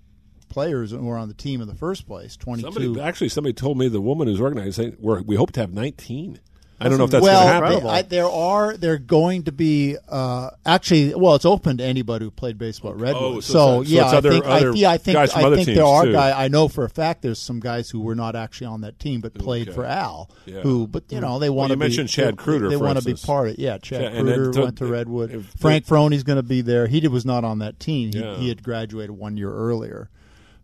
players 0.49 0.91
who 0.91 1.09
are 1.09 1.17
on 1.17 1.29
the 1.29 1.35
team 1.35 1.61
in 1.61 1.69
the 1.69 1.75
first 1.75 2.07
place. 2.07 2.37
Twenty 2.37 2.63
two. 2.63 2.73
Somebody 2.73 3.01
actually 3.01 3.29
somebody 3.29 3.53
told 3.53 3.79
me 3.79 3.89
the 3.89 4.01
woman 4.01 4.29
who's 4.29 4.41
organizing 4.41 4.97
we're, 5.01 5.23
we 5.23 5.37
hope 5.37 5.53
to 5.53 5.61
have 5.61 5.73
19. 5.73 6.41
I 6.81 6.89
don't 6.89 6.97
know 6.99 7.05
if 7.05 7.11
that's 7.11 7.23
well, 7.23 7.61
going 7.61 7.73
to 7.73 7.77
happen. 7.81 7.89
I, 7.91 8.03
there 8.03 8.27
are 8.29 8.77
they're 8.77 8.97
going 8.99 9.43
to 9.45 9.53
be 9.53 9.97
uh, 10.09 10.51
actually 10.65 11.15
well, 11.15 11.35
it's 11.35 11.45
open 11.45 11.77
to 11.79 11.85
anybody 11.85 12.25
who 12.25 12.31
played 12.31 12.57
baseball 12.57 12.93
at 12.93 12.97
Redwood. 12.97 13.23
Oh, 13.23 13.41
so 13.41 13.53
so, 13.53 13.83
so 13.85 13.91
yeah, 13.91 14.05
it's 14.05 14.13
I 14.15 14.17
other- 14.17 14.31
think 14.31 14.47
other 14.47 14.71
I, 14.71 14.75
yeah, 14.75 14.91
I 14.91 14.97
think 14.99 15.15
guys 15.17 15.33
from 15.33 15.43
I 15.43 15.47
other 15.47 15.57
think 15.57 15.67
teams, 15.67 15.77
there 15.77 15.87
are 15.87 16.05
too. 16.07 16.13
guys. 16.13 16.35
I 16.37 16.49
know 16.49 16.69
for 16.69 16.85
a 16.85 16.89
fact 16.89 17.23
there's 17.23 17.39
some 17.39 17.61
guys 17.61 17.91
who 17.91 18.01
were 18.01 18.15
not 18.15 18.35
actually 18.35 18.69
on 18.69 18.81
that 18.81 18.99
team 18.99 19.21
but 19.21 19.35
played 19.35 19.69
Okay. 19.69 19.75
for 19.75 19.85
Al. 19.85 20.31
Yeah. 20.47 20.61
Who, 20.63 20.87
but 20.87 21.05
you 21.11 21.21
know, 21.21 21.39
they 21.39 21.51
Well, 21.51 21.57
want 21.59 21.69
to 21.69 21.75
you 21.75 21.77
be. 21.77 21.85
mentioned 21.85 22.09
Chad 22.09 22.37
Kreuter, 22.37 22.71
They, 22.71 22.77
want 22.77 22.99
to 22.99 23.05
be 23.05 23.15
part 23.15 23.49
of. 23.49 23.55
It. 23.55 23.59
Yeah, 23.61 23.79
Chad 23.79 24.13
Kreuter 24.15 24.53
to- 24.55 24.61
went 24.63 24.79
to 24.79 24.87
Redwood. 24.87 25.31
if- 25.33 25.53
Frank 25.59 25.87
Froni's 25.87 26.23
going 26.23 26.37
to 26.37 26.43
be 26.43 26.63
there. 26.63 26.87
He 26.87 27.01
did, 27.01 27.13
was 27.13 27.27
not 27.27 27.45
on 27.45 27.59
that 27.59 27.79
team. 27.79 28.13
He, 28.13 28.21
Yeah. 28.21 28.37
he 28.37 28.49
had 28.49 28.63
graduated 28.63 29.11
one 29.11 29.37
year 29.37 29.53
earlier. 29.53 30.09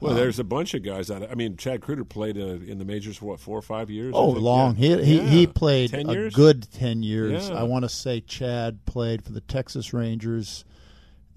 Well, 0.00 0.12
Um, 0.12 0.18
there's 0.18 0.38
a 0.38 0.44
bunch 0.44 0.74
of 0.74 0.82
guys 0.82 1.10
out. 1.10 1.28
I 1.30 1.34
mean, 1.34 1.56
Chad 1.56 1.80
Kreuter 1.80 2.06
played 2.08 2.36
uh, 2.36 2.46
in 2.70 2.78
the 2.78 2.84
majors 2.84 3.16
for 3.16 3.26
what 3.26 3.40
four 3.40 3.56
or 3.58 3.62
five 3.62 3.88
years. 3.90 4.12
Oh, 4.14 4.28
long. 4.30 4.76
Yeah. 4.76 4.96
He 4.98 5.04
he, 5.04 5.16
Yeah. 5.16 5.26
he 5.28 5.46
played 5.46 5.90
10 5.90 6.08
a 6.10 6.30
good 6.30 6.70
ten 6.72 7.02
years. 7.02 7.48
Yeah. 7.48 7.56
I 7.56 7.62
want 7.62 7.84
to 7.84 7.88
say 7.88 8.20
Chad 8.20 8.84
played 8.84 9.22
for 9.24 9.32
the 9.32 9.40
Texas 9.40 9.92
Rangers 9.94 10.64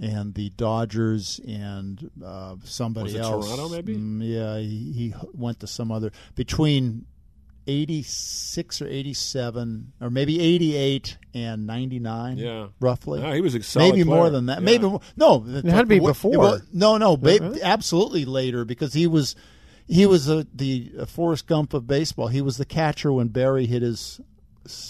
and 0.01 0.33
the 0.33 0.49
Dodgers 0.51 1.39
and 1.47 2.09
uh, 2.23 2.55
somebody 2.63 3.05
Was 3.05 3.15
it 3.15 3.21
else. 3.21 3.45
Toronto, 3.47 3.69
maybe? 3.69 3.95
Mm, 3.95 4.19
yeah, 4.23 4.57
he, 4.59 4.91
he 4.93 5.13
went 5.33 5.59
to 5.61 5.67
some 5.67 5.91
other 5.91 6.11
between. 6.35 7.05
86 7.69 8.81
or 8.81 8.87
87 8.87 9.93
or 10.01 10.09
maybe 10.09 10.39
88 10.39 11.17
and 11.33 11.67
99 11.67 12.37
Yeah. 12.37 12.67
roughly 12.79 13.21
No, 13.21 13.31
he 13.33 13.41
was 13.41 13.55
a 13.55 13.61
solid 13.63 13.91
maybe 13.91 14.03
more 14.03 14.29
than 14.29 14.47
that 14.47 14.59
Yeah. 14.59 14.65
maybe 14.65 14.97
no 15.15 15.45
It 15.47 15.65
had 15.65 15.81
to 15.81 15.85
be 15.85 15.99
what- 15.99 16.09
before. 16.11 16.37
well, 16.37 16.61
no 16.73 16.97
no 16.97 17.15
ba- 17.17 17.37
Really? 17.39 17.61
absolutely 17.61 18.25
later 18.25 18.65
because 18.65 18.93
he 18.93 19.07
was 19.07 19.35
he 19.87 20.05
was 20.05 20.29
a, 20.29 20.45
the 20.53 20.91
uh, 20.99 21.05
Forrest 21.05 21.47
Gump 21.47 21.73
of 21.73 21.87
baseball. 21.87 22.27
He 22.27 22.41
was 22.41 22.57
the 22.57 22.65
catcher 22.65 23.11
when 23.11 23.29
Barry 23.29 23.65
hit 23.65 23.81
his 23.81 24.21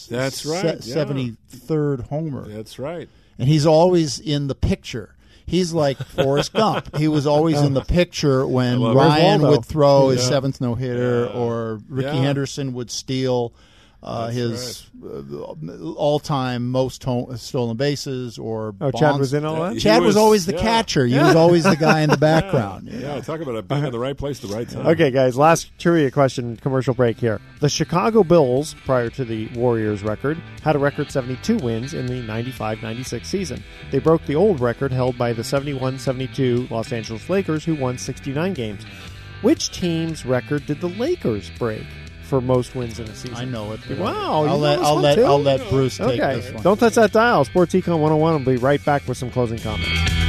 That's 0.09 0.45
right, 0.45 0.63
yeah. 0.65 0.79
seventy 0.79 1.35
third 1.47 2.01
homer, 2.09 2.47
That's 2.49 2.77
right. 2.79 3.07
and 3.37 3.47
he's 3.47 3.65
always 3.65 4.19
in 4.19 4.47
the 4.47 4.55
picture. 4.55 5.15
He's 5.49 5.73
like 5.73 5.97
Forrest 5.97 6.53
Gump. 6.53 6.95
He 6.95 7.07
was 7.07 7.25
always 7.25 7.59
in 7.59 7.73
the 7.73 7.81
picture 7.81 8.45
when 8.45 8.81
Ryan 8.81 9.41
Where's 9.41 9.57
would 9.57 9.65
throw 9.65 10.09
his 10.09 10.21
Yeah. 10.21 10.29
seventh 10.29 10.61
no 10.61 10.75
hitter, 10.75 11.27
or 11.27 11.79
Rickey 11.89 12.07
Yeah. 12.17 12.21
Henderson 12.23 12.73
would 12.73 12.91
steal 12.91 13.51
uh, 14.01 14.25
That's 14.27 14.35
his 14.37 14.85
uh, 15.03 15.41
all 15.95 16.19
time 16.19 16.69
most 16.71 17.03
home, 17.03 17.35
stolen 17.37 17.75
bases, 17.75 18.37
or 18.37 18.73
Oh, 18.79 18.91
Chad 18.91 19.19
was 19.19 19.33
in 19.33 19.43
all 19.43 19.61
that? 19.63 19.73
He 19.73 19.79
Chad 19.79 19.99
was, 20.01 20.07
was- 20.09 20.15
always 20.17 20.45
the 20.45 20.53
yeah. 20.53 20.61
catcher. 20.61 21.05
He 21.05 21.17
was 21.17 21.35
always 21.35 21.63
the 21.65 21.75
guy 21.75 22.01
in 22.01 22.09
the 22.09 22.17
background. 22.31 22.87
Yeah, 22.89 23.19
talk 23.21 23.41
about 23.41 23.67
being 23.67 23.83
in 23.83 23.91
the 23.91 23.99
right 23.99 24.15
place 24.15 24.41
at 24.43 24.49
the 24.49 24.55
right 24.55 24.69
time. 24.69 24.87
Okay, 24.87 25.11
guys, 25.11 25.37
last 25.37 25.71
trivia 25.77 26.11
question, 26.11 26.55
commercial 26.57 26.93
break 26.93 27.17
here. 27.19 27.41
The 27.59 27.67
Chicago 27.69 28.23
Bulls, 28.23 28.73
prior 28.85 29.09
to 29.09 29.25
the 29.25 29.47
Warriors 29.49 30.01
record, 30.01 30.37
had 30.63 30.75
a 30.75 30.79
record 30.79 31.11
72 31.11 31.57
wins 31.57 31.93
in 31.93 32.05
the 32.05 32.21
95 32.21 32.81
96 32.81 33.27
season. 33.27 33.63
They 33.91 33.99
broke 33.99 34.25
the 34.25 34.35
old 34.35 34.61
record 34.61 34.93
held 34.93 35.17
by 35.17 35.33
the 35.33 35.43
71 35.43 35.99
72 35.99 36.67
Los 36.71 36.93
Angeles 36.93 37.29
Lakers, 37.29 37.65
who 37.65 37.75
won 37.75 37.97
69 37.97 38.53
games. 38.53 38.83
Which 39.41 39.71
team's 39.71 40.25
record 40.25 40.65
did 40.65 40.79
the 40.81 40.89
Lakers 40.89 41.49
break 41.59 41.85
for 42.29 42.39
most 42.39 42.75
wins 42.75 42.99
in 42.99 43.07
a 43.07 43.15
season? 43.15 43.35
I 43.35 43.43
know 43.45 43.73
it. 43.73 43.81
but 43.87 43.97
Wow, 43.97 44.43
you 44.43 44.49
I'll 44.49 44.57
know 44.57 44.57
let 44.57 44.79
this 44.79 44.87
I'll 44.87 44.95
let 44.95 45.15
too? 45.15 45.23
I'll 45.25 45.41
let 45.41 45.69
Bruce 45.69 45.97
take 45.97 46.21
Okay, 46.21 46.35
this 46.41 46.53
one. 46.53 46.63
don't 46.63 46.77
touch 46.79 46.95
that 46.95 47.11
dial. 47.11 47.43
Sports 47.43 47.73
Econ 47.73 47.99
101 47.99 48.33
will 48.33 48.39
be 48.53 48.57
right 48.57 48.83
back 48.85 49.07
with 49.07 49.17
some 49.17 49.29
closing 49.31 49.57
comments. 49.59 50.28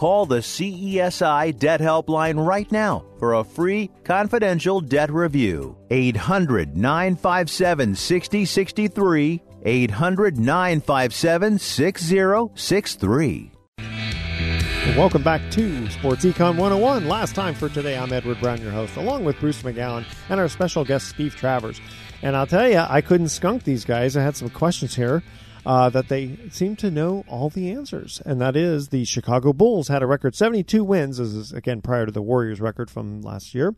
Call 0.00 0.24
the 0.24 0.38
CESI 0.38 1.58
Debt 1.58 1.78
Helpline 1.78 2.42
right 2.42 2.72
now 2.72 3.04
for 3.18 3.34
a 3.34 3.44
free 3.44 3.90
confidential 4.02 4.80
debt 4.80 5.12
review. 5.12 5.76
800 5.90 6.74
957 6.74 7.94
6063. 7.94 9.42
800 9.62 10.38
957 10.38 11.58
6063. 11.58 13.52
Welcome 14.96 15.22
back 15.22 15.42
to 15.50 15.90
Sports 15.90 16.24
Econ 16.24 16.56
101. 16.56 17.06
Last 17.06 17.34
time 17.34 17.52
for 17.52 17.68
today, 17.68 17.98
I'm 17.98 18.10
Edward 18.10 18.40
Brown, 18.40 18.62
your 18.62 18.70
host, 18.70 18.96
along 18.96 19.26
with 19.26 19.38
Bruce 19.38 19.60
McGowan 19.62 20.06
and 20.30 20.40
our 20.40 20.48
special 20.48 20.82
guest, 20.82 21.08
Steve 21.10 21.36
Travers. 21.36 21.78
And 22.22 22.34
I'll 22.34 22.46
tell 22.46 22.66
you, 22.66 22.78
I 22.88 23.02
couldn't 23.02 23.28
skunk 23.28 23.64
these 23.64 23.84
guys. 23.84 24.16
I 24.16 24.22
had 24.22 24.34
some 24.34 24.48
questions 24.48 24.96
here 24.96 25.22
uh, 25.64 25.90
that 25.90 26.08
they 26.08 26.36
seem 26.50 26.76
to 26.76 26.90
know 26.90 27.24
all 27.28 27.48
the 27.48 27.70
answers. 27.70 28.20
And 28.24 28.40
that 28.40 28.56
is 28.56 28.88
the 28.88 29.04
Chicago 29.04 29.52
Bulls 29.52 29.88
had 29.88 30.02
a 30.02 30.06
record 30.06 30.34
72 30.34 30.82
wins, 30.84 31.18
this 31.18 31.28
is 31.28 31.52
again 31.52 31.82
prior 31.82 32.06
to 32.06 32.12
the 32.12 32.22
Warriors 32.22 32.60
record 32.60 32.90
from 32.90 33.22
last 33.22 33.54
year. 33.54 33.74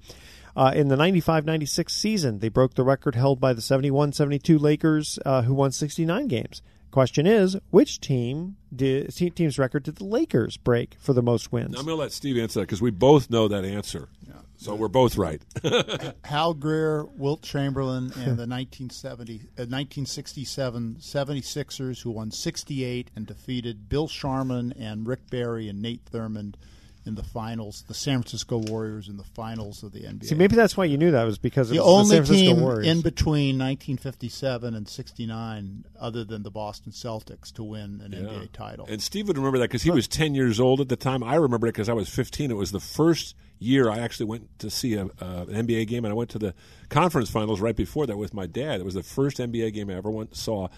Uh, 0.55 0.73
in 0.75 0.89
the 0.89 0.97
95 0.97 1.47
96 1.47 1.95
season, 1.95 2.39
they 2.41 2.51
broke 2.51 2.75
the 2.75 2.85
record 2.85 3.15
held 3.15 3.41
by 3.41 3.53
the 3.53 3.63
71 3.63 4.13
72 4.13 4.59
Lakers, 4.59 5.19
uh, 5.25 5.43
who 5.43 5.55
won 5.55 5.73
69 5.73 6.29
games. 6.29 6.63
Question 6.91 7.27
is, 7.27 7.57
which 7.71 8.01
team 8.01 8.57
did 8.75 9.15
team's 9.35 9.59
record 9.59 9.85
did 9.85 9.97
the 9.97 10.05
Lakers 10.05 10.59
break 10.59 10.97
for 11.01 11.15
the 11.15 11.23
most 11.23 11.51
wins? 11.51 11.75
I'm 11.79 11.87
going 11.87 11.97
to 11.97 12.03
let 12.03 12.13
Steve 12.13 12.37
answer 12.37 12.61
that 12.61 12.67
because 12.67 12.83
we 12.83 12.91
both 12.91 13.31
know 13.31 13.49
that 13.49 13.65
answer. 13.65 14.09
So 14.63 14.77
we're 14.77 14.87
both 14.87 15.17
right. 15.17 15.43
Hal 16.25 16.55
Greer, 16.55 17.05
Wilt 17.05 17.43
Chamberlain, 17.43 18.13
and 18.15 18.39
the 18.39 18.47
1970, 18.47 19.35
uh, 19.35 19.67
1967 19.67 20.99
76ers, 21.01 22.03
who 22.03 22.13
won 22.13 22.31
68 22.31 23.11
and 23.17 23.27
defeated 23.27 23.89
Bill 23.89 24.07
Sharman 24.07 24.73
and 24.79 25.05
Rick 25.05 25.31
Barry 25.31 25.69
and 25.69 25.83
Nate 25.83 26.05
Thurmond 26.05 26.55
in 27.05 27.15
the 27.15 27.23
finals. 27.23 27.85
The 27.89 27.95
San 27.95 28.23
Francisco 28.23 28.59
Warriors 28.59 29.09
in 29.09 29.17
the 29.17 29.25
finals 29.25 29.83
of 29.83 29.93
the 29.93 30.01
NBA. 30.01 30.27
See, 30.27 30.35
maybe 30.35 30.57
that's 30.57 30.77
why 30.77 30.85
you 30.85 30.97
knew 30.97 31.11
that 31.11 31.25
was 31.25 31.39
because 31.39 31.69
the 31.69 31.77
it 31.77 31.81
was 31.81 31.89
only 31.89 32.05
the 32.05 32.15
San 32.15 32.25
Francisco 32.27 32.55
team 32.55 32.61
Warriors. 32.63 32.87
in 32.87 33.01
between 33.01 33.59
1957 33.59 34.75
and 34.75 34.89
69, 34.89 35.85
other 35.99 36.25
than 36.25 36.43
the 36.43 36.51
Boston 36.51 36.93
Celtics, 36.93 37.53
to 37.55 37.63
win 37.63 38.01
an 38.05 38.13
NBA 38.13 38.53
title. 38.53 38.87
And 38.89 39.03
Steve 39.03 39.29
would 39.29 39.37
remember 39.37 39.59
that 39.59 39.69
because 39.69 39.83
he 39.83 39.91
was 39.91 40.09
10 40.09 40.35
years 40.35 40.61
old 40.61 40.81
at 40.81 40.89
the 40.89 40.97
time. 40.97 41.23
I 41.23 41.37
remember 41.37 41.67
it 41.67 41.73
because 41.73 41.89
I 41.89 41.95
was 41.95 42.09
15. 42.09 42.51
It 42.51 42.55
was 42.55 42.73
the 42.73 42.81
first 42.81 43.35
year 43.63 43.89
I 43.89 43.99
actually 43.99 44.27
went 44.27 44.59
to 44.59 44.71
see 44.71 44.95
a, 44.95 45.05
uh, 45.05 45.47
an 45.49 45.67
NBA 45.67 45.87
game, 45.87 46.05
and 46.05 46.13
I 46.13 46.15
went 46.15 46.31
to 46.31 46.39
the 46.39 46.55
conference 46.89 47.31
finals 47.31 47.61
right 47.61 47.77
before 47.77 48.07
that 48.07 48.17
with 48.17 48.35
my 48.35 48.47
dad. 48.47 48.81
It 48.81 48.85
was 48.85 48.95
the 48.95 49.03
first 49.03 49.39
NBA 49.39 49.73
game 49.73 49.89
I 49.89 49.95
ever 49.95 50.11
went 50.11 50.37
saw. 50.37 50.69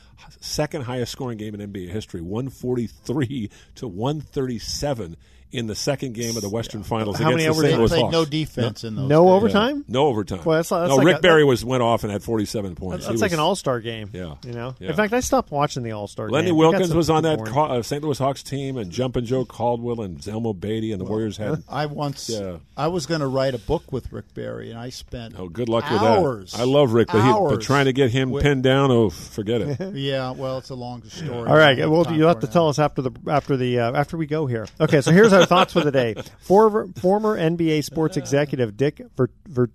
Second 0.40 0.82
highest 0.82 1.12
scoring 1.12 1.38
game 1.38 1.54
in 1.54 1.72
NBA 1.72 1.88
history, 1.88 2.20
143 2.20 3.50
to 3.76 3.88
137 3.88 5.16
in 5.52 5.66
the 5.68 5.74
second 5.74 6.14
game 6.14 6.34
of 6.36 6.42
the 6.42 6.48
Western 6.48 6.82
Finals 6.82 7.16
How 7.18 7.30
against 7.30 7.44
many 7.44 7.48
the 7.62 7.68
St. 7.68 7.78
Louis 7.78 8.00
Hawks. 8.00 8.12
no 8.12 8.24
defense 8.24 8.82
in 8.84 8.96
those 8.96 9.08
No 9.08 9.24
days. 9.24 9.32
overtime? 9.32 9.84
No 9.86 10.06
overtime. 10.08 10.40
Well, 10.44 10.56
that's- 10.56 10.68
that's 10.70 10.88
no, 10.88 10.96
like 10.96 11.06
Rick 11.06 11.16
a- 11.18 11.20
Barry 11.20 11.44
was 11.44 11.64
went 11.64 11.82
off 11.82 12.02
and 12.02 12.10
had 12.12 12.22
47 12.24 12.74
points. 12.74 12.92
That's, 12.92 13.06
He 13.06 13.12
that's 13.12 13.22
like 13.22 13.30
was- 13.30 13.34
an 13.34 13.40
All 13.40 13.54
Star 13.54 13.80
game. 13.80 14.10
Yeah, 14.12 14.34
you 14.44 14.52
know. 14.52 14.74
Yeah. 14.80 14.88
In 14.90 14.96
fact, 14.96 15.12
I 15.12 15.20
stopped 15.20 15.52
watching 15.52 15.82
the 15.84 15.92
All 15.92 16.08
Star. 16.08 16.28
Lenny 16.28 16.46
game. 16.48 16.56
It 16.56 16.58
got 16.62 16.72
Wilkens 16.80 16.94
was 16.94 17.08
on 17.10 17.22
that. 17.22 17.44
Ca- 17.46 17.66
uh, 17.76 17.82
St. 17.82 18.02
Louis 18.02 18.18
Hawks 18.18 18.42
team, 18.42 18.76
and 18.76 18.90
Jumpin' 18.90 19.24
Joe 19.26 19.44
Caldwell 19.44 20.00
and 20.00 20.18
Zelmo 20.18 20.58
Beatty, 20.58 20.90
and 20.90 21.00
the 21.00 21.04
Warriors 21.04 21.36
had. 21.36 21.62
I 21.68 21.86
once 21.86 22.28
Yeah. 22.28 22.56
I 22.76 22.88
was 22.88 23.06
going 23.06 23.20
to 23.20 23.28
write 23.28 23.54
a 23.54 23.58
book 23.58 23.92
with 23.92 24.12
Rick 24.12 24.34
Barry, 24.34 24.70
and 24.70 24.78
I 24.78 24.90
spent 24.90 25.34
Oh, 25.38 25.48
good 25.48 25.68
luck 25.68 25.84
hours. 25.84 26.50
with 26.52 26.52
that. 26.52 26.60
I 26.60 26.64
love 26.64 26.92
Rick, 26.92 27.08
but, 27.12 27.22
he, 27.24 27.32
but 27.32 27.60
trying 27.60 27.84
to 27.84 27.92
get 27.92 28.10
him 28.10 28.30
with- 28.30 28.42
pinned 28.42 28.64
down, 28.64 28.90
oh, 28.90 29.10
forget 29.10 29.60
it. 29.60 29.78
yeah, 29.94 30.32
well, 30.32 30.58
it's 30.58 30.70
a 30.70 30.74
long 30.74 31.02
story. 31.04 31.48
All 31.48 31.56
right. 31.56 31.78
Well, 31.88 32.04
you'll 32.12 32.26
have 32.28 32.40
to 32.40 32.46
tell 32.48 32.68
us 32.68 32.78
after 32.80 33.02
the 33.02 33.12
after 33.28 33.56
the 33.56 33.78
uh, 33.78 33.92
after 33.92 34.16
we 34.16 34.26
go 34.26 34.46
here. 34.46 34.66
Okay. 34.80 35.00
So 35.00 35.12
here's 35.12 35.32
our 35.32 35.43
thoughts 35.46 35.72
for 35.72 35.80
the 35.80 35.90
day. 35.92 36.14
Former 36.40 36.88
former 37.00 37.36
NBA 37.38 37.84
sports 37.84 38.16
executive 38.16 38.76
Dick 38.76 39.00
Vert, 39.16 39.30
Vert, 39.48 39.70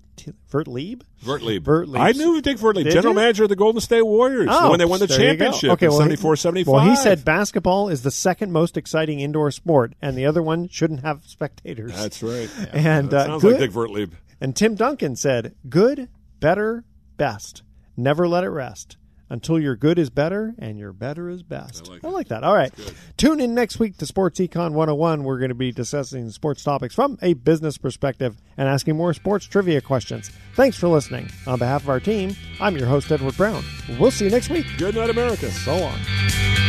Vertlieb. 0.52 1.02
Vertlieb. 1.24 1.62
Vertlieb. 1.62 2.00
I 2.00 2.12
knew 2.12 2.42
Dick 2.42 2.58
Vertlieb, 2.58 2.84
Did 2.86 2.94
general 2.94 3.14
you? 3.14 3.20
manager 3.20 3.44
of 3.44 3.50
the 3.50 3.56
Golden 3.56 3.80
State 3.82 4.02
Warriors 4.02 4.48
Oh, 4.52 4.70
when 4.72 4.80
they 4.80 4.86
won 4.86 5.00
the 5.00 5.08
there 5.08 5.18
you 5.20 5.24
go. 5.24 5.30
championship 5.46 5.72
Okay, 5.72 5.86
in 5.86 5.92
well, 5.92 6.00
he- 6.02 6.06
74 6.06 6.36
75. 6.36 6.74
Well, 6.74 6.90
he 6.90 6.96
said 6.96 7.24
basketball 7.26 7.90
is 7.90 8.02
the 8.04 8.12
second 8.12 8.52
most 8.52 8.76
exciting 8.78 9.20
indoor 9.20 9.52
sport, 9.52 9.94
and 10.02 10.18
the 10.18 10.26
other 10.26 10.42
one 10.44 10.68
shouldn't 10.68 11.02
have 11.02 11.24
spectators. 11.26 11.96
That's 11.96 12.22
right. 12.22 12.50
And 12.74 13.10
That 13.12 13.22
uh, 13.22 13.26
sounds 13.28 13.42
good, 13.44 13.52
like 13.54 13.60
Dick 13.62 13.72
Vertlieb. 13.72 14.12
And 14.42 14.56
Tim 14.56 14.76
Duncan 14.76 15.16
said, 15.16 15.56
"Good, 15.70 16.10
better, 16.40 16.84
best. 17.18 17.64
Never 17.98 18.28
let 18.28 18.44
it 18.44 18.50
rest." 18.50 18.98
Until 19.30 19.60
your 19.60 19.76
good 19.76 20.00
is 20.00 20.10
better 20.10 20.56
and 20.58 20.78
your 20.80 20.92
better 20.92 21.30
is 21.30 21.44
best. 21.44 21.90
I 22.04 22.08
like, 22.10 22.30
that. 22.30 22.44
All 22.44 22.56
right. 22.56 22.74
Tune 23.18 23.40
in 23.40 23.54
next 23.54 23.80
week 23.80 23.98
to 23.98 24.06
Sports 24.06 24.40
Econ 24.40 24.72
101. 24.72 25.24
We're 25.24 25.38
going 25.38 25.50
to 25.50 25.56
be 25.56 25.72
discussing 25.72 26.30
sports 26.32 26.64
topics 26.64 26.96
from 26.96 27.20
a 27.22 27.34
business 27.34 27.78
perspective 27.78 28.38
and 28.58 28.68
asking 28.68 28.96
more 28.96 29.14
sports 29.14 29.46
trivia 29.46 29.82
questions. 29.82 30.32
Thanks 30.56 30.78
for 30.78 30.88
listening. 30.88 31.30
On 31.46 31.60
behalf 31.60 31.84
of 31.84 31.90
our 31.90 32.00
team, 32.00 32.36
I'm 32.60 32.76
your 32.76 32.88
host, 32.88 33.12
Edward 33.12 33.38
Brown. 33.38 33.64
We'll 34.00 34.12
see 34.12 34.26
you 34.26 34.32
next 34.32 34.50
week. 34.50 34.66
Good 34.78 34.96
night, 34.96 35.10
America. 35.10 35.52
So 35.52 35.78
long. 35.78 36.69